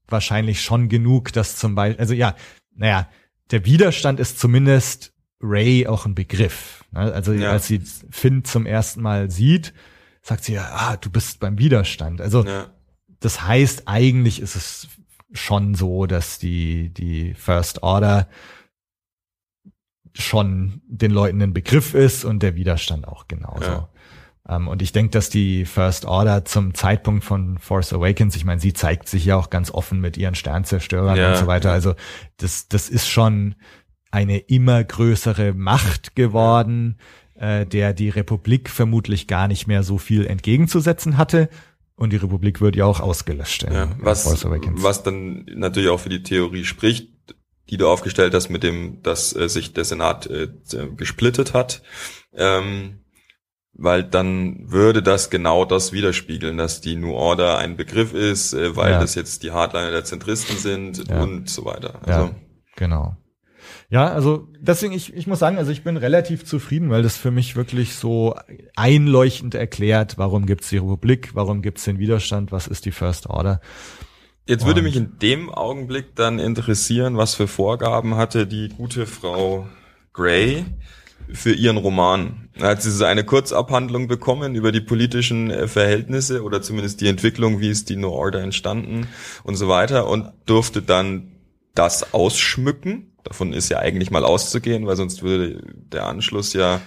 [0.09, 2.37] wahrscheinlich schon genug, dass zum Beispiel, also ja,
[2.75, 3.09] naja,
[3.51, 6.85] der Widerstand ist zumindest Ray auch ein Begriff.
[6.93, 7.01] Ne?
[7.13, 7.51] Also Ja.
[7.51, 9.73] als sie Finn zum ersten Mal sieht,
[10.23, 12.21] sagt sie ja, ah, du bist beim Widerstand.
[12.21, 12.71] Also Ja.
[13.21, 14.89] das heißt, eigentlich ist es
[15.33, 18.29] schon so, dass die, die First Order
[20.15, 23.65] schon den Leuten ein Begriff ist und der Widerstand auch genauso.
[23.65, 23.89] Ja.
[24.49, 28.61] Ähm, und ich denke, dass die First Order zum Zeitpunkt von Force Awakens, ich meine,
[28.61, 31.73] sie zeigt sich ja auch ganz offen mit ihren Sternzerstörern Ja, und so weiter.
[31.73, 31.95] Also
[32.37, 33.55] das, das ist schon
[34.11, 36.99] eine immer größere Macht geworden,
[37.35, 41.49] äh, der die Republik vermutlich gar nicht mehr so viel entgegenzusetzen hatte.
[42.03, 43.63] Und die Republik wird ja auch ausgelöscht.
[43.63, 47.09] Ja, was, was dann natürlich auch für die Theorie spricht,
[47.71, 50.49] die du aufgestellt hast mit dem, dass äh, sich der Senat äh,
[50.97, 51.81] gesplittet hat,
[52.35, 53.05] ähm,
[53.73, 58.75] weil dann würde das genau das widerspiegeln, dass die New Order ein Begriff ist, äh,
[58.75, 59.01] weil Ja.
[59.01, 61.23] das jetzt die Hardliner der Zentristen sind Ja.
[61.23, 62.01] und so weiter.
[62.05, 62.35] Ja, Also,
[62.75, 63.17] genau.
[63.93, 67.31] Ja, also deswegen, ich, ich muss sagen, also ich bin relativ zufrieden, weil das für
[67.31, 68.35] mich wirklich so
[68.75, 73.61] einleuchtend erklärt, warum gibt's die Republik, warum gibt's den Widerstand, was ist die First Order.
[74.47, 79.05] Jetzt würde Und- mich in dem Augenblick dann interessieren, was für Vorgaben hatte die gute
[79.05, 79.67] Frau
[80.15, 80.65] Gray
[81.31, 82.49] für ihren Roman.
[82.63, 87.61] Hat sie so eine Kurzabhandlung bekommen über die politischen äh, Verhältnisse oder zumindest die Entwicklung,
[87.61, 89.07] wie ist die New Order entstanden
[89.45, 91.33] und so weiter und durfte dann
[91.75, 93.12] das ausschmücken.
[93.25, 95.63] Davon ist ja eigentlich mal auszugehen, weil sonst würde
[95.93, 96.81] der Anschluss ja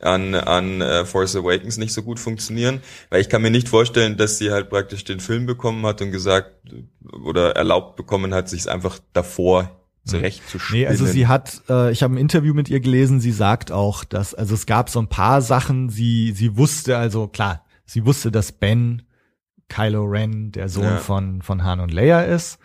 [0.00, 2.80] an, an äh, Force Awakens nicht so gut funktionieren.
[3.10, 6.10] Weil ich kann mir nicht vorstellen, dass sie halt praktisch den Film bekommen hat und
[6.12, 6.52] gesagt
[7.24, 9.70] oder erlaubt bekommen hat, sich einfach davor
[10.04, 10.82] zurechtzuspielen.
[10.82, 14.04] Nee, also sie hat, äh, ich habe ein Interview mit ihr gelesen, sie sagt auch,
[14.04, 18.30] dass, also es gab so ein paar Sachen, sie, sie wusste, also klar, sie wusste,
[18.30, 19.02] dass Ben
[19.68, 20.96] Kylo Ren der Sohn Ja.
[20.98, 22.58] von, von Han und Leia ist.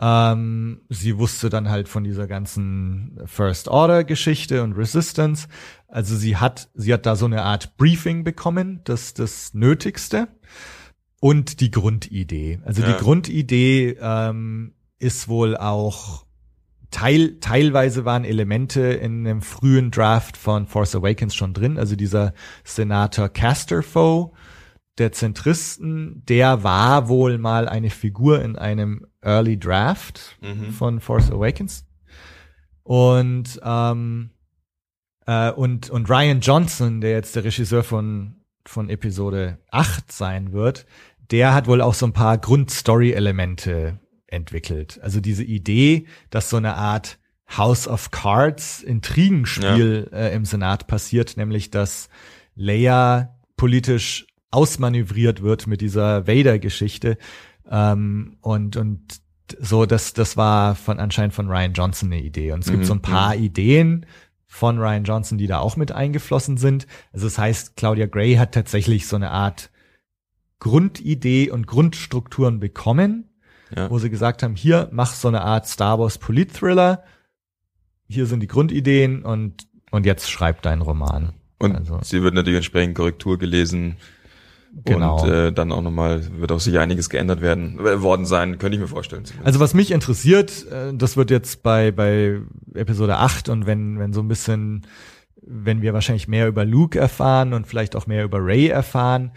[0.00, 5.48] Ähm, sie wusste dann halt von dieser ganzen First Order Geschichte und Resistance.
[5.88, 10.28] Also sie hat, sie hat da so eine Art Briefing bekommen, das das Nötigste
[11.20, 12.60] und die Grundidee.
[12.64, 12.92] Also Ja.
[12.92, 16.26] die Grundidee ähm, ist wohl auch
[16.90, 21.76] Teil, teilweise waren Elemente in einem frühen Draft von Force Awakens schon drin.
[21.78, 22.32] Also dieser
[22.64, 24.30] Senator Casterfoe,
[24.98, 30.70] der Zentristen, der war wohl mal eine Figur in einem Early Draft Mhm.
[30.72, 31.84] von Force Awakens.
[32.82, 34.30] Und, ähm,
[35.26, 40.86] äh, und, und Ryan Johnson, der jetzt der Regisseur von, von Episode 8 sein wird,
[41.30, 44.98] der hat wohl auch so ein paar Grundstory-Elemente entwickelt.
[45.02, 47.18] Also diese Idee, dass so eine Art
[47.56, 52.08] House of Cards Intrigenspiel äh, im Senat passiert, nämlich dass
[52.54, 57.18] Leia politisch ausmanövriert wird mit dieser Vader-Geschichte.
[57.70, 59.00] Ähm, und, und
[59.60, 62.52] so, das, das war von anscheinend von Ryan Johnson eine Idee.
[62.52, 64.06] Und es gibt Mhm, so ein paar Ideen
[64.46, 66.86] von Ryan Johnson, die da auch mit eingeflossen sind.
[67.12, 69.70] Also das heißt, Claudia Gray hat tatsächlich so eine Art
[70.58, 73.28] Grundidee und Grundstrukturen bekommen,
[73.74, 73.90] Ja.
[73.90, 77.04] wo sie gesagt haben, hier mach so eine Art Star Wars Polit-Thriller.
[78.08, 81.34] Hier sind die Grundideen und, und jetzt schreib deinen Roman.
[81.58, 83.96] Und also, sie wird natürlich entsprechend Korrektur gelesen.
[84.84, 85.22] Genau.
[85.22, 88.76] Und äh, dann auch nochmal, wird auch sicher einiges geändert werden, äh, worden sein, könnte
[88.76, 89.24] ich mir vorstellen.
[89.24, 89.46] zumindest.
[89.46, 92.40] Also was mich interessiert, äh, das wird jetzt bei, bei
[92.74, 94.86] Episode 8 und wenn, wenn so ein bisschen,
[95.42, 99.32] wenn wir wahrscheinlich mehr über Luke erfahren und vielleicht auch mehr über Ray erfahren,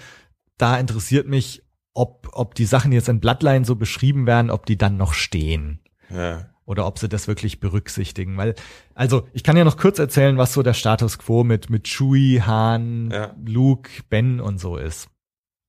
[0.57, 1.63] da interessiert mich,
[1.93, 5.79] ob, ob die Sachen jetzt in Bloodline so beschrieben werden, ob die dann noch stehen.
[6.09, 6.45] ja.
[6.63, 8.37] Oder ob sie das wirklich berücksichtigen.
[8.37, 8.55] Weil,
[8.93, 12.41] also, ich kann ja noch kurz erzählen, was so der Status quo mit, mit Chewie,
[12.43, 13.35] Han, Ja.
[13.43, 15.09] Luke, Ben und so ist.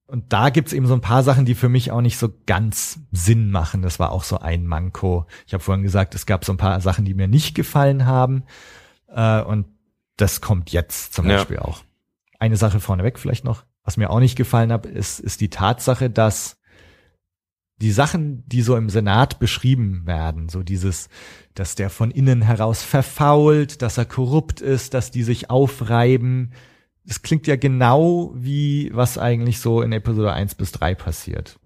[0.07, 3.01] Und da gibt's eben so ein paar Sachen, die für mich auch nicht so ganz
[3.13, 3.83] Sinn machen.
[3.83, 5.27] Das war auch so ein Manko.
[5.47, 8.45] Ich habe vorhin gesagt, es gab so ein paar Sachen, die mir nicht gefallen haben.
[9.09, 9.67] Äh, und
[10.17, 11.37] das kommt jetzt zum Ja.
[11.37, 11.83] Beispiel auch.
[12.39, 13.65] Eine Sache vorneweg vielleicht noch.
[13.85, 16.59] Was mir auch nicht gefallen hat, ist, ist die Tatsache, dass
[17.79, 21.09] die Sachen, die so im Senat beschrieben werden, so dieses,
[21.55, 26.53] dass der von innen heraus verfault, dass er korrupt ist, dass die sich aufreiben,
[27.05, 31.59] das klingt ja genau wie was eigentlich so in Episode 1 bis 3 passiert.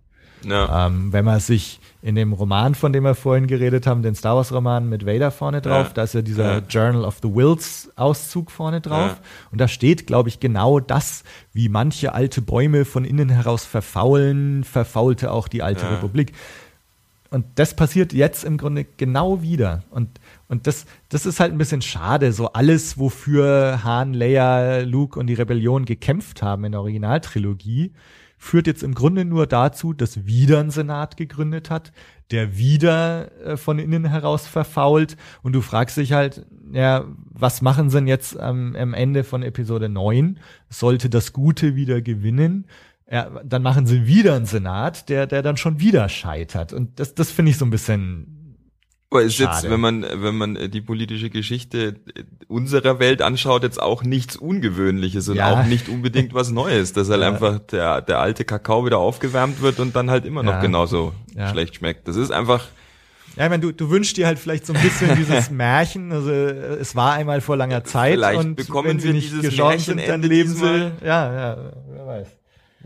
[0.45, 0.87] Ja.
[0.87, 4.37] Ähm, wenn man sich in dem Roman, von dem wir vorhin geredet haben, den Star
[4.37, 5.93] Wars Roman mit Vader vorne drauf, ja.
[5.95, 6.63] da ist ja dieser ja.
[6.69, 9.21] Journal of the Wills Auszug vorne drauf.
[9.51, 14.63] Und da steht, glaube ich, genau das, wie manche alte Bäume von innen heraus verfaulen,
[14.63, 16.33] verfaulte auch die alte Republik.
[17.31, 19.83] Und das passiert jetzt im Grunde genau wieder.
[19.91, 22.33] Und, und das, das ist halt ein bisschen schade.
[22.33, 27.93] So alles, wofür Han, Leia, Luke und die Rebellion gekämpft haben in der Originaltrilogie,
[28.39, 31.93] führt jetzt im Grunde nur dazu, dass wieder ein Senat gegründet hat,
[32.31, 37.91] der wieder äh, von innen heraus verfault und du fragst dich halt, ja, was machen
[37.91, 40.39] sie denn jetzt am, am Ende von Episode 9?
[40.69, 42.67] Sollte das Gute wieder gewinnen?
[43.11, 46.73] Ja, dann machen sie wieder einen Senat, der, der dann schon wieder scheitert.
[46.73, 48.36] Und das, das finde ich so ein bisschen
[49.17, 49.53] aber ist Schade.
[49.53, 51.97] jetzt, wenn man, wenn man die politische Geschichte
[52.49, 55.53] unserer Welt anschaut, jetzt auch nichts Ungewöhnliches und ja.
[55.53, 57.29] auch nicht unbedingt was Neues, dass halt ja.
[57.29, 60.61] einfach der, der alte Kakao wieder aufgewärmt wird und dann halt immer noch ja.
[60.61, 61.13] genauso
[61.51, 62.09] schlecht schmeckt.
[62.09, 62.67] Das ist einfach,
[63.37, 66.31] ja, ich meine, du, du wünschst dir halt vielleicht so ein bisschen dieses Märchen, also
[66.31, 70.23] es war einmal vor langer Zeit vielleicht und bekommen wenn sie nicht gestorben sind, dann
[70.23, 72.29] leben sie, ja, ja, wer weiß.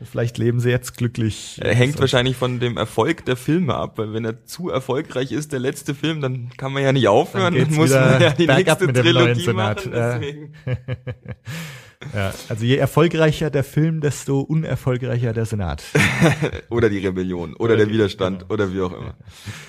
[0.02, 1.60] Vielleicht leben sie jetzt glücklich.
[1.62, 2.00] Er hängt so.
[2.00, 5.94] wahrscheinlich von dem Erfolg der Filme ab, weil wenn er zu erfolgreich ist, der letzte
[5.94, 9.52] Film, dann kann man ja nicht aufhören, dann, dann muss man ja die nächste Trilogie
[9.52, 9.92] machen.
[9.92, 10.54] Deswegen.
[12.14, 15.82] ja, also je erfolgreicher der Film, desto unerfolgreicher der Senat.
[16.70, 18.54] oder die Rebellion oder, oder der Widerstand genau.
[18.54, 19.14] oder wie auch immer.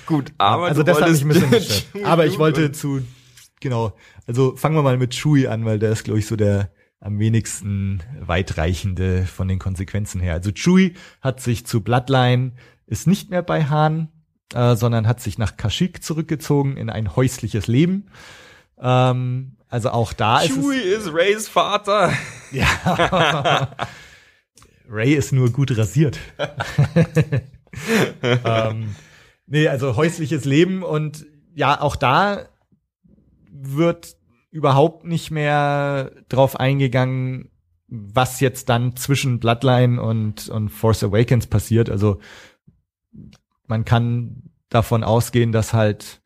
[0.06, 2.04] Gut, aber also das hat mich ein bisschen gestört.
[2.04, 3.02] Aber ich wollte zu
[3.60, 3.92] genau,
[4.26, 6.70] also fangen wir mal mit Chewie an, weil der ist glaube ich so der
[7.02, 10.34] am wenigsten weitreichende von den Konsequenzen her.
[10.34, 12.52] Also Chewie hat sich zu Bloodline,
[12.86, 14.08] ist nicht mehr bei Han,
[14.54, 18.06] äh, sondern hat sich nach Kashyyyk zurückgezogen in ein häusliches Leben.
[18.78, 22.12] Ähm, also auch da Chewie ist es, ist Rays Vater.
[22.52, 23.74] Ja.
[24.88, 26.18] Ray ist nur gut rasiert.
[28.22, 28.94] ähm,
[29.46, 31.24] nee, also häusliches Leben und
[31.54, 32.46] ja, auch da
[33.50, 34.16] wird
[34.52, 37.50] überhaupt nicht mehr drauf eingegangen,
[37.88, 41.90] was jetzt dann zwischen Bloodline und, und Force Awakens passiert.
[41.90, 42.20] Also
[43.66, 46.22] man kann davon ausgehen, dass halt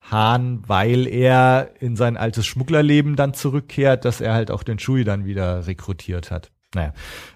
[0.00, 5.04] Hahn, weil er in sein altes Schmugglerleben dann zurückkehrt, dass er halt auch den Chewie
[5.04, 6.52] dann wieder rekrutiert hat.
[6.74, 6.92] Naja,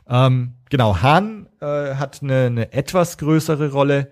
[0.08, 4.10] ähm, genau, Hahn äh, hat eine, eine etwas größere Rolle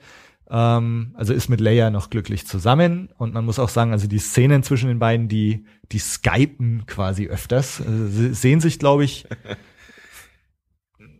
[0.52, 3.08] ähm, also ist mit Leia noch glücklich zusammen.
[3.16, 7.26] Und man muss auch sagen, also die Szenen zwischen den beiden, die, die skypen quasi
[7.26, 7.80] öfters.
[7.80, 9.26] Also sie sehen sich, glaube ich,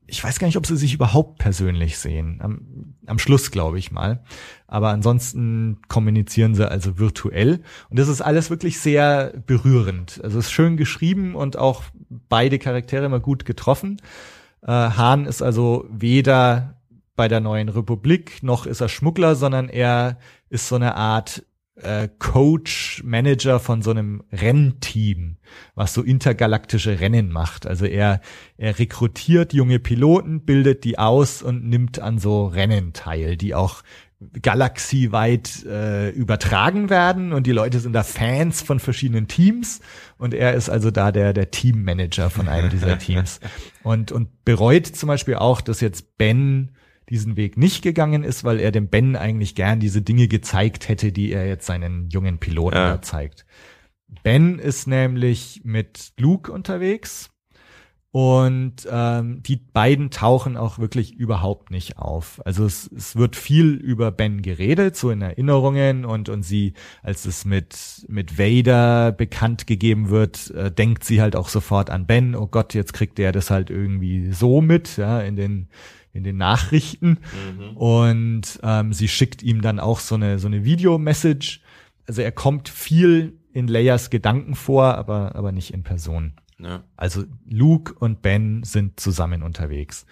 [0.07, 2.41] ich weiß gar nicht, ob sie sich überhaupt persönlich sehen.
[2.43, 4.23] Am, am Schluss, glaube ich mal.
[4.67, 7.63] Aber ansonsten kommunizieren sie also virtuell.
[7.89, 10.21] Und das ist alles wirklich sehr berührend.
[10.23, 11.85] Also es ist schön geschrieben und auch
[12.29, 13.97] beide Charaktere immer gut getroffen.
[14.61, 16.82] Äh, Hahn ist also weder
[17.15, 20.19] bei der neuen Republik, noch ist er Schmuggler, sondern er
[20.49, 21.45] ist so eine Art
[21.77, 25.37] äh, Coach, Manager von so einem Rennteam,
[25.75, 27.67] was so intergalaktische Rennen macht.
[27.67, 28.21] Also er,
[28.57, 33.83] er rekrutiert junge Piloten, bildet die aus und nimmt an so Rennen teil, die auch
[34.41, 37.33] galaxieweit äh, übertragen werden.
[37.33, 39.81] Und die Leute sind da Fans von verschiedenen Teams.
[40.19, 43.41] Und er ist also da der der Teammanager von einem dieser Teams.
[43.83, 46.71] Und und bereut zum Beispiel auch, dass jetzt Ben
[47.13, 51.13] diesen Weg nicht gegangen ist, weil er dem Ben eigentlich gern diese Dinge gezeigt hätte,
[51.13, 53.03] die er jetzt seinen jungen Piloten ja.
[53.03, 53.45] zeigt.
[54.23, 57.31] Ben ist nämlich mit Luke unterwegs
[58.13, 62.43] und ähm, die beiden tauchen auch wirklich überhaupt nicht auf.
[62.45, 67.25] Also es, es wird viel über Ben geredet, so in Erinnerungen und und sie, als
[67.25, 72.35] es mit mit Vader bekannt gegeben wird, äh, denkt sie halt auch sofort an Ben.
[72.35, 75.69] Oh Gott, jetzt kriegt er das halt irgendwie so mit, ja, in den
[76.13, 77.19] in den Nachrichten
[77.57, 77.77] mhm.
[77.77, 81.61] und ähm, sie schickt ihm dann auch so eine so eine Videomessage.
[82.07, 86.35] Also er kommt viel in Leias Gedanken vor, aber aber nicht in Person.
[86.59, 86.85] Ja.
[86.97, 90.07] Also Luke und Ben sind zusammen unterwegs.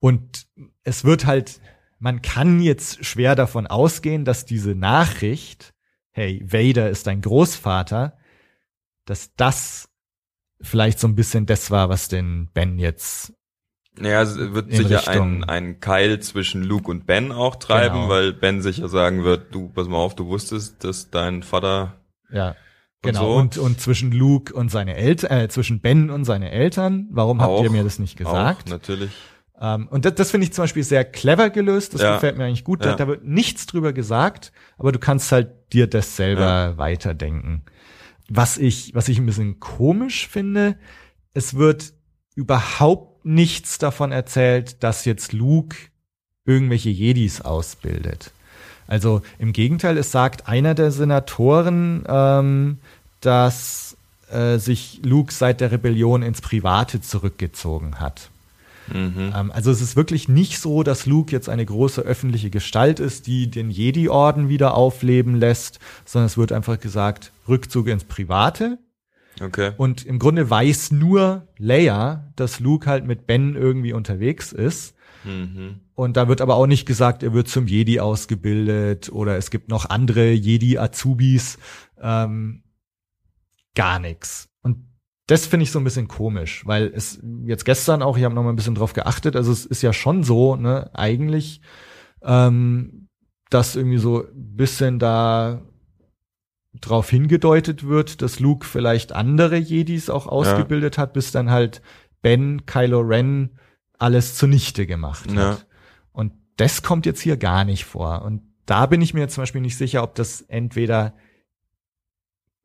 [0.00, 0.48] Und
[0.82, 1.60] es wird halt,
[2.00, 5.74] man kann jetzt schwer davon ausgehen, dass diese Nachricht,
[6.10, 8.18] hey, Vader ist dein Großvater,
[9.04, 9.88] dass das
[10.60, 13.32] vielleicht so ein bisschen das war, was den Ben jetzt
[13.98, 18.08] naja, es wird sicher ein, ein Keil zwischen Luke und Ben auch treiben, genau.
[18.08, 21.94] weil Ben sicher sagen wird, du, pass mal auf, du wusstest, dass dein Vater.
[22.30, 22.56] Ja.
[23.02, 23.20] Genau.
[23.20, 23.34] So.
[23.34, 27.58] Und, und zwischen Luke und seine Eltern, äh, zwischen Ben und seine Eltern, warum auch,
[27.58, 28.68] habt ihr mir das nicht gesagt?
[28.68, 29.10] Auch, natürlich.
[29.60, 32.14] Ähm, und das, das finde ich zum Beispiel sehr clever gelöst, das ja.
[32.14, 32.84] gefällt mir eigentlich gut.
[32.84, 32.92] Ja.
[32.92, 36.78] Da, da, wird nichts drüber gesagt, aber du kannst halt dir das selber ja.
[36.78, 37.62] weiterdenken.
[38.28, 40.78] Was ich, was ich ein bisschen komisch finde,
[41.34, 41.92] es wird
[42.34, 45.76] überhaupt nichts davon erzählt, dass jetzt Luke
[46.44, 48.32] irgendwelche Jedis ausbildet.
[48.86, 52.78] Also im Gegenteil, es sagt einer der Senatoren, ähm,
[53.20, 53.96] dass
[54.30, 58.30] äh, sich Luke seit der Rebellion ins Private zurückgezogen hat.
[58.88, 59.32] Mhm.
[59.34, 63.26] Ähm, also es ist wirklich nicht so, dass Luke jetzt eine große öffentliche Gestalt ist,
[63.26, 68.78] die den Jedi-Orden wieder aufleben lässt, sondern es wird einfach gesagt, Rückzug ins Private.
[69.42, 69.72] Okay.
[69.76, 74.94] Und im Grunde weiß nur Leia, dass Luke halt mit Ben irgendwie unterwegs ist.
[75.24, 75.80] Mhm.
[75.94, 79.68] Und da wird aber auch nicht gesagt, er wird zum Jedi ausgebildet oder es gibt
[79.68, 81.58] noch andere Jedi-Azubis.
[82.00, 82.62] Ähm,
[83.74, 84.48] gar nichts.
[84.62, 84.86] Und
[85.26, 88.42] das finde ich so ein bisschen komisch, weil es jetzt gestern auch, ich habe noch
[88.42, 91.60] mal ein bisschen drauf geachtet, also es ist ja schon so, ne, eigentlich,
[92.22, 93.08] ähm,
[93.50, 95.62] dass irgendwie so ein bisschen da
[96.80, 101.02] drauf hingedeutet wird, dass Luke vielleicht andere Jedis auch ausgebildet ja.
[101.02, 101.82] hat, bis dann halt
[102.22, 103.58] Ben, Kylo Ren
[103.98, 105.36] alles zunichte gemacht hat.
[105.36, 105.58] Ja.
[106.12, 108.22] Und das kommt jetzt hier gar nicht vor.
[108.22, 111.14] Und da bin ich mir zum Beispiel nicht sicher, ob das entweder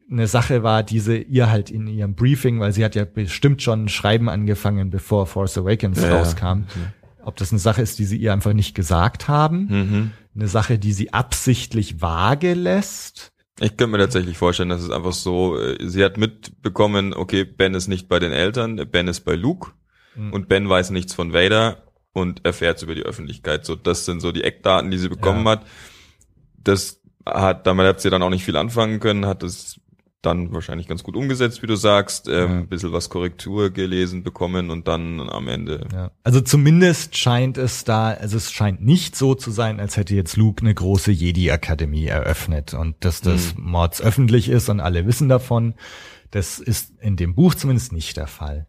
[0.09, 3.61] eine Sache war, die sie ihr halt in ihrem Briefing, weil sie hat ja bestimmt
[3.61, 6.63] schon Schreiben angefangen, bevor Force Awakens ja, rauskam.
[7.23, 10.11] Ob das eine Sache ist, die sie ihr einfach nicht gesagt haben, mhm.
[10.33, 13.33] eine Sache, die sie absichtlich vage lässt.
[13.59, 17.73] Ich könnte mir tatsächlich vorstellen, dass es einfach so, äh, sie hat mitbekommen, okay, Ben
[17.73, 19.71] ist nicht bei den Eltern, Ben ist bei Luke
[20.15, 20.33] mhm.
[20.33, 23.65] und Ben weiß nichts von Vader und erfährt über die Öffentlichkeit.
[23.65, 25.51] So, das sind so die Eckdaten, die sie bekommen ja.
[25.51, 25.65] hat.
[26.55, 29.79] Das hat, damit hat sie dann auch nicht viel anfangen können, hat das
[30.27, 32.45] dann wahrscheinlich ganz gut umgesetzt, wie du sagst, ähm, ja.
[32.45, 35.87] ein bisschen was Korrektur gelesen bekommen und dann am Ende.
[35.93, 36.11] Ja.
[36.23, 40.35] Also zumindest scheint es da, also es scheint nicht so zu sein, als hätte jetzt
[40.35, 43.71] Luke eine große Jedi-Akademie eröffnet und dass das mhm.
[43.71, 45.75] Mords öffentlich ist und alle wissen davon.
[46.31, 48.67] Das ist in dem Buch zumindest nicht der Fall.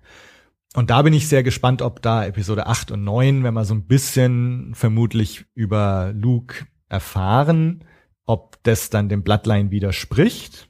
[0.74, 3.74] Und da bin ich sehr gespannt, ob da Episode 8 und 9, wenn wir so
[3.74, 7.85] ein bisschen vermutlich über Luke erfahren,
[8.26, 10.67] ob das dann dem Bloodline widerspricht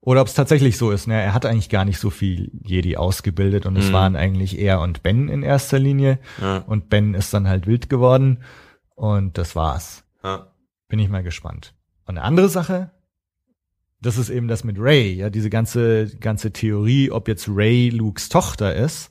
[0.00, 1.20] oder ob es tatsächlich so ist, ne?
[1.20, 3.92] er hat eigentlich gar nicht so viel Jedi ausgebildet und es mhm.
[3.92, 6.18] waren eigentlich er und Ben in erster Linie.
[6.40, 6.58] Ja.
[6.58, 8.42] Und Ben ist dann halt wild geworden
[8.94, 10.04] und das war's.
[10.22, 10.52] Ja.
[10.88, 11.74] Bin ich mal gespannt.
[12.06, 12.90] Und eine andere Sache,
[14.00, 18.28] das ist eben das mit Ray, ja, diese ganze, ganze Theorie, ob jetzt Ray Lukes
[18.28, 19.10] Tochter ist.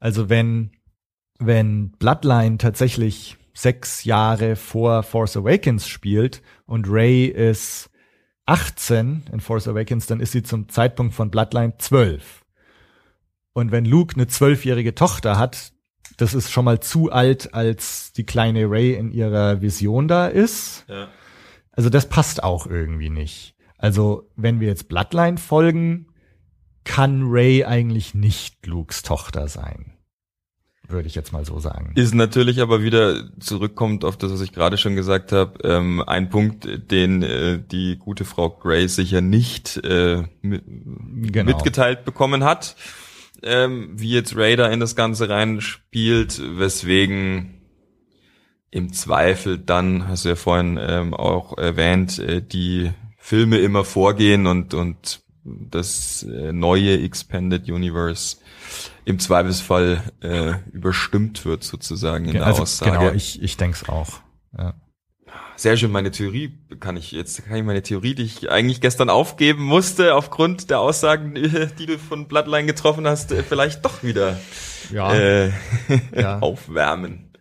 [0.00, 0.72] Also wenn,
[1.38, 7.90] wenn Bloodline tatsächlich sechs Jahre vor Force Awakens spielt und Ray ist
[8.46, 12.42] 18 in Force Awakens, dann ist sie zum Zeitpunkt von Bloodline 12.
[13.52, 15.72] Und wenn Luke eine zwölfjährige Tochter hat,
[16.16, 20.84] das ist schon mal zu alt, als die kleine Ray in ihrer Vision da ist.
[20.88, 21.08] Ja.
[21.70, 23.54] Also das passt auch irgendwie nicht.
[23.78, 26.08] Also wenn wir jetzt Bloodline folgen,
[26.84, 29.91] kann Ray eigentlich nicht Lukes Tochter sein
[30.92, 31.92] würde ich jetzt mal so sagen.
[31.94, 36.30] Ist natürlich aber wieder zurückkommt auf das, was ich gerade schon gesagt habe, ähm, ein
[36.30, 40.62] Punkt, den äh, die gute Frau Gray sicher nicht äh, mit,
[41.32, 41.52] genau.
[41.52, 42.76] mitgeteilt bekommen hat,
[43.42, 47.62] ähm, wie jetzt Raider in das Ganze reinspielt, weswegen
[48.70, 54.46] im Zweifel dann, hast du ja vorhin ähm, auch erwähnt, äh, die Filme immer vorgehen
[54.46, 58.38] und, und das äh, neue Expanded Universe
[59.04, 62.98] im Zweifelsfall äh, überstimmt wird sozusagen in der also, Aussage.
[62.98, 64.20] Genau, ich, ich denke es auch.
[64.56, 64.74] Ja.
[65.56, 69.10] Sehr schön, meine Theorie kann ich jetzt, kann ich meine Theorie, die ich eigentlich gestern
[69.10, 71.34] aufgeben musste, aufgrund der Aussagen,
[71.78, 74.38] die du von Bloodline getroffen hast, äh, vielleicht doch wieder
[74.90, 75.12] ja.
[75.14, 75.52] Äh,
[76.14, 76.38] ja.
[76.38, 77.32] aufwärmen.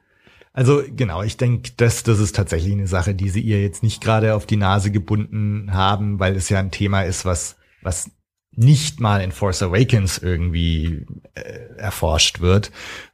[0.53, 4.03] Also genau, ich denke, das, das ist tatsächlich eine Sache, die sie ihr jetzt nicht
[4.03, 8.11] gerade auf die Nase gebunden haben, weil es ja ein Thema ist, was, was
[8.53, 11.05] nicht mal in Force Awakens irgendwie
[11.35, 11.41] äh,
[11.77, 12.71] erforscht wird.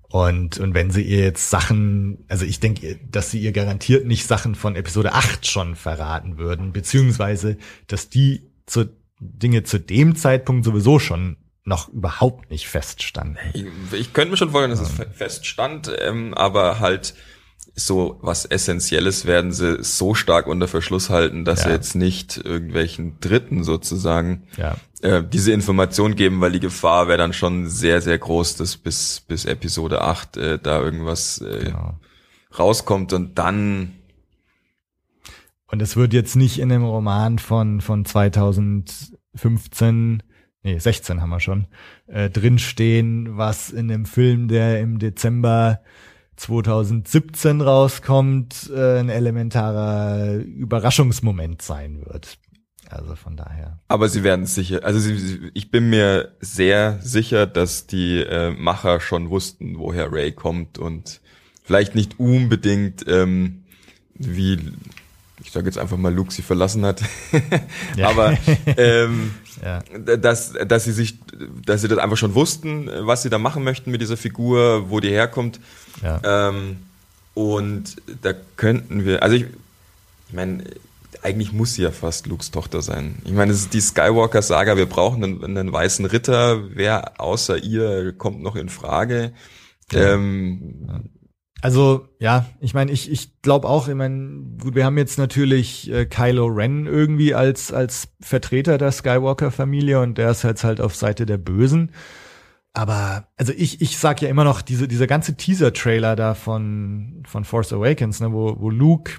[0.09, 4.25] Und, und wenn sie ihr jetzt Sachen, also ich denke, dass sie ihr garantiert nicht
[4.25, 7.57] Sachen von Episode 8 schon verraten würden, beziehungsweise,
[7.87, 8.85] dass die zu,
[9.19, 13.37] Dinge zu dem Zeitpunkt sowieso schon noch überhaupt nicht feststanden.
[13.53, 17.13] Ich, ich könnte mir schon vorstellen, dass es feststand, ähm, aber halt
[17.75, 21.67] so was Essentielles werden sie so stark unter Verschluss halten, dass ja.
[21.67, 24.77] sie jetzt nicht irgendwelchen Dritten sozusagen ja.
[25.01, 29.21] Äh, diese Information geben, weil die Gefahr wäre dann schon sehr, sehr groß, dass bis,
[29.21, 31.99] bis Episode 8 äh, da irgendwas äh, genau.
[32.57, 33.93] rauskommt und dann
[35.69, 40.23] und es wird jetzt nicht in dem Roman von, von 2015,
[40.63, 41.67] nee, 16 haben wir schon,
[42.07, 45.81] äh, drinstehen, was in dem Film, der im Dezember
[46.37, 52.37] 2017 rauskommt, äh, ein elementarer Überraschungsmoment sein wird.
[52.89, 53.79] Also von daher.
[53.87, 58.99] Aber sie werden sicher, also sie, ich bin mir sehr sicher, dass die äh, Macher
[58.99, 61.19] schon wussten, woher Ray kommt und
[61.63, 63.63] vielleicht nicht unbedingt ähm,
[64.13, 64.59] wie
[65.43, 67.01] ich sage jetzt einfach mal Luke sie verlassen hat,
[67.95, 68.09] ja.
[68.09, 69.33] aber ähm,
[69.63, 69.83] ja.
[70.17, 71.19] dass dass sie sich
[71.65, 74.99] dass sie das einfach schon wussten, was sie da machen möchten mit dieser Figur, wo
[74.99, 75.59] die herkommt.
[76.01, 76.49] Ja.
[76.49, 76.77] Ähm,
[77.33, 79.45] und da könnten wir, also ich,
[80.27, 80.63] ich meine,
[81.23, 83.21] eigentlich muss sie ja fast Lukes Tochter sein.
[83.25, 86.75] Ich meine, es ist die Skywalker-Saga, wir brauchen einen, einen, weißen Ritter.
[86.75, 89.33] Wer außer ihr kommt noch in Frage?
[89.91, 90.13] Ja.
[90.13, 91.09] Ähm,
[91.61, 95.91] also ja, ich meine, ich, ich glaube auch, ich meine, gut, wir haben jetzt natürlich
[95.91, 100.95] äh, Kylo Ren irgendwie als als Vertreter der Skywalker-Familie und der ist jetzt halt auf
[100.95, 101.91] Seite der Bösen.
[102.73, 107.43] Aber also ich ich sag ja immer noch diese dieser ganze Teaser-Trailer da von von
[107.43, 109.13] Force Awakens, ne, wo wo Luke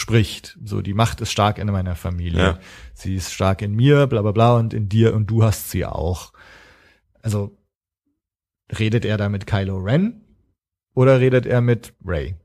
[0.00, 2.58] spricht, so die Macht ist stark in meiner Familie, ja.
[2.94, 5.84] sie ist stark in mir, bla bla bla und in dir und du hast sie
[5.84, 6.32] auch.
[7.22, 7.56] Also
[8.78, 10.22] redet er da mit Kylo Ren
[10.94, 12.36] oder redet er mit Ray?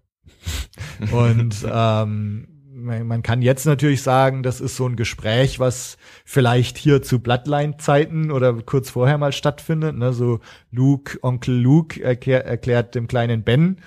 [1.12, 7.02] und ähm, man kann jetzt natürlich sagen, das ist so ein Gespräch, was vielleicht hier
[7.02, 9.96] zu Bloodline-Zeiten oder kurz vorher mal stattfindet.
[9.96, 10.14] Ne?
[10.14, 10.40] So
[10.72, 13.78] Luke, Onkel Luke erklär, erklärt dem kleinen Ben,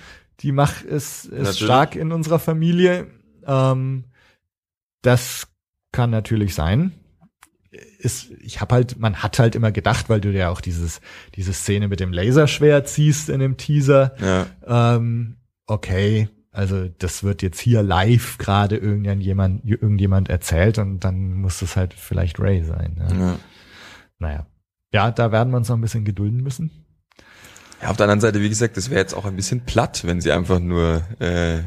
[0.41, 3.09] die Macht ist, ist stark in unserer Familie.
[3.49, 4.05] Ähm,
[5.03, 5.49] das
[5.91, 6.93] kann natürlich sein
[7.99, 11.01] ist, ich habe halt, man hat halt immer gedacht, weil du ja auch dieses,
[11.35, 14.15] diese Szene mit dem Laserschwert ziehst in dem Teaser.
[14.21, 14.97] Ja.
[14.97, 21.63] Ähm, okay, also das wird jetzt hier live gerade irgendjemand, irgendjemand erzählt und dann muss
[21.63, 22.97] es halt vielleicht Ray sein.
[22.99, 23.17] Ja.
[23.17, 23.39] ja.
[24.19, 24.47] Naja.
[24.93, 26.87] Ja, da werden wir uns noch ein bisschen gedulden müssen.
[27.81, 30.21] Ja, auf der anderen Seite, wie gesagt, das wäre jetzt auch ein bisschen platt, wenn
[30.21, 31.61] sie einfach nur äh,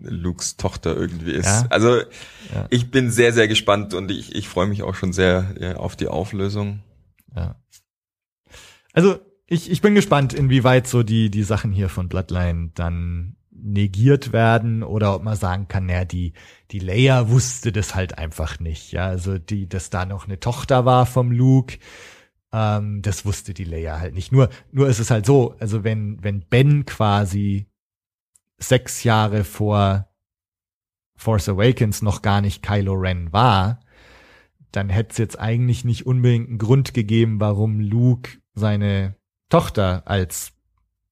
[0.00, 1.46] Lukes Tochter irgendwie ist.
[1.46, 1.66] Ja.
[1.68, 2.66] Also ja.
[2.70, 5.94] ich bin sehr, sehr gespannt und ich, ich freue mich auch schon sehr ja, auf
[5.94, 6.80] die Auflösung.
[7.36, 7.56] Ja.
[8.94, 14.32] Also ich, ich bin gespannt, inwieweit so die, die Sachen hier von Bloodline dann negiert
[14.32, 16.32] werden oder ob man sagen kann, naja, die,
[16.70, 18.92] die Leia wusste das halt einfach nicht.
[18.92, 21.78] Ja, also die, dass da noch eine Tochter war vom Luke
[22.52, 24.32] ähm, das wusste die Leia halt nicht.
[24.32, 27.66] Nur, nur ist es halt so, also wenn, wenn Ben quasi
[28.58, 30.08] sechs Jahre vor
[31.16, 33.80] Force Awakens noch gar nicht Kylo Ren war,
[34.72, 39.16] dann hätte es jetzt eigentlich nicht unbedingt einen Grund gegeben, warum Luke seine
[39.48, 40.52] Tochter als,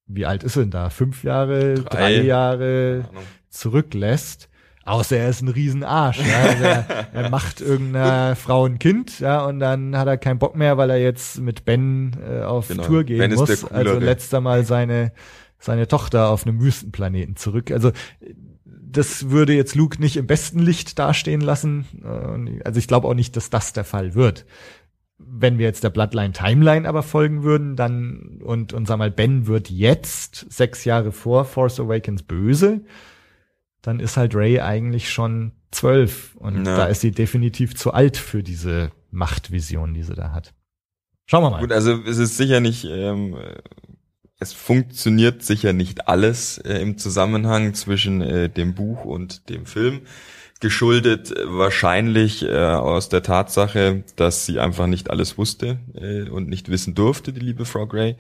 [0.07, 0.91] wie alt ist er denn da?
[0.91, 3.09] Fünf Jahre, drei, drei Jahre
[3.49, 4.49] zurücklässt.
[4.87, 6.21] Außer er ist ein Riesenarsch.
[6.21, 6.43] Ja?
[6.43, 10.57] Also er, er macht irgendeiner Frau ein Kind, ja, und dann hat er keinen Bock
[10.57, 12.85] mehr, weil er jetzt mit Ben äh, auf genau.
[12.85, 13.65] Tour gehen ben muss.
[13.65, 15.13] Also letzter Mal seine
[15.59, 17.73] seine Tochter auf einem Wüstenplaneten zurück.
[17.73, 17.91] Also
[18.69, 21.87] das würde jetzt Luke nicht im besten Licht dastehen lassen.
[22.65, 24.47] Also ich glaube auch nicht, dass das der Fall wird.
[25.19, 29.47] Wenn wir jetzt der Bloodline Timeline aber folgen würden, dann und und sag mal Ben
[29.47, 32.83] wird jetzt sechs Jahre vor Force Awakens böse
[33.87, 36.77] dann ist halt Ray eigentlich schon zwölf und ja.
[36.77, 40.55] da ist sie definitiv zu alt für diese Machtvision, die sie da hat.
[41.27, 41.61] Schauen wir mal.
[41.61, 43.37] Gut, also es ist sicher nicht, ähm,
[44.41, 50.01] es funktioniert sicher nicht alles äh, im Zusammenhang zwischen äh, dem Buch und dem Film.
[50.59, 56.49] Geschuldet äh, wahrscheinlich äh, aus der Tatsache, dass sie einfach nicht alles wusste äh, und
[56.49, 58.17] nicht wissen durfte, die liebe Frau Gray.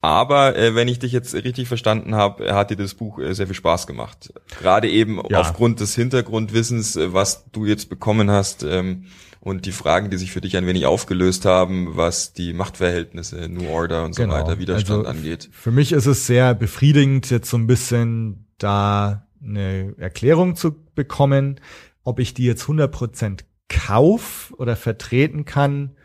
[0.00, 3.46] Aber äh, wenn ich dich jetzt richtig verstanden habe, hat dir das Buch äh, sehr
[3.46, 4.32] viel Spaß gemacht.
[4.60, 5.40] Gerade eben ja.
[5.40, 9.06] aufgrund des Hintergrundwissens, äh, was du jetzt bekommen hast ähm,
[9.40, 13.68] und die Fragen, die sich für dich ein wenig aufgelöst haben, was die Machtverhältnisse, New
[13.68, 14.34] Order und so genau.
[14.34, 15.48] weiter, Widerstand also angeht.
[15.50, 21.60] Für mich ist es sehr befriedigend, jetzt so ein bisschen da eine Erklärung zu bekommen.
[22.04, 25.96] Ob ich die jetzt 100% kauf oder vertreten kann,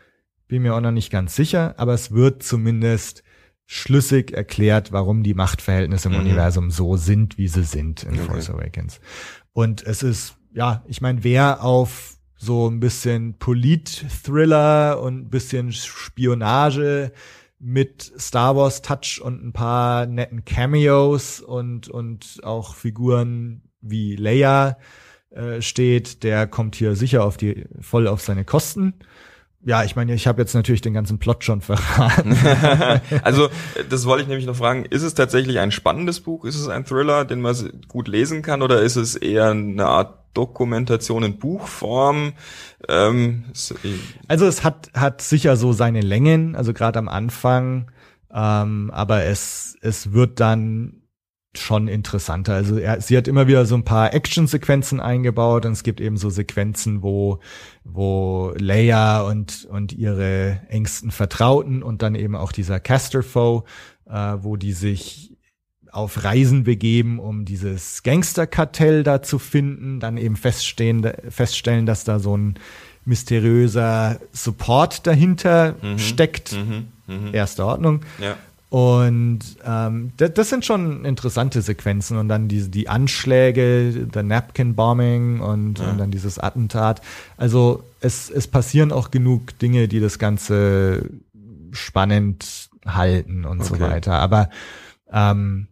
[0.48, 3.22] bin mir auch noch nicht ganz sicher, aber es wird zumindest
[3.66, 6.20] schlüssig erklärt, warum die Machtverhältnisse im mhm.
[6.20, 8.22] Universum so sind, wie sie sind in okay.
[8.22, 9.00] Force Awakens.
[9.52, 15.72] Und es ist, ja, ich meine, wer auf so ein bisschen Polit-Thriller und ein bisschen
[15.72, 17.12] Spionage
[17.58, 24.76] mit Star Wars Touch und ein paar netten Cameos und, und auch Figuren wie Leia
[25.30, 28.94] äh, steht, der kommt hier sicher auf die, voll auf seine Kosten.
[29.66, 32.36] Ja, ich meine, ich habe jetzt natürlich den ganzen Plot schon verraten.
[33.22, 33.48] also,
[33.88, 34.84] das wollte ich nämlich noch fragen.
[34.84, 36.44] Ist es tatsächlich ein spannendes Buch?
[36.44, 38.60] Ist es ein Thriller, den man gut lesen kann?
[38.60, 42.34] Oder ist es eher eine Art Dokumentation in Buchform?
[42.88, 43.44] Ähm,
[44.28, 47.90] also, es hat, hat sicher so seine Längen, also gerade am Anfang.
[48.34, 51.03] Ähm, aber es, es wird dann
[51.56, 52.54] schon interessanter.
[52.54, 56.16] Also er, sie hat immer wieder so ein paar Action-Sequenzen eingebaut und es gibt eben
[56.16, 57.38] so Sequenzen, wo,
[57.84, 63.64] wo Leia und, und ihre engsten Vertrauten und dann eben auch dieser Casterfoe,
[64.08, 65.30] äh, wo die sich
[65.92, 72.18] auf Reisen begeben, um dieses Gangsterkartell da zu finden, dann eben feststehen, feststellen, dass da
[72.18, 72.54] so ein
[73.04, 75.98] mysteriöser Support dahinter Mhm.
[75.98, 76.56] steckt.
[77.32, 78.00] Erste Ordnung.
[78.20, 78.36] Ja.
[78.74, 84.74] Und ähm, das, das sind schon interessante Sequenzen und dann diese die Anschläge, der Napkin
[84.74, 87.00] Bombing und, und dann dieses Attentat.
[87.36, 91.08] Also es, es passieren auch genug Dinge, die das Ganze
[91.70, 93.84] spannend halten und so Okay.
[93.84, 94.14] weiter.
[94.14, 94.50] Aber
[95.12, 95.68] ähm,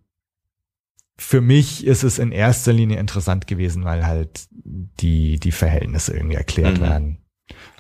[1.19, 6.37] für mich ist es in erster Linie interessant gewesen, weil halt die, die Verhältnisse irgendwie
[6.37, 6.83] erklärt Mhm.
[6.83, 7.19] werden.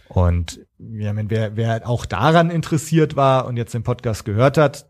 [0.08, 4.84] Und ja, meine, wer, wer auch daran interessiert war und jetzt den Podcast gehört hat,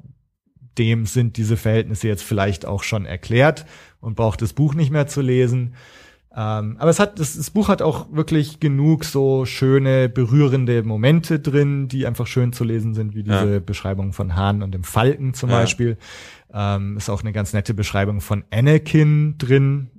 [0.79, 3.67] dem sind diese Verhältnisse jetzt vielleicht auch schon erklärt
[4.01, 5.75] und braucht das Buch nicht mehr zu lesen.
[6.35, 11.39] Ähm, aber es hat, das, das Buch hat auch wirklich genug so schöne, berührende Momente
[11.41, 13.61] drin, die einfach schön zu lesen sind, wie diese Ja.
[13.61, 15.61] Beschreibung von Hahn und dem Falken zum Ja.
[15.61, 15.99] Beispiel.
[16.55, 19.91] Ähm, ist auch eine ganz nette Beschreibung von Anakin drin,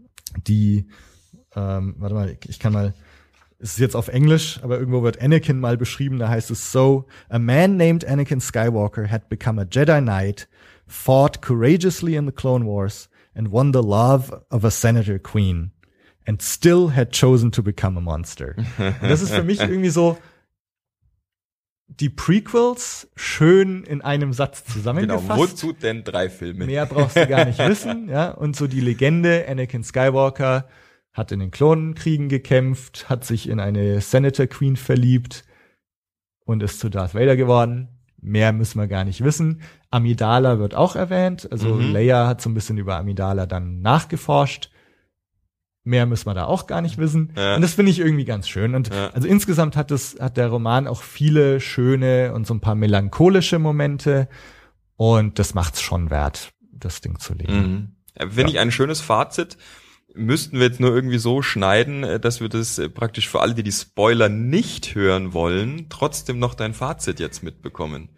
[0.48, 0.88] die,
[1.56, 2.95] ähm, warte mal, ich kann mal,
[3.64, 7.06] es ist jetzt auf Englisch, aber irgendwo wird Anakin mal beschrieben, da heißt es so,
[7.30, 10.49] a man named Anakin Skywalker had become a Jedi Knight,
[10.85, 15.72] fought courageously in the Clone Wars, and won the love of a Senator Queen,
[16.27, 18.53] and still had chosen to become a monster.
[18.77, 20.18] Und das ist für mich irgendwie so,
[21.88, 24.73] die Prequels schön in einem Satz Genau.
[24.73, 25.40] zusammengefasst.
[25.40, 26.65] Wozu denn drei Filme?
[26.65, 28.31] Mehr brauchst du gar nicht wissen, ja.
[28.31, 30.68] Und so die Legende, Anakin Skywalker
[31.14, 35.44] hat in den Klonenkriegen gekämpft, hat sich in eine Senator Queen verliebt
[36.45, 37.88] und ist zu Darth Vader geworden.
[38.19, 39.61] Mehr müssen wir gar nicht wissen.
[39.91, 41.48] Amidala wird auch erwähnt.
[41.52, 41.91] Also Mhm.
[41.94, 44.72] Leia hat so ein bisschen über Amidala dann nachgeforscht.
[45.84, 47.34] Mehr müssen wir da auch gar nicht wissen.
[47.35, 47.56] Ja.
[47.56, 48.73] Und das finde ich irgendwie ganz schön.
[48.73, 49.10] Und Ja.
[49.10, 53.60] also insgesamt hat es, hat der Roman auch viele schöne und so ein paar melancholische
[53.60, 54.30] Momente.
[54.95, 57.95] Und das macht's schon wert, das Ding zu lesen.
[58.19, 58.30] Mhm.
[58.31, 59.57] Finde ich ein schönes Fazit.
[60.15, 63.56] Müssten wir jetzt nur irgendwie so schneiden, äh, dass wir das äh, praktisch für alle,
[63.56, 68.10] die die Spoiler nicht hören wollen, trotzdem noch dein Fazit jetzt mitbekommen.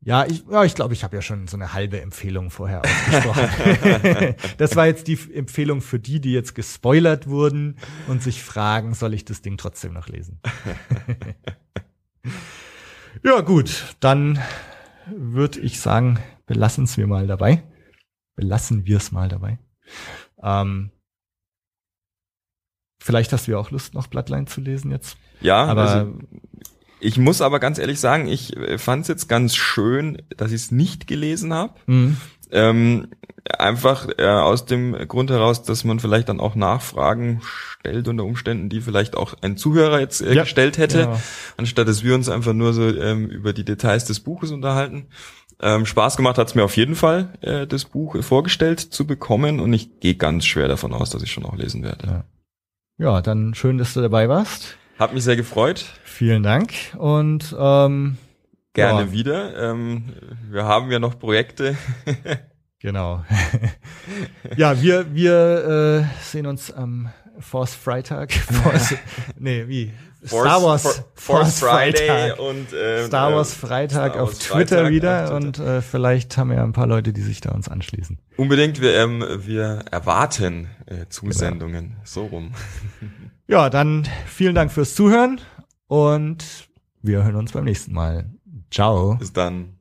[0.00, 4.36] Ja, ich, ja, ich glaube, ich habe ja schon so eine halbe Empfehlung vorher ausgesprochen.
[4.56, 9.12] das war jetzt die Empfehlung für die, die jetzt gespoilert wurden und sich fragen, soll
[9.12, 10.40] ich das Ding trotzdem noch lesen?
[13.24, 14.38] ja, gut, dann
[15.10, 17.64] würde ich sagen, belassen es wir mal dabei.
[18.36, 19.58] Belassen wir es mal dabei.
[20.42, 20.90] Ähm,
[23.02, 25.16] vielleicht hast du ja auch Lust, noch Bloodline zu lesen jetzt.
[25.40, 26.18] Ja, Aber also
[27.00, 30.70] ich muss aber ganz ehrlich sagen, ich fand es jetzt ganz schön, dass ich es
[30.72, 31.74] nicht gelesen habe.
[31.86, 32.16] Mhm.
[32.50, 33.08] Ähm,
[33.56, 38.68] einfach äh, aus dem Grund heraus, dass man vielleicht dann auch Nachfragen stellt unter Umständen,
[38.68, 41.20] die vielleicht auch ein Zuhörer jetzt äh, Ja, gestellt hätte, genau.
[41.56, 45.08] anstatt dass wir uns einfach nur so ähm, über die Details des Buches unterhalten.
[45.60, 49.58] Ähm, Spaß gemacht hat es mir auf jeden Fall, äh, das Buch vorgestellt zu bekommen
[49.60, 52.06] und ich gehe ganz schwer davon aus, dass ich schon auch lesen werde.
[52.06, 52.24] Ja.
[53.00, 54.76] Ja, dann schön, dass du dabei warst.
[54.98, 55.84] Hat mich sehr gefreut.
[56.04, 58.18] Vielen Dank und ähm,
[58.74, 59.12] Gerne Ja.
[59.12, 59.70] wieder.
[59.70, 60.04] Ähm,
[60.50, 61.76] wir haben ja noch Projekte.
[62.80, 63.24] genau.
[64.56, 67.10] ja, wir wir äh, sehen uns am
[67.40, 68.32] Force Freitag.
[68.62, 68.94] Force,
[69.36, 69.92] nee, wie?
[70.26, 72.38] Star Wars For- Force Friday Freitag.
[72.40, 75.62] und ähm, Star Wars ähm, Freitag Star auf Wars Twitter Freitag wieder auf Twitter.
[75.64, 78.18] und äh, vielleicht haben wir ja ein paar Leute, die sich da uns anschließen.
[78.36, 81.96] Unbedingt, wir, ähm, wir erwarten äh, Zusendungen.
[82.04, 82.52] So rum.
[83.50, 85.40] Ja, dann vielen Dank fürs Zuhören
[85.86, 86.44] und
[87.00, 88.26] wir hören uns beim nächsten Mal.
[88.70, 89.14] Ciao.
[89.14, 89.77] Bis dann.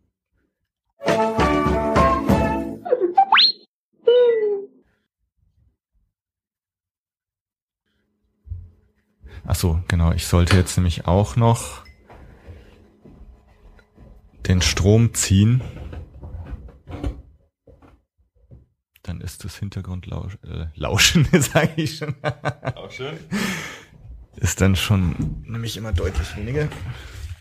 [9.48, 10.12] Ach so, genau.
[10.12, 11.84] Ich sollte jetzt nämlich auch noch
[14.46, 15.62] den Strom ziehen.
[19.04, 22.16] Dann ist das Hintergrundlauschen, äh, Lauschen, sage ich schon,
[22.76, 23.18] Auch schön.
[24.36, 26.68] ist dann schon nämlich immer deutlich weniger.